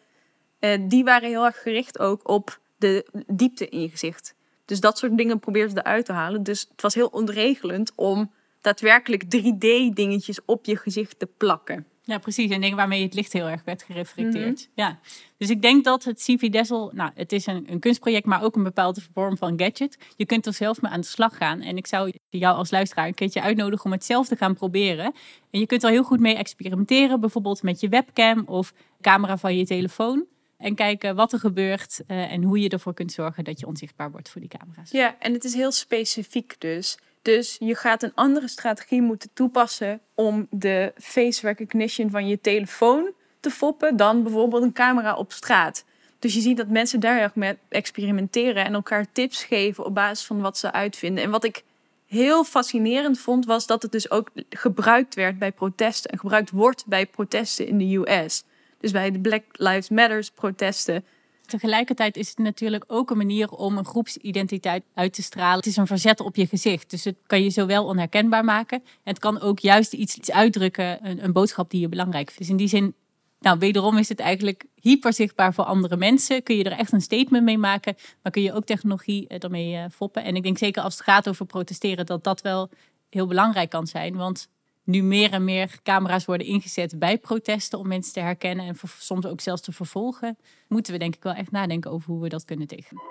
die 0.81 1.03
waren 1.03 1.29
heel 1.29 1.45
erg 1.45 1.61
gericht 1.61 1.99
ook 1.99 2.29
op 2.29 2.59
de 2.77 3.23
diepte 3.27 3.69
in 3.69 3.81
je 3.81 3.89
gezicht. 3.89 4.35
Dus 4.65 4.79
dat 4.79 4.97
soort 4.97 5.17
dingen 5.17 5.39
probeerden 5.39 5.71
ze 5.71 5.77
eruit 5.77 6.05
te 6.05 6.13
halen. 6.13 6.43
Dus 6.43 6.67
het 6.71 6.81
was 6.81 6.93
heel 6.93 7.07
onregelend 7.07 7.91
om 7.95 8.31
daadwerkelijk 8.61 9.23
3D-dingetjes 9.23 10.39
op 10.45 10.65
je 10.65 10.77
gezicht 10.77 11.19
te 11.19 11.27
plakken. 11.37 11.85
Ja, 12.03 12.17
precies. 12.17 12.51
En 12.51 12.61
dingen 12.61 12.77
waarmee 12.77 13.03
het 13.03 13.13
licht 13.13 13.33
heel 13.33 13.47
erg 13.47 13.63
werd 13.63 13.83
gereflecteerd. 13.83 14.69
Ja. 14.75 14.99
Dus 15.37 15.49
ik 15.49 15.61
denk 15.61 15.83
dat 15.83 16.03
het 16.03 16.23
CV 16.23 16.49
Dessel, 16.49 16.91
nou, 16.93 17.11
het 17.15 17.31
is 17.31 17.45
een, 17.45 17.65
een 17.71 17.79
kunstproject, 17.79 18.25
maar 18.25 18.43
ook 18.43 18.55
een 18.55 18.63
bepaalde 18.63 19.01
vorm 19.13 19.37
van 19.37 19.59
gadget. 19.59 19.97
Je 20.15 20.25
kunt 20.25 20.45
er 20.45 20.53
zelf 20.53 20.81
mee 20.81 20.91
aan 20.91 21.01
de 21.01 21.07
slag 21.07 21.37
gaan. 21.37 21.61
En 21.61 21.77
ik 21.77 21.87
zou 21.87 22.13
jou 22.29 22.55
als 22.55 22.71
luisteraar 22.71 23.07
een 23.07 23.13
keertje 23.13 23.41
uitnodigen 23.41 23.85
om 23.85 23.91
het 23.91 24.05
zelf 24.05 24.27
te 24.27 24.35
gaan 24.35 24.53
proberen. 24.53 25.13
En 25.51 25.59
je 25.59 25.65
kunt 25.65 25.83
er 25.83 25.89
heel 25.89 26.03
goed 26.03 26.19
mee 26.19 26.35
experimenteren, 26.35 27.19
bijvoorbeeld 27.19 27.63
met 27.63 27.79
je 27.79 27.89
webcam 27.89 28.43
of 28.45 28.73
camera 29.01 29.37
van 29.37 29.57
je 29.57 29.65
telefoon. 29.65 30.25
En 30.61 30.75
kijken 30.75 31.15
wat 31.15 31.33
er 31.33 31.39
gebeurt 31.39 32.01
uh, 32.07 32.31
en 32.31 32.43
hoe 32.43 32.59
je 32.59 32.69
ervoor 32.69 32.93
kunt 32.93 33.11
zorgen 33.11 33.43
dat 33.43 33.59
je 33.59 33.67
onzichtbaar 33.67 34.11
wordt 34.11 34.29
voor 34.29 34.41
die 34.41 34.49
camera's. 34.49 34.91
Ja, 34.91 35.15
en 35.19 35.33
het 35.33 35.43
is 35.43 35.53
heel 35.53 35.71
specifiek 35.71 36.55
dus. 36.57 36.97
Dus 37.21 37.55
je 37.59 37.75
gaat 37.75 38.03
een 38.03 38.11
andere 38.15 38.47
strategie 38.47 39.01
moeten 39.01 39.29
toepassen 39.33 40.01
om 40.15 40.47
de 40.49 40.93
face 40.97 41.47
recognition 41.47 42.09
van 42.09 42.27
je 42.27 42.41
telefoon 42.41 43.11
te 43.39 43.49
foppen 43.49 43.97
dan 43.97 44.23
bijvoorbeeld 44.23 44.63
een 44.63 44.73
camera 44.73 45.15
op 45.15 45.31
straat. 45.31 45.85
Dus 46.19 46.33
je 46.33 46.41
ziet 46.41 46.57
dat 46.57 46.67
mensen 46.67 46.99
daar 46.99 47.19
erg 47.19 47.35
mee 47.35 47.57
experimenteren 47.69 48.65
en 48.65 48.73
elkaar 48.73 49.05
tips 49.11 49.43
geven 49.43 49.85
op 49.85 49.95
basis 49.95 50.25
van 50.25 50.41
wat 50.41 50.57
ze 50.57 50.71
uitvinden. 50.71 51.23
En 51.23 51.29
wat 51.29 51.43
ik 51.43 51.63
heel 52.05 52.43
fascinerend 52.43 53.19
vond, 53.19 53.45
was 53.45 53.67
dat 53.67 53.81
het 53.81 53.91
dus 53.91 54.11
ook 54.11 54.29
gebruikt 54.49 55.15
werd 55.15 55.39
bij 55.39 55.51
protesten 55.51 56.11
en 56.11 56.19
gebruikt 56.19 56.49
wordt 56.49 56.85
bij 56.85 57.05
protesten 57.05 57.67
in 57.67 57.77
de 57.77 57.95
US. 57.95 58.43
Dus 58.81 58.91
bij 58.91 59.11
de 59.11 59.19
Black 59.19 59.43
Lives 59.51 59.89
Matter 59.89 60.29
protesten 60.35 61.03
Tegelijkertijd 61.51 62.17
is 62.17 62.29
het 62.29 62.37
natuurlijk 62.37 62.83
ook 62.87 63.09
een 63.09 63.17
manier 63.17 63.49
om 63.49 63.77
een 63.77 63.85
groepsidentiteit 63.85 64.83
uit 64.93 65.13
te 65.13 65.21
stralen. 65.21 65.57
Het 65.57 65.65
is 65.65 65.77
een 65.77 65.87
verzet 65.87 66.19
op 66.19 66.35
je 66.35 66.47
gezicht. 66.47 66.89
Dus 66.89 67.03
het 67.03 67.15
kan 67.25 67.43
je 67.43 67.49
zowel 67.49 67.85
onherkenbaar 67.85 68.43
maken. 68.43 68.77
En 68.77 69.13
het 69.13 69.19
kan 69.19 69.41
ook 69.41 69.59
juist 69.59 69.93
iets, 69.93 70.15
iets 70.15 70.31
uitdrukken, 70.31 71.05
een, 71.09 71.23
een 71.23 71.31
boodschap 71.31 71.69
die 71.69 71.81
je 71.81 71.89
belangrijk 71.89 72.27
vindt. 72.27 72.39
Dus 72.39 72.49
in 72.49 72.57
die 72.57 72.67
zin, 72.67 72.93
nou, 73.39 73.59
wederom 73.59 73.97
is 73.97 74.09
het 74.09 74.19
eigenlijk 74.19 74.65
hyper 74.75 75.13
zichtbaar 75.13 75.53
voor 75.53 75.63
andere 75.63 75.97
mensen. 75.97 76.43
Kun 76.43 76.57
je 76.57 76.63
er 76.63 76.77
echt 76.77 76.91
een 76.91 77.01
statement 77.01 77.43
mee 77.43 77.57
maken. 77.57 77.95
Maar 78.23 78.31
kun 78.31 78.41
je 78.41 78.53
ook 78.53 78.65
technologie 78.65 79.27
eh, 79.27 79.43
ermee 79.43 79.73
uh, 79.73 79.83
foppen. 79.91 80.23
En 80.23 80.35
ik 80.35 80.43
denk 80.43 80.57
zeker 80.57 80.83
als 80.83 80.93
het 80.93 81.03
gaat 81.03 81.29
over 81.29 81.45
protesteren, 81.45 82.05
dat 82.05 82.23
dat 82.23 82.41
wel 82.41 82.69
heel 83.09 83.27
belangrijk 83.27 83.69
kan 83.69 83.87
zijn. 83.87 84.15
Want 84.15 84.47
nu 84.83 85.01
meer 85.01 85.31
en 85.31 85.43
meer 85.43 85.79
camera's 85.83 86.25
worden 86.25 86.47
ingezet 86.47 86.99
bij 86.99 87.17
protesten 87.17 87.79
om 87.79 87.87
mensen 87.87 88.13
te 88.13 88.19
herkennen 88.19 88.65
en 88.65 88.75
soms 88.97 89.25
ook 89.25 89.41
zelfs 89.41 89.61
te 89.61 89.71
vervolgen, 89.71 90.37
moeten 90.67 90.93
we 90.93 90.99
denk 90.99 91.15
ik 91.15 91.23
wel 91.23 91.33
echt 91.33 91.51
nadenken 91.51 91.91
over 91.91 92.11
hoe 92.11 92.21
we 92.21 92.29
dat 92.29 92.45
kunnen 92.45 92.67
tegen. 92.67 93.01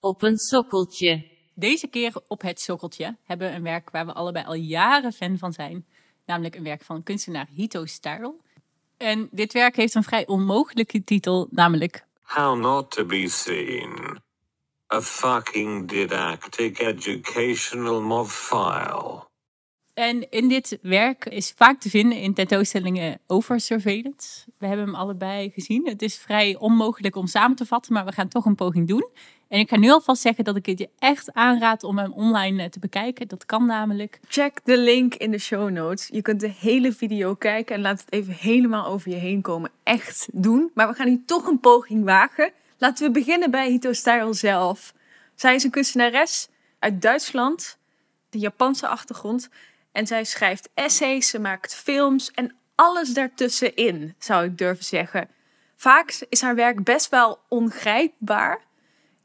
Op 0.00 0.22
een 0.22 0.38
sokkeltje. 0.38 1.34
Deze 1.54 1.86
keer 1.86 2.14
op 2.28 2.42
het 2.42 2.60
sokkeltje 2.60 3.16
hebben 3.22 3.50
we 3.50 3.54
een 3.54 3.62
werk 3.62 3.90
waar 3.90 4.06
we 4.06 4.12
allebei 4.12 4.44
al 4.44 4.54
jaren 4.54 5.12
fan 5.12 5.38
van 5.38 5.52
zijn, 5.52 5.86
namelijk 6.26 6.54
een 6.54 6.62
werk 6.62 6.82
van 6.82 7.02
kunstenaar 7.02 7.48
Hito 7.54 7.86
Starl. 7.86 8.40
En 8.96 9.28
dit 9.30 9.52
werk 9.52 9.76
heeft 9.76 9.94
een 9.94 10.02
vrij 10.02 10.26
onmogelijke 10.26 11.04
titel, 11.04 11.48
namelijk 11.50 12.06
How 12.22 12.60
Not 12.60 12.90
to 12.90 13.04
Be 13.04 13.28
Seen. 13.28 14.24
A 14.94 15.00
fucking 15.00 15.88
didactic 15.88 16.78
educational 16.78 18.00
mob 18.00 18.28
file. 18.28 19.26
En 19.94 20.30
in 20.30 20.48
dit 20.48 20.78
werk 20.82 21.24
is 21.24 21.52
vaak 21.56 21.80
te 21.80 21.90
vinden 21.90 22.18
in 22.18 22.34
tentoonstellingen 22.34 23.18
over 23.26 23.60
surveillance. 23.60 24.44
We 24.58 24.66
hebben 24.66 24.86
hem 24.86 24.94
allebei 24.94 25.50
gezien. 25.50 25.88
Het 25.88 26.02
is 26.02 26.16
vrij 26.16 26.56
onmogelijk 26.58 27.16
om 27.16 27.26
samen 27.26 27.56
te 27.56 27.66
vatten, 27.66 27.92
maar 27.92 28.04
we 28.04 28.12
gaan 28.12 28.28
toch 28.28 28.44
een 28.44 28.54
poging 28.54 28.88
doen. 28.88 29.08
En 29.48 29.58
ik 29.58 29.68
ga 29.68 29.76
nu 29.76 29.90
alvast 29.90 30.22
zeggen 30.22 30.44
dat 30.44 30.56
ik 30.56 30.66
het 30.66 30.78
je 30.78 30.88
echt 30.98 31.32
aanraad 31.32 31.82
om 31.82 31.98
hem 31.98 32.12
online 32.12 32.62
eh, 32.62 32.68
te 32.68 32.78
bekijken. 32.78 33.28
Dat 33.28 33.46
kan 33.46 33.66
namelijk. 33.66 34.20
Check 34.28 34.60
de 34.64 34.78
link 34.78 35.14
in 35.14 35.30
de 35.30 35.38
show 35.38 35.70
notes. 35.70 36.08
Je 36.12 36.22
kunt 36.22 36.40
de 36.40 36.52
hele 36.58 36.92
video 36.92 37.34
kijken 37.34 37.74
en 37.74 37.80
laat 37.80 38.00
het 38.00 38.12
even 38.12 38.34
helemaal 38.34 38.86
over 38.86 39.10
je 39.10 39.16
heen 39.16 39.40
komen. 39.40 39.70
Echt 39.82 40.28
doen. 40.32 40.70
Maar 40.74 40.88
we 40.88 40.94
gaan 40.94 41.08
hier 41.08 41.24
toch 41.26 41.46
een 41.46 41.60
poging 41.60 42.04
wagen. 42.04 42.52
Laten 42.78 43.06
we 43.06 43.12
beginnen 43.12 43.50
bij 43.50 43.68
Hito 43.68 43.92
Style 43.92 44.32
zelf. 44.32 44.94
Zij 45.34 45.54
is 45.54 45.64
een 45.64 45.70
kunstenares 45.70 46.48
uit 46.78 47.02
Duitsland, 47.02 47.78
de 48.30 48.38
Japanse 48.38 48.88
achtergrond. 48.88 49.48
En 49.92 50.06
zij 50.06 50.24
schrijft 50.24 50.68
essays, 50.74 51.28
ze 51.28 51.38
maakt 51.38 51.74
films 51.74 52.30
en 52.30 52.56
alles 52.74 53.14
daartussenin, 53.14 54.14
zou 54.18 54.44
ik 54.44 54.58
durven 54.58 54.84
zeggen. 54.84 55.28
Vaak 55.76 56.26
is 56.28 56.40
haar 56.40 56.54
werk 56.54 56.84
best 56.84 57.08
wel 57.08 57.38
ongrijpbaar 57.48 58.60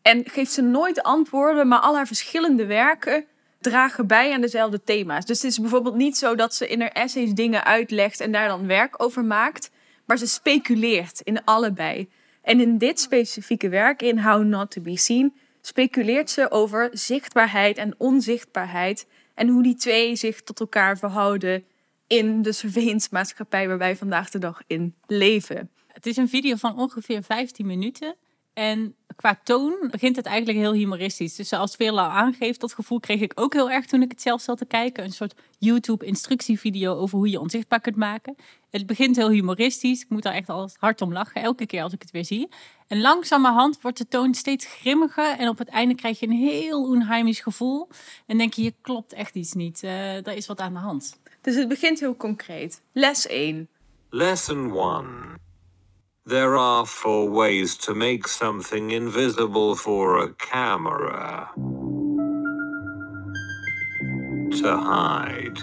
en 0.02 0.30
geeft 0.30 0.52
ze 0.52 0.62
nooit 0.62 1.04
antwoorden, 1.04 1.68
maar 1.68 1.80
al 1.80 1.96
haar 1.96 2.08
verschillende 2.08 2.66
werken 2.66 3.26
dragen 3.60 4.08
bij 4.08 4.34
aan 4.34 4.42
dezelfde 4.42 4.84
thema's. 4.84 5.26
Dus 5.26 5.42
het 5.42 5.52
is 5.52 5.60
bijvoorbeeld 5.60 5.96
niet 5.96 6.18
zo 6.18 6.36
dat 6.36 6.56
ze 6.56 6.68
in 6.68 6.82
haar 6.82 6.92
essays 6.92 7.34
dingen 7.34 7.64
uitlegt 7.64 8.20
en 8.20 8.32
daar 8.32 8.48
dan 8.48 8.68
werk 8.68 9.04
over 9.04 9.26
maakt, 9.26 9.72
maar 10.06 10.18
ze 10.18 10.28
speculeert 10.28 11.22
in 11.22 11.44
allebei. 11.44 12.10
En 12.42 12.60
in 12.60 12.78
dit 12.78 13.00
specifieke 13.00 13.70
werk, 13.70 14.02
in 14.02 14.20
How 14.20 14.44
Not 14.44 14.72
to 14.72 14.82
Be 14.82 14.98
Seen, 14.98 15.34
speculeert 15.62 16.30
ze 16.30 16.52
over 16.52 16.90
zichtbaarheid 16.92 17.78
en 17.78 17.96
onzichtbaarheid 17.98 19.08
en 19.34 19.48
hoe 19.48 19.64
die 19.64 19.76
twee 19.76 20.16
zich 20.16 20.42
tot 20.42 20.60
elkaar 20.60 20.98
verhouden 20.98 21.64
in 22.08 22.42
de 22.42 22.52
surveillance 22.52 23.08
maatschappij 23.12 23.68
waar 23.68 23.78
wij 23.78 23.96
vandaag 23.96 24.30
de 24.30 24.40
dag 24.40 24.62
in 24.68 24.96
leven. 25.06 25.70
Het 25.88 26.06
is 26.06 26.18
een 26.18 26.30
video 26.30 26.56
van 26.56 26.80
ongeveer 26.80 27.24
15 27.24 27.66
minuten. 27.66 28.16
En 28.54 28.96
qua 29.16 29.40
toon 29.44 29.88
begint 29.92 30.16
het 30.16 30.26
eigenlijk 30.26 30.58
heel 30.58 30.74
humoristisch. 30.74 31.36
Dus 31.36 31.48
zoals 31.48 31.76
veel 31.76 32.00
al 32.00 32.10
aangeeft, 32.10 32.60
dat 32.60 32.74
gevoel 32.74 33.00
kreeg 33.00 33.22
ik 33.22 33.32
ook 33.36 33.54
heel 33.54 33.72
erg 33.72 33.86
toen 33.86 34.02
ik 34.02 34.12
het 34.12 34.22
zelf 34.22 34.42
zat 34.42 34.58
te 34.58 34.66
kijken. 34.66 35.04
Een 35.04 35.12
soort 35.12 35.36
YouTube-instructievideo 35.60 36.96
over 36.96 37.18
hoe 37.18 37.30
je 37.30 37.40
onzichtbaar 37.40 37.82
kunt 37.82 37.96
maken. 37.96 38.36
Het 38.70 38.86
begint 38.86 39.16
heel 39.16 39.30
humoristisch. 39.30 40.02
Ik 40.02 40.10
moet 40.10 40.24
daar 40.24 40.34
echt 40.34 40.50
al 40.50 40.70
hard 40.80 41.02
om 41.02 41.14
lachen, 41.14 41.42
elke 41.42 41.66
keer 41.66 41.84
als 41.84 41.94
ik 41.94 42.02
het 42.02 42.12
weer 42.12 42.26
zie. 42.26 42.50
En 42.88 43.02
langzamerhand 43.02 43.82
wordt 43.82 43.98
de 43.98 44.08
toon 44.08 44.34
steeds 44.34 44.66
grimmiger. 44.66 45.38
En 45.38 45.48
op 45.48 45.58
het 45.58 45.70
einde 45.70 45.96
krijg 45.96 46.20
je 46.20 46.26
een 46.28 46.32
heel 46.32 46.84
onheimisch 46.84 47.40
gevoel. 47.40 47.88
En 48.26 48.38
denk 48.38 48.54
je, 48.54 48.64
je 48.64 48.74
klopt 48.82 49.14
echt 49.14 49.36
iets 49.36 49.54
niet. 49.54 49.84
Uh, 49.84 50.28
er 50.28 50.34
is 50.34 50.48
wat 50.48 50.60
aan 50.60 50.74
de 50.74 50.80
hand. 50.80 51.20
Dus 51.42 51.56
het 51.56 51.68
begint 51.68 52.00
heel 52.00 52.16
concreet. 52.16 52.82
Les 52.92 53.28
1. 53.28 53.68
Lesson 54.10 54.78
1. 54.78 55.51
There 56.24 56.56
are 56.56 56.86
four 56.86 57.32
ways 57.32 57.76
to 57.78 57.96
make 57.96 58.28
something 58.28 58.92
invisible 58.92 59.76
for 59.76 60.20
a 60.20 60.34
camera. 60.38 61.50
To 64.62 64.78
hide. 64.78 65.56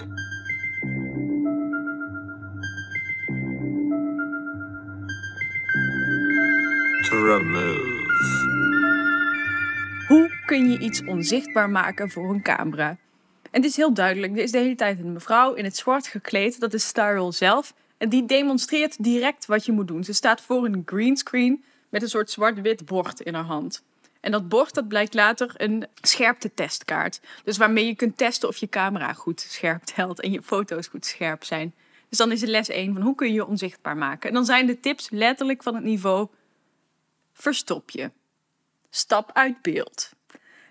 To 7.05 7.25
remove. 7.25 8.07
Hoe 10.09 10.31
kun 10.47 10.71
je 10.71 10.79
iets 10.79 11.05
onzichtbaar 11.05 11.71
maken 11.71 12.11
voor 12.11 12.31
een 12.31 12.43
camera? 12.43 12.89
En 13.51 13.63
het 13.63 13.65
is 13.65 13.77
heel 13.77 13.95
duidelijk, 13.95 14.37
er 14.37 14.43
is 14.43 14.51
de 14.51 14.59
hele 14.59 14.75
tijd 14.75 14.99
een 14.99 15.13
mevrouw 15.13 15.55
in 15.55 15.65
het 15.65 15.77
zwart 15.77 16.07
gekleed, 16.07 16.61
dat 16.61 16.75
is 16.75 16.87
Starl 16.87 17.33
zelf. 17.33 17.75
En 17.99 18.09
die 18.09 18.27
demonstreert 18.27 19.05
direct 19.05 19.47
wat 19.47 19.65
je 19.65 19.73
moet 19.73 19.89
doen. 19.89 20.05
Ze 20.05 20.13
staat 20.13 20.41
voor 20.41 20.65
een 20.65 20.83
greenscreen 20.87 21.65
met 21.89 22.03
een 22.03 22.09
soort 22.09 22.31
zwart-wit 22.31 22.85
bord 22.85 23.21
in 23.21 23.35
haar 23.35 23.45
hand. 23.45 23.83
En 24.21 24.31
dat 24.31 24.49
bord 24.49 24.75
dat 24.75 24.89
blijkt 24.89 25.15
later 25.15 25.53
een 25.57 25.87
scherpte-testkaart. 26.01 27.21
Dus 27.45 27.57
waarmee 27.57 27.87
je 27.87 27.95
kunt 27.95 28.17
testen 28.17 28.49
of 28.49 28.57
je 28.57 28.69
camera 28.69 29.13
goed 29.13 29.41
scherp 29.41 29.85
telt 29.85 30.21
en 30.21 30.31
je 30.31 30.43
foto's 30.43 30.87
goed 30.87 31.07
scherp 31.07 31.45
zijn. 31.45 31.75
Dus 32.09 32.19
dan 32.19 32.33
is 32.33 32.41
het 32.41 32.51
les 32.51 32.69
1 32.69 32.93
van 32.93 33.03
hoe 33.03 33.15
kun 33.15 33.27
je 33.27 33.33
je 33.33 33.47
onzichtbaar 33.47 33.97
maken. 33.97 34.29
En 34.29 34.35
dan 34.35 34.45
zijn 34.45 34.67
de 34.67 34.81
tips 34.81 35.11
letterlijk 35.11 35.63
van 35.63 35.75
het 35.75 35.85
niveau 35.85 36.29
verstop 37.33 37.91
je. 37.91 38.11
Stap 38.91 39.31
uit 39.33 39.63
beeld. 39.63 40.11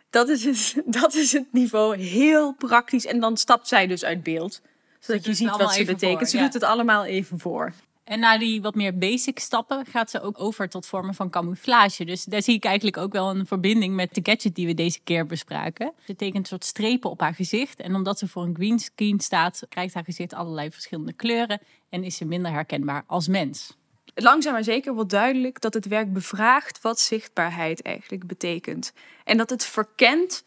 Dat 0.10 0.30
is, 0.30 0.44
het, 0.44 0.84
dat 1.02 1.14
is 1.14 1.32
het 1.32 1.54
niveau 1.54 1.98
heel 1.98 2.54
praktisch. 2.54 3.06
En 3.06 3.20
dan 3.20 3.38
stapt 3.38 3.68
zij 3.68 3.88
dus 3.88 4.06
uit 4.06 4.24
beeld 4.24 4.62
zodat 5.00 5.26
je 5.26 5.34
ziet 5.34 5.58
wat 5.58 5.74
ze 5.74 5.86
betekent. 5.86 6.30
ze 6.30 6.38
doet 6.38 6.54
het 6.54 6.64
allemaal 6.64 7.06
even 7.06 7.40
voor. 7.40 7.74
En 8.08 8.20
na 8.20 8.38
die 8.38 8.62
wat 8.62 8.76
meer 8.76 8.98
basic 8.98 9.40
stappen 9.40 9.86
gaat 9.86 10.10
ze 10.10 10.22
ook 10.22 10.42
over 10.42 10.70
tot 10.70 10.86
vormen 10.86 11.14
van 11.14 11.30
camouflage. 11.30 12.06
Dus 12.06 12.24
daar 12.24 12.42
zie 12.42 12.56
ik 12.56 12.66
eigenlijk 12.66 12.98
ook 12.98 13.12
wel 13.12 13.30
een 13.30 13.48
verbinding 13.48 13.96
met 13.96 14.14
de 14.14 14.22
gadget 14.24 14.56
die 14.56 14.66
we 14.66 14.74
deze 14.74 15.00
keer 15.04 15.26
bespraken. 15.26 15.94
Ze 16.06 16.16
tekent 16.16 16.38
een 16.38 16.46
soort 16.46 16.66
strepen 16.66 17.10
op 17.10 17.20
haar 17.20 17.34
gezicht. 17.34 17.80
En 17.80 17.96
omdat 17.96 18.20
ze 18.20 18.28
voor 18.28 18.44
een 18.44 18.56
green 18.56 18.80
screen 18.80 19.20
staat, 19.20 19.62
krijgt 19.70 19.94
haar 19.94 20.04
gezicht 20.04 20.34
allerlei 20.34 20.72
verschillende 20.72 21.14
kleuren. 21.14 21.60
En 21.90 22.04
is 22.04 22.18
ze 22.18 22.26
minder 22.26 22.52
herkenbaar 22.52 23.04
als 23.08 23.28
mens. 23.28 23.76
Langzaam 24.16 24.54
maar 24.54 24.64
zeker 24.64 24.94
wordt 24.94 25.10
duidelijk 25.10 25.62
dat 25.62 25.74
het 25.74 25.88
werk 25.88 26.14
bevraagt 26.14 26.82
wat 26.82 27.00
zichtbaarheid 27.00 27.82
eigenlijk 27.82 28.28
betekent. 28.28 28.94
En 29.24 29.38
dat 29.38 29.50
het 29.50 29.66
verkent 29.66 30.44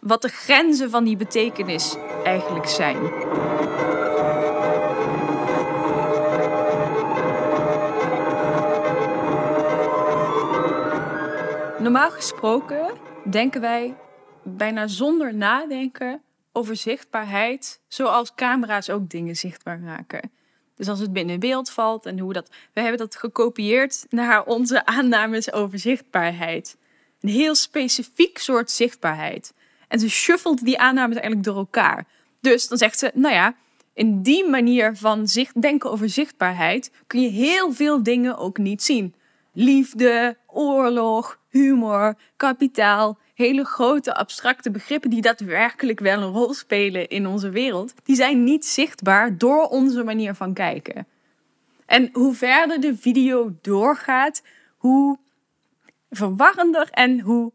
wat 0.00 0.22
de 0.22 0.28
grenzen 0.28 0.90
van 0.90 1.04
die 1.04 1.16
betekenis 1.16 1.96
eigenlijk 2.24 2.66
zijn. 2.66 2.98
Normaal 11.78 12.10
gesproken 12.10 12.90
denken 13.30 13.60
wij 13.60 13.96
bijna 14.42 14.86
zonder 14.86 15.34
nadenken 15.34 16.22
over 16.52 16.76
zichtbaarheid, 16.76 17.80
zoals 17.88 18.34
camera's 18.34 18.90
ook 18.90 19.10
dingen 19.10 19.36
zichtbaar 19.36 19.78
maken. 19.78 20.30
Dus 20.76 20.88
als 20.88 21.00
het 21.00 21.12
binnen 21.12 21.40
beeld 21.40 21.70
valt 21.70 22.06
en 22.06 22.18
hoe 22.18 22.32
dat. 22.32 22.50
We 22.72 22.80
hebben 22.80 22.98
dat 22.98 23.16
gekopieerd 23.16 24.06
naar 24.10 24.44
onze 24.44 24.86
aannames 24.86 25.52
over 25.52 25.78
zichtbaarheid. 25.78 26.76
Een 27.20 27.28
heel 27.28 27.54
specifiek 27.54 28.38
soort 28.38 28.70
zichtbaarheid. 28.70 29.52
En 29.90 29.98
ze 29.98 30.10
shuffelt 30.10 30.64
die 30.64 30.78
aannames 30.78 31.16
eigenlijk 31.16 31.44
door 31.44 31.56
elkaar. 31.56 32.06
Dus 32.40 32.68
dan 32.68 32.78
zegt 32.78 32.98
ze, 32.98 33.10
nou 33.14 33.34
ja, 33.34 33.54
in 33.94 34.22
die 34.22 34.48
manier 34.48 34.96
van 34.96 35.28
zicht, 35.28 35.62
denken 35.62 35.90
over 35.90 36.08
zichtbaarheid 36.08 36.92
kun 37.06 37.20
je 37.20 37.28
heel 37.28 37.72
veel 37.72 38.02
dingen 38.02 38.38
ook 38.38 38.58
niet 38.58 38.82
zien. 38.82 39.14
Liefde, 39.52 40.36
oorlog, 40.46 41.38
humor, 41.48 42.14
kapitaal, 42.36 43.18
hele 43.34 43.64
grote 43.64 44.14
abstracte 44.14 44.70
begrippen 44.70 45.10
die 45.10 45.22
daadwerkelijk 45.22 46.00
wel 46.00 46.22
een 46.22 46.32
rol 46.32 46.54
spelen 46.54 47.08
in 47.08 47.26
onze 47.26 47.50
wereld, 47.50 47.94
die 48.04 48.16
zijn 48.16 48.44
niet 48.44 48.66
zichtbaar 48.66 49.38
door 49.38 49.62
onze 49.64 50.04
manier 50.04 50.34
van 50.34 50.54
kijken. 50.54 51.06
En 51.86 52.08
hoe 52.12 52.34
verder 52.34 52.80
de 52.80 52.96
video 52.96 53.54
doorgaat, 53.62 54.42
hoe 54.76 55.18
verwarrender 56.10 56.88
en 56.90 57.20
hoe 57.20 57.52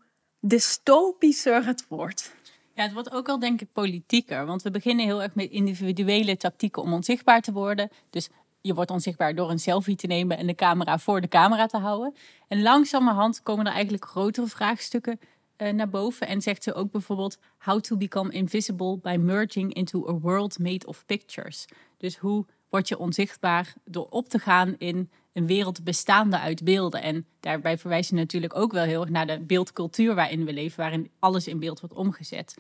dystopischer 0.48 1.66
het 1.66 1.86
wordt. 1.88 2.36
Ja, 2.74 2.84
het 2.84 2.94
wordt 2.94 3.12
ook 3.12 3.28
wel 3.28 3.40
denk 3.40 3.62
ik 3.62 3.68
politieker. 3.72 4.46
Want 4.46 4.62
we 4.62 4.72
beginnen 4.72 5.06
heel 5.06 5.22
erg 5.22 5.36
met 5.36 5.50
individuele 5.50 6.38
tactieken 6.38 6.82
om 6.82 6.94
onzichtbaar 6.94 7.42
te 7.42 7.52
worden. 7.52 7.90
Dus 8.10 8.30
je 8.62 8.74
wordt 8.74 8.92
onzichtbaar 8.92 9.36
door 9.36 9.50
een 9.50 9.60
selfie 9.60 9.96
te 9.96 10.08
nemen 10.08 10.38
en 10.38 10.48
de 10.48 10.56
camera 10.56 11.00
voor 11.00 11.22
de 11.22 11.28
camera 11.28 11.66
te 11.66 11.78
houden. 11.78 12.16
En 12.48 12.62
langzamerhand 12.62 13.44
komen 13.44 13.66
er 13.66 13.74
eigenlijk 13.74 14.06
grotere 14.06 14.48
vraagstukken 14.48 15.20
uh, 15.58 15.70
naar 15.70 15.90
boven. 15.90 16.28
En 16.28 16.42
zegt 16.42 16.64
ze 16.64 16.74
ook 16.74 16.92
bijvoorbeeld 16.92 17.38
how 17.58 17.80
to 17.80 17.98
become 17.98 18.32
invisible 18.32 18.98
by 18.98 19.18
merging 19.20 19.74
into 19.74 20.08
a 20.08 20.14
world 20.14 20.60
made 20.60 20.86
of 20.86 21.06
pictures. 21.06 21.66
Dus 21.98 22.18
hoe 22.18 22.46
word 22.70 22.88
je 22.88 22.98
onzichtbaar 22.98 23.74
door 23.84 24.08
op 24.10 24.30
te 24.30 24.40
gaan 24.40 24.76
in 24.78 25.10
een 25.36 25.48
wereld 25.48 25.84
bestaande 25.84 26.40
uit 26.40 26.64
beelden. 26.64 27.02
En 27.02 27.26
daarbij 27.40 27.78
verwijs 27.78 28.10
je 28.10 28.16
natuurlijk 28.16 28.56
ook 28.56 28.72
wel 28.72 28.84
heel 28.84 29.02
erg 29.02 29.10
naar 29.10 29.28
de 29.28 29.40
beeldcultuur 29.40 30.16
waarin 30.16 30.46
we 30.46 30.54
leven, 30.54 30.80
waarin 30.80 31.12
alles 31.20 31.48
in 31.48 31.60
beeld 31.60 31.80
wordt 31.80 31.96
omgezet. 31.96 32.56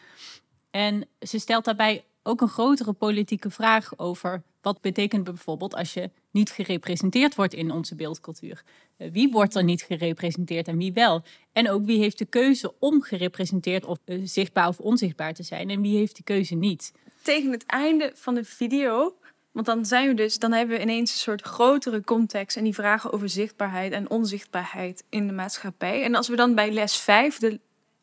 En 0.71 1.07
ze 1.19 1.39
stelt 1.39 1.65
daarbij 1.65 2.03
ook 2.23 2.41
een 2.41 2.47
grotere 2.47 2.93
politieke 2.93 3.49
vraag 3.49 3.97
over 3.97 4.43
wat 4.61 4.81
betekent 4.81 5.23
bijvoorbeeld 5.23 5.75
als 5.75 5.93
je 5.93 6.09
niet 6.31 6.49
gerepresenteerd 6.49 7.35
wordt 7.35 7.53
in 7.53 7.71
onze 7.71 7.95
beeldcultuur. 7.95 8.63
Eh, 8.97 9.11
wie 9.11 9.31
wordt 9.31 9.55
er 9.55 9.63
niet 9.63 9.81
gerepresenteerd 9.81 10.67
en 10.67 10.77
wie 10.77 10.93
wel? 10.93 11.23
En 11.51 11.69
ook 11.69 11.85
wie 11.85 11.99
heeft 11.99 12.17
de 12.17 12.25
keuze 12.25 12.73
om 12.79 13.01
gerepresenteerd 13.01 13.85
of 13.85 13.97
uh, 14.05 14.21
zichtbaar 14.23 14.67
of 14.67 14.79
onzichtbaar 14.79 15.33
te 15.33 15.43
zijn 15.43 15.69
en 15.69 15.81
wie 15.81 15.97
heeft 15.97 16.15
de 16.15 16.23
keuze 16.23 16.55
niet? 16.55 16.93
Tegen 17.21 17.51
het 17.51 17.65
einde 17.65 18.11
van 18.15 18.33
de 18.35 18.43
video 18.43 19.15
want 19.55 19.67
dan 19.67 19.85
zijn 19.85 20.07
we 20.07 20.13
dus, 20.13 20.39
dan 20.39 20.51
hebben 20.51 20.75
we 20.75 20.81
ineens 20.81 21.11
een 21.11 21.17
soort 21.17 21.41
grotere 21.41 22.03
context 22.03 22.57
en 22.57 22.63
die 22.63 22.73
vragen 22.73 23.13
over 23.13 23.29
zichtbaarheid 23.29 23.91
en 23.91 24.09
onzichtbaarheid 24.09 25.03
in 25.09 25.27
de 25.27 25.33
maatschappij. 25.33 26.03
En 26.03 26.15
als 26.15 26.27
we 26.27 26.35
dan 26.35 26.55
bij 26.55 26.71
les 26.71 26.97
5, 26.97 27.37
de 27.37 27.59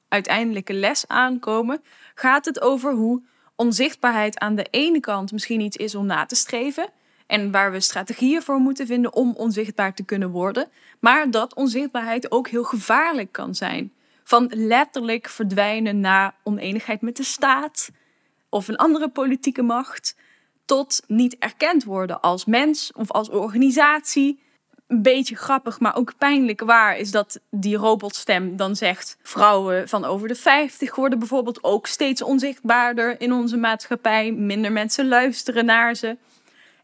uiteindelijke 0.08 0.72
les 0.72 1.08
aankomen, 1.08 1.82
gaat 2.14 2.44
het 2.44 2.60
over 2.60 2.92
hoe 2.92 3.22
onzichtbaarheid 3.56 4.38
aan 4.38 4.54
de 4.54 4.66
ene 4.70 5.00
kant 5.00 5.32
misschien 5.32 5.60
iets 5.60 5.76
is 5.76 5.94
om 5.94 6.06
na 6.06 6.26
te 6.26 6.34
streven. 6.34 6.88
En 7.26 7.50
waar 7.50 7.72
we 7.72 7.80
strategieën 7.80 8.42
voor 8.42 8.58
moeten 8.58 8.86
vinden 8.86 9.12
om 9.12 9.34
onzichtbaar 9.36 9.94
te 9.94 10.04
kunnen 10.04 10.30
worden. 10.30 10.68
Maar 11.00 11.30
dat 11.30 11.54
onzichtbaarheid 11.54 12.30
ook 12.30 12.48
heel 12.48 12.64
gevaarlijk 12.64 13.32
kan 13.32 13.54
zijn. 13.54 13.92
Van 14.24 14.50
letterlijk 14.54 15.28
verdwijnen 15.28 16.00
naar 16.00 16.34
oneenigheid 16.42 17.00
met 17.00 17.16
de 17.16 17.24
staat 17.24 17.90
of 18.48 18.68
een 18.68 18.76
andere 18.76 19.08
politieke 19.08 19.62
macht 19.62 20.14
tot 20.64 21.02
niet 21.06 21.36
erkend 21.38 21.84
worden 21.84 22.20
als 22.20 22.44
mens 22.44 22.92
of 22.92 23.10
als 23.10 23.28
organisatie. 23.28 24.40
Een 24.86 25.02
beetje 25.02 25.36
grappig, 25.36 25.80
maar 25.80 25.96
ook 25.96 26.12
pijnlijk 26.18 26.60
waar 26.60 26.96
is 26.96 27.10
dat 27.10 27.40
die 27.50 27.76
robotstem 27.76 28.56
dan 28.56 28.76
zegt: 28.76 29.16
vrouwen 29.22 29.88
van 29.88 30.04
over 30.04 30.28
de 30.28 30.34
50 30.34 30.94
worden 30.94 31.18
bijvoorbeeld 31.18 31.64
ook 31.64 31.86
steeds 31.86 32.22
onzichtbaarder 32.22 33.20
in 33.20 33.32
onze 33.32 33.56
maatschappij. 33.56 34.32
Minder 34.32 34.72
mensen 34.72 35.08
luisteren 35.08 35.64
naar 35.64 35.94
ze. 35.94 36.16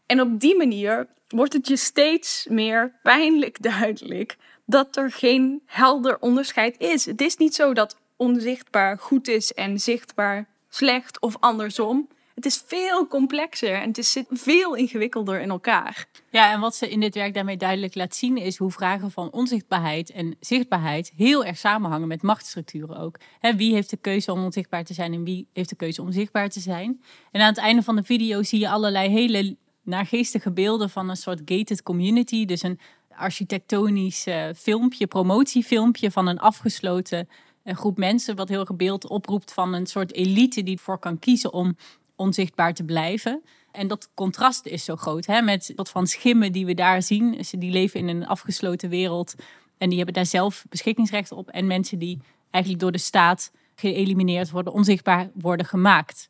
En 0.05 0.21
op 0.21 0.39
die 0.39 0.57
manier 0.57 1.07
wordt 1.27 1.53
het 1.53 1.67
je 1.67 1.75
steeds 1.75 2.45
meer 2.49 2.93
pijnlijk 3.03 3.61
duidelijk 3.71 4.37
dat 4.65 4.95
er 4.95 5.11
geen 5.11 5.61
helder 5.65 6.17
onderscheid 6.19 6.75
is. 6.77 7.05
Het 7.05 7.21
is 7.21 7.37
niet 7.37 7.55
zo 7.55 7.73
dat 7.73 7.97
onzichtbaar 8.15 8.97
goed 8.97 9.27
is 9.27 9.53
en 9.53 9.79
zichtbaar 9.79 10.47
slecht 10.69 11.19
of 11.19 11.37
andersom. 11.39 12.07
Het 12.39 12.47
is 12.47 12.63
veel 12.65 13.07
complexer 13.07 13.73
en 13.73 13.87
het 13.87 14.05
zit 14.05 14.25
veel 14.29 14.75
ingewikkelder 14.75 15.41
in 15.41 15.49
elkaar. 15.49 16.05
Ja, 16.29 16.51
en 16.51 16.59
wat 16.59 16.75
ze 16.75 16.89
in 16.89 16.99
dit 16.99 17.15
werk 17.15 17.33
daarmee 17.33 17.57
duidelijk 17.57 17.95
laat 17.95 18.15
zien 18.15 18.37
is 18.37 18.57
hoe 18.57 18.71
vragen 18.71 19.11
van 19.11 19.31
onzichtbaarheid 19.31 20.11
en 20.11 20.35
zichtbaarheid 20.39 21.11
heel 21.15 21.45
erg 21.45 21.57
samenhangen 21.57 22.07
met 22.07 22.21
machtsstructuren 22.21 22.97
ook. 22.97 23.17
He, 23.39 23.55
wie 23.55 23.73
heeft 23.73 23.89
de 23.89 23.97
keuze 23.97 24.31
om 24.31 24.43
onzichtbaar 24.43 24.83
te 24.83 24.93
zijn 24.93 25.13
en 25.13 25.23
wie 25.23 25.47
heeft 25.53 25.69
de 25.69 25.75
keuze 25.75 26.01
om 26.01 26.11
zichtbaar 26.11 26.49
te 26.49 26.59
zijn? 26.59 27.01
En 27.31 27.41
aan 27.41 27.47
het 27.47 27.57
einde 27.57 27.83
van 27.83 27.95
de 27.95 28.03
video 28.03 28.43
zie 28.43 28.59
je 28.59 28.69
allerlei 28.69 29.09
hele 29.09 29.57
naargeestige 29.83 30.51
beelden 30.51 30.89
van 30.89 31.09
een 31.09 31.17
soort 31.17 31.41
gated 31.45 31.83
community. 31.83 32.45
Dus 32.45 32.63
een 32.63 32.79
architectonisch 33.15 34.27
uh, 34.27 34.45
filmpje, 34.55 35.07
promotiefilmpje 35.07 36.11
van 36.11 36.27
een 36.27 36.39
afgesloten 36.39 37.27
uh, 37.63 37.75
groep 37.75 37.97
mensen, 37.97 38.35
wat 38.35 38.49
heel 38.49 38.59
erg 38.59 38.75
beeld 38.75 39.07
oproept 39.07 39.53
van 39.53 39.73
een 39.73 39.87
soort 39.87 40.13
elite 40.13 40.63
die 40.63 40.75
ervoor 40.75 40.99
kan 40.99 41.19
kiezen 41.19 41.53
om 41.53 41.75
onzichtbaar 42.19 42.73
te 42.73 42.83
blijven. 42.83 43.43
En 43.71 43.87
dat 43.87 44.09
contrast 44.13 44.65
is 44.65 44.83
zo 44.83 44.95
groot 44.95 45.25
hè, 45.25 45.41
met 45.41 45.73
wat 45.75 45.89
van 45.89 46.07
schimmen 46.07 46.51
die 46.51 46.65
we 46.65 46.73
daar 46.73 47.01
zien. 47.01 47.45
Ze 47.45 47.57
die 47.57 47.71
leven 47.71 47.99
in 47.99 48.07
een 48.07 48.27
afgesloten 48.27 48.89
wereld 48.89 49.35
en 49.77 49.87
die 49.87 49.97
hebben 49.97 50.15
daar 50.15 50.25
zelf 50.25 50.65
beschikkingsrecht 50.69 51.31
op. 51.31 51.49
En 51.49 51.67
mensen 51.67 51.99
die 51.99 52.19
eigenlijk 52.51 52.83
door 52.83 52.91
de 52.91 52.97
staat 52.97 53.51
geëlimineerd 53.75 54.49
worden, 54.49 54.73
onzichtbaar 54.73 55.29
worden 55.33 55.65
gemaakt. 55.65 56.29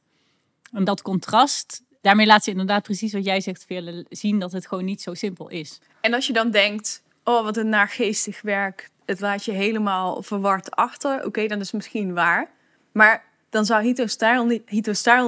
En 0.71 0.83
dat 0.83 1.01
contrast, 1.01 1.83
daarmee 2.01 2.25
laat 2.25 2.43
ze 2.43 2.51
inderdaad 2.51 2.83
precies 2.83 3.13
wat 3.13 3.25
jij 3.25 3.41
zegt, 3.41 3.65
veel 3.67 4.03
zien 4.09 4.39
dat 4.39 4.51
het 4.51 4.67
gewoon 4.67 4.85
niet 4.85 5.01
zo 5.01 5.13
simpel 5.13 5.49
is. 5.49 5.79
En 6.01 6.13
als 6.13 6.27
je 6.27 6.33
dan 6.33 6.51
denkt, 6.51 7.03
oh 7.23 7.43
wat 7.43 7.57
een 7.57 7.69
naargeestig 7.69 8.41
werk, 8.41 8.89
het 9.05 9.19
laat 9.19 9.45
je 9.45 9.51
helemaal 9.51 10.23
verward 10.23 10.71
achter. 10.71 11.25
Oké, 11.25 11.47
dan 11.47 11.59
is 11.59 11.65
het 11.65 11.75
misschien 11.75 12.13
waar. 12.13 12.51
Maar 12.91 13.23
dan 13.50 13.66
zou 13.66 13.84
Hito 13.84 14.08
Style, 14.08 14.45
niet, 14.45 14.72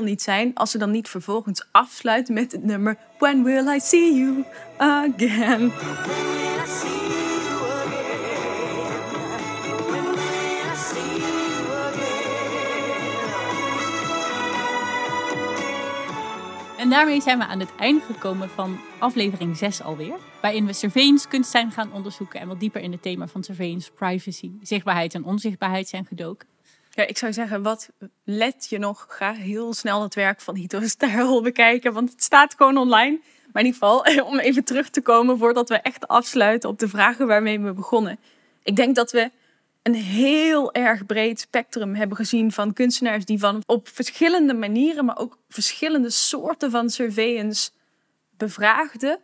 niet 0.01 0.21
zijn 0.21 0.53
als 0.53 0.71
ze 0.71 0.77
dan 0.77 0.91
niet 0.91 1.09
vervolgens 1.09 1.67
afsluiten 1.71 2.33
met 2.33 2.51
het 2.51 2.63
nummer 2.63 2.97
When 3.19 3.43
Will 3.43 3.67
I 3.67 3.79
See 3.79 4.13
You 4.13 4.45
Again. 4.77 5.71
En 16.77 16.89
daarmee 16.89 17.21
zijn 17.21 17.37
we 17.37 17.45
aan 17.45 17.59
het 17.59 17.75
einde 17.75 18.01
gekomen 18.01 18.49
van 18.49 18.79
aflevering 18.99 19.57
6 19.57 19.81
alweer. 19.81 20.15
Waarin 20.41 20.65
we 20.65 20.73
surveillance 20.73 21.27
kunst 21.27 21.51
zijn 21.51 21.71
gaan 21.71 21.93
onderzoeken 21.93 22.39
en 22.39 22.47
wat 22.47 22.59
dieper 22.59 22.81
in 22.81 22.91
het 22.91 23.01
thema 23.01 23.27
van 23.27 23.43
surveillance, 23.43 23.91
privacy, 23.91 24.51
zichtbaarheid 24.61 25.13
en 25.13 25.23
onzichtbaarheid 25.23 25.87
zijn 25.87 26.05
gedoken. 26.05 26.47
Ja, 26.93 27.07
ik 27.07 27.17
zou 27.17 27.33
zeggen, 27.33 27.61
wat 27.61 27.89
let 28.23 28.67
je 28.69 28.77
nog? 28.77 29.05
Ga 29.09 29.33
heel 29.33 29.73
snel 29.73 30.01
het 30.01 30.15
werk 30.15 30.41
van 30.41 30.55
Hito 30.55 30.81
Sterl 30.81 31.41
bekijken, 31.41 31.93
want 31.93 32.11
het 32.11 32.23
staat 32.23 32.55
gewoon 32.57 32.77
online. 32.77 33.19
Maar 33.51 33.63
in 33.63 33.73
ieder 33.73 33.81
geval, 33.81 34.25
om 34.31 34.39
even 34.39 34.63
terug 34.63 34.89
te 34.89 35.01
komen 35.01 35.37
voordat 35.37 35.69
we 35.69 35.75
echt 35.75 36.07
afsluiten 36.07 36.69
op 36.69 36.79
de 36.79 36.87
vragen 36.87 37.27
waarmee 37.27 37.59
we 37.59 37.73
begonnen. 37.73 38.19
Ik 38.63 38.75
denk 38.75 38.95
dat 38.95 39.11
we 39.11 39.31
een 39.81 39.95
heel 39.95 40.73
erg 40.73 41.05
breed 41.05 41.39
spectrum 41.39 41.95
hebben 41.95 42.17
gezien 42.17 42.51
van 42.51 42.73
kunstenaars 42.73 43.25
die 43.25 43.39
van 43.39 43.63
op 43.65 43.87
verschillende 43.87 44.53
manieren, 44.53 45.05
maar 45.05 45.17
ook 45.17 45.37
verschillende 45.49 46.09
soorten 46.09 46.71
van 46.71 46.89
surveillance 46.89 47.71
bevraagden, 48.37 49.19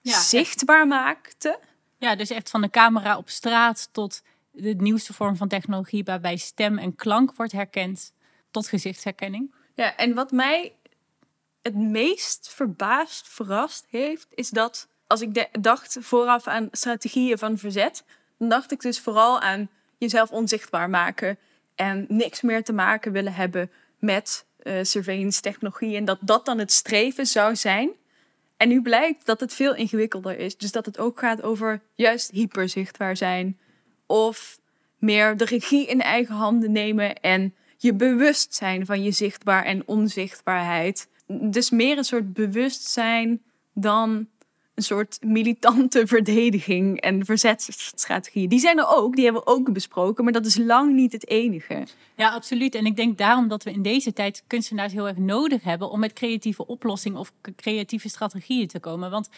ja, 0.00 0.20
zichtbaar 0.20 0.86
maakten. 0.86 1.58
Ja, 1.98 2.16
dus 2.16 2.30
echt 2.30 2.50
van 2.50 2.60
de 2.60 2.70
camera 2.70 3.16
op 3.16 3.28
straat 3.28 3.88
tot 3.92 4.22
de 4.52 4.74
nieuwste 4.74 5.12
vorm 5.12 5.36
van 5.36 5.48
technologie 5.48 6.04
waarbij 6.04 6.36
stem 6.36 6.78
en 6.78 6.94
klank 6.94 7.36
wordt 7.36 7.52
herkend 7.52 8.12
tot 8.50 8.68
gezichtsherkenning. 8.68 9.54
Ja, 9.74 9.96
en 9.96 10.14
wat 10.14 10.30
mij 10.30 10.72
het 11.62 11.74
meest 11.74 12.48
verbaasd, 12.54 13.28
verrast 13.28 13.86
heeft, 13.88 14.26
is 14.30 14.50
dat 14.50 14.88
als 15.06 15.20
ik 15.20 15.48
dacht 15.60 15.96
vooraf 16.00 16.46
aan 16.46 16.68
strategieën 16.70 17.38
van 17.38 17.58
verzet, 17.58 18.04
dan 18.38 18.48
dacht 18.48 18.72
ik 18.72 18.80
dus 18.80 19.00
vooral 19.00 19.40
aan 19.40 19.68
jezelf 19.98 20.30
onzichtbaar 20.30 20.90
maken 20.90 21.38
en 21.74 22.04
niks 22.08 22.40
meer 22.40 22.64
te 22.64 22.72
maken 22.72 23.12
willen 23.12 23.34
hebben 23.34 23.70
met 23.98 24.44
uh, 24.62 24.78
surveillance 24.82 25.40
technologie 25.40 25.96
en 25.96 26.04
dat 26.04 26.18
dat 26.20 26.44
dan 26.44 26.58
het 26.58 26.72
streven 26.72 27.26
zou 27.26 27.56
zijn. 27.56 27.90
En 28.56 28.68
nu 28.68 28.82
blijkt 28.82 29.26
dat 29.26 29.40
het 29.40 29.54
veel 29.54 29.74
ingewikkelder 29.74 30.38
is. 30.38 30.56
Dus 30.56 30.72
dat 30.72 30.86
het 30.86 30.98
ook 30.98 31.18
gaat 31.18 31.42
over 31.42 31.80
juist 31.94 32.30
hyperzichtbaar 32.30 33.16
zijn, 33.16 33.58
of 34.12 34.58
meer 34.98 35.36
de 35.36 35.44
regie 35.44 35.86
in 35.86 36.00
eigen 36.00 36.34
handen 36.34 36.72
nemen 36.72 37.20
en 37.20 37.54
je 37.76 37.94
bewustzijn 37.94 38.86
van 38.86 39.02
je 39.02 39.10
zichtbaar 39.10 39.64
en 39.64 39.82
onzichtbaarheid. 39.86 41.08
Dus 41.26 41.70
meer 41.70 41.98
een 41.98 42.04
soort 42.04 42.32
bewustzijn 42.32 43.42
dan 43.74 44.26
een 44.74 44.82
soort 44.82 45.18
militante 45.20 46.06
verdediging 46.14 47.00
en 47.00 47.24
verzetsstrategieën. 47.24 48.48
Die 48.48 48.58
zijn 48.58 48.78
er 48.78 48.88
ook, 48.88 49.14
die 49.14 49.24
hebben 49.24 49.42
we 49.42 49.50
ook 49.50 49.72
besproken, 49.72 50.24
maar 50.24 50.32
dat 50.32 50.46
is 50.46 50.56
lang 50.56 50.94
niet 50.94 51.12
het 51.12 51.28
enige. 51.28 51.86
Ja, 52.16 52.30
absoluut. 52.30 52.74
En 52.74 52.86
ik 52.86 52.96
denk 52.96 53.18
daarom 53.18 53.48
dat 53.48 53.62
we 53.62 53.72
in 53.72 53.82
deze 53.82 54.12
tijd 54.12 54.44
kunstenaars 54.46 54.92
heel 54.92 55.08
erg 55.08 55.18
nodig 55.18 55.62
hebben 55.62 55.90
om 55.90 56.00
met 56.00 56.12
creatieve 56.12 56.66
oplossingen 56.66 57.18
of 57.18 57.32
creatieve 57.56 58.08
strategieën 58.08 58.68
te 58.68 58.80
komen. 58.80 59.10
Want 59.10 59.28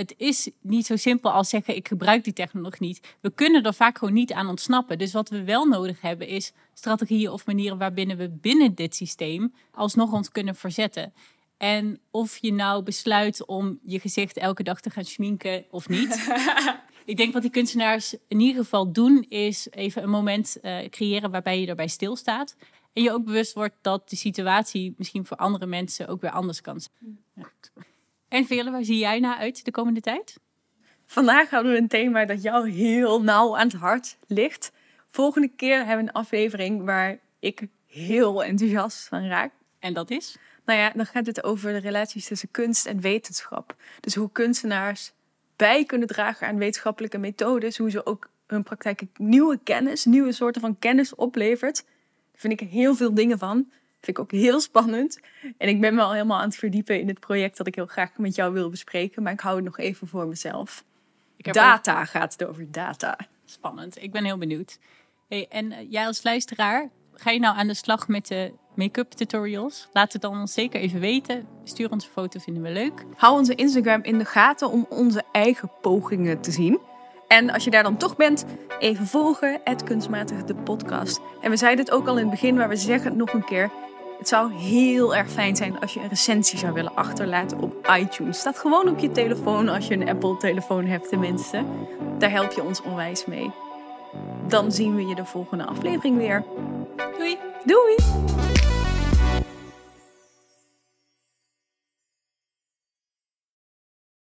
het 0.00 0.14
is 0.16 0.50
niet 0.60 0.86
zo 0.86 0.96
simpel 0.96 1.30
als 1.30 1.48
zeggen 1.48 1.76
ik 1.76 1.88
gebruik 1.88 2.24
die 2.24 2.32
technologie 2.32 2.86
niet. 2.86 3.16
We 3.20 3.30
kunnen 3.30 3.62
er 3.62 3.74
vaak 3.74 3.98
gewoon 3.98 4.14
niet 4.14 4.32
aan 4.32 4.48
ontsnappen. 4.48 4.98
Dus 4.98 5.12
wat 5.12 5.28
we 5.28 5.44
wel 5.44 5.64
nodig 5.64 6.00
hebben 6.00 6.26
is 6.26 6.52
strategieën 6.74 7.30
of 7.30 7.46
manieren 7.46 7.78
waarbinnen 7.78 8.16
we 8.16 8.28
binnen 8.28 8.74
dit 8.74 8.94
systeem 8.94 9.54
alsnog 9.70 10.12
ons 10.12 10.30
kunnen 10.30 10.54
verzetten. 10.54 11.12
En 11.56 12.00
of 12.10 12.36
je 12.36 12.52
nou 12.52 12.82
besluit 12.82 13.46
om 13.46 13.78
je 13.82 14.00
gezicht 14.00 14.36
elke 14.36 14.62
dag 14.62 14.80
te 14.80 14.90
gaan 14.90 15.04
schminken 15.04 15.64
of 15.70 15.88
niet. 15.88 16.32
ik 17.04 17.16
denk 17.16 17.32
wat 17.32 17.42
die 17.42 17.50
kunstenaars 17.50 18.14
in 18.28 18.40
ieder 18.40 18.62
geval 18.62 18.92
doen, 18.92 19.26
is 19.28 19.68
even 19.70 20.02
een 20.02 20.10
moment 20.10 20.56
uh, 20.62 20.78
creëren 20.88 21.30
waarbij 21.30 21.60
je 21.60 21.66
erbij 21.66 21.88
stilstaat. 21.88 22.56
En 22.92 23.02
je 23.02 23.12
ook 23.12 23.24
bewust 23.24 23.52
wordt 23.52 23.74
dat 23.80 24.10
de 24.10 24.16
situatie 24.16 24.94
misschien 24.96 25.26
voor 25.26 25.36
andere 25.36 25.66
mensen 25.66 26.08
ook 26.08 26.20
weer 26.20 26.30
anders 26.30 26.60
kan 26.60 26.80
zijn. 26.80 27.18
Ja. 27.34 27.50
En 28.30 28.46
Vele, 28.46 28.70
waar 28.70 28.84
zie 28.84 28.98
jij 28.98 29.20
naar 29.20 29.36
uit 29.36 29.64
de 29.64 29.70
komende 29.70 30.00
tijd? 30.00 30.38
Vandaag 31.06 31.50
hadden 31.50 31.72
we 31.72 31.78
een 31.78 31.88
thema 31.88 32.24
dat 32.24 32.42
jou 32.42 32.70
heel 32.70 33.22
nauw 33.22 33.56
aan 33.56 33.66
het 33.66 33.76
hart 33.76 34.16
ligt. 34.26 34.72
Volgende 35.08 35.48
keer 35.56 35.76
hebben 35.76 35.96
we 35.96 36.02
een 36.02 36.12
aflevering 36.12 36.84
waar 36.84 37.18
ik 37.38 37.66
heel 37.86 38.44
enthousiast 38.44 39.08
van 39.08 39.26
raak. 39.26 39.52
En 39.78 39.92
dat 39.92 40.10
is? 40.10 40.36
Nou 40.64 40.78
ja, 40.78 40.90
dan 40.90 41.06
gaat 41.06 41.26
het 41.26 41.44
over 41.44 41.72
de 41.72 41.78
relaties 41.78 42.26
tussen 42.26 42.50
kunst 42.50 42.86
en 42.86 43.00
wetenschap. 43.00 43.76
Dus 44.00 44.14
hoe 44.14 44.32
kunstenaars 44.32 45.12
bij 45.56 45.84
kunnen 45.84 46.08
dragen 46.08 46.46
aan 46.46 46.58
wetenschappelijke 46.58 47.18
methodes, 47.18 47.78
hoe 47.78 47.90
ze 47.90 48.06
ook 48.06 48.30
hun 48.46 48.62
praktijk 48.62 49.02
nieuwe 49.16 49.58
kennis, 49.64 50.04
nieuwe 50.04 50.32
soorten 50.32 50.60
van 50.60 50.78
kennis 50.78 51.14
oplevert. 51.14 51.84
Daar 51.84 52.40
vind 52.40 52.60
ik 52.60 52.68
heel 52.68 52.94
veel 52.94 53.14
dingen 53.14 53.38
van. 53.38 53.70
Vind 54.00 54.16
ik 54.16 54.18
ook 54.18 54.30
heel 54.30 54.60
spannend. 54.60 55.20
En 55.58 55.68
ik 55.68 55.80
ben 55.80 55.94
me 55.94 56.02
al 56.02 56.12
helemaal 56.12 56.38
aan 56.38 56.48
het 56.48 56.56
verdiepen 56.56 57.00
in 57.00 57.08
het 57.08 57.20
project 57.20 57.56
dat 57.56 57.66
ik 57.66 57.74
heel 57.74 57.86
graag 57.86 58.18
met 58.18 58.34
jou 58.34 58.52
wil 58.52 58.70
bespreken. 58.70 59.22
Maar 59.22 59.32
ik 59.32 59.40
hou 59.40 59.56
het 59.56 59.64
nog 59.64 59.78
even 59.78 60.08
voor 60.08 60.26
mezelf. 60.26 60.84
data 61.36 62.04
gaat 62.04 62.32
het 62.32 62.44
over 62.44 62.70
data. 62.70 63.18
Spannend. 63.44 64.02
Ik 64.02 64.12
ben 64.12 64.24
heel 64.24 64.38
benieuwd. 64.38 64.78
Hey, 65.28 65.46
en 65.48 65.72
eh, 65.72 65.90
jij 65.90 66.06
als 66.06 66.22
luisteraar, 66.22 66.88
ga 67.14 67.30
je 67.30 67.38
nou 67.38 67.56
aan 67.56 67.66
de 67.66 67.74
slag 67.74 68.08
met 68.08 68.26
de 68.26 68.52
make-up 68.74 69.10
tutorials? 69.10 69.88
Laat 69.92 70.12
het 70.12 70.22
dan 70.22 70.48
zeker 70.48 70.80
even 70.80 71.00
weten. 71.00 71.46
Stuur 71.64 71.90
ons 71.90 72.04
een 72.04 72.10
foto, 72.10 72.40
vinden 72.40 72.62
we 72.62 72.70
leuk. 72.70 73.04
Hou 73.16 73.38
onze 73.38 73.54
Instagram 73.54 74.02
in 74.02 74.18
de 74.18 74.24
gaten 74.24 74.70
om 74.70 74.86
onze 74.88 75.24
eigen 75.32 75.70
pogingen 75.80 76.40
te 76.40 76.50
zien. 76.50 76.80
En 77.28 77.50
als 77.50 77.64
je 77.64 77.70
daar 77.70 77.82
dan 77.82 77.96
toch 77.96 78.16
bent, 78.16 78.44
even 78.78 79.06
volgen, 79.06 79.60
het 79.64 79.84
kunstmatig 79.84 80.44
de 80.44 80.54
podcast. 80.54 81.20
En 81.40 81.50
we 81.50 81.56
zeiden 81.56 81.84
het 81.84 81.94
ook 81.94 82.06
al 82.06 82.16
in 82.16 82.20
het 82.20 82.30
begin, 82.30 82.54
maar 82.54 82.68
we 82.68 82.76
zeggen 82.76 83.08
het 83.08 83.18
nog 83.18 83.32
een 83.32 83.44
keer. 83.44 83.70
Het 84.20 84.28
zou 84.28 84.52
heel 84.52 85.16
erg 85.16 85.30
fijn 85.30 85.56
zijn 85.56 85.80
als 85.80 85.94
je 85.94 86.00
een 86.00 86.08
recensie 86.08 86.58
zou 86.58 86.72
willen 86.72 86.94
achterlaten 86.94 87.60
op 87.60 87.90
iTunes. 87.98 88.38
Staat 88.38 88.58
gewoon 88.58 88.88
op 88.88 88.98
je 88.98 89.12
telefoon 89.12 89.68
als 89.68 89.86
je 89.86 89.94
een 89.94 90.08
Apple-telefoon 90.08 90.84
hebt, 90.84 91.08
tenminste. 91.08 91.64
Daar 92.18 92.30
help 92.30 92.52
je 92.52 92.62
ons 92.62 92.82
onwijs 92.82 93.24
mee. 93.24 93.50
Dan 94.48 94.72
zien 94.72 94.96
we 94.96 95.06
je 95.06 95.14
de 95.14 95.24
volgende 95.24 95.66
aflevering 95.66 96.16
weer. 96.16 96.44
Doei! 97.18 97.38
Doei! 97.64 98.39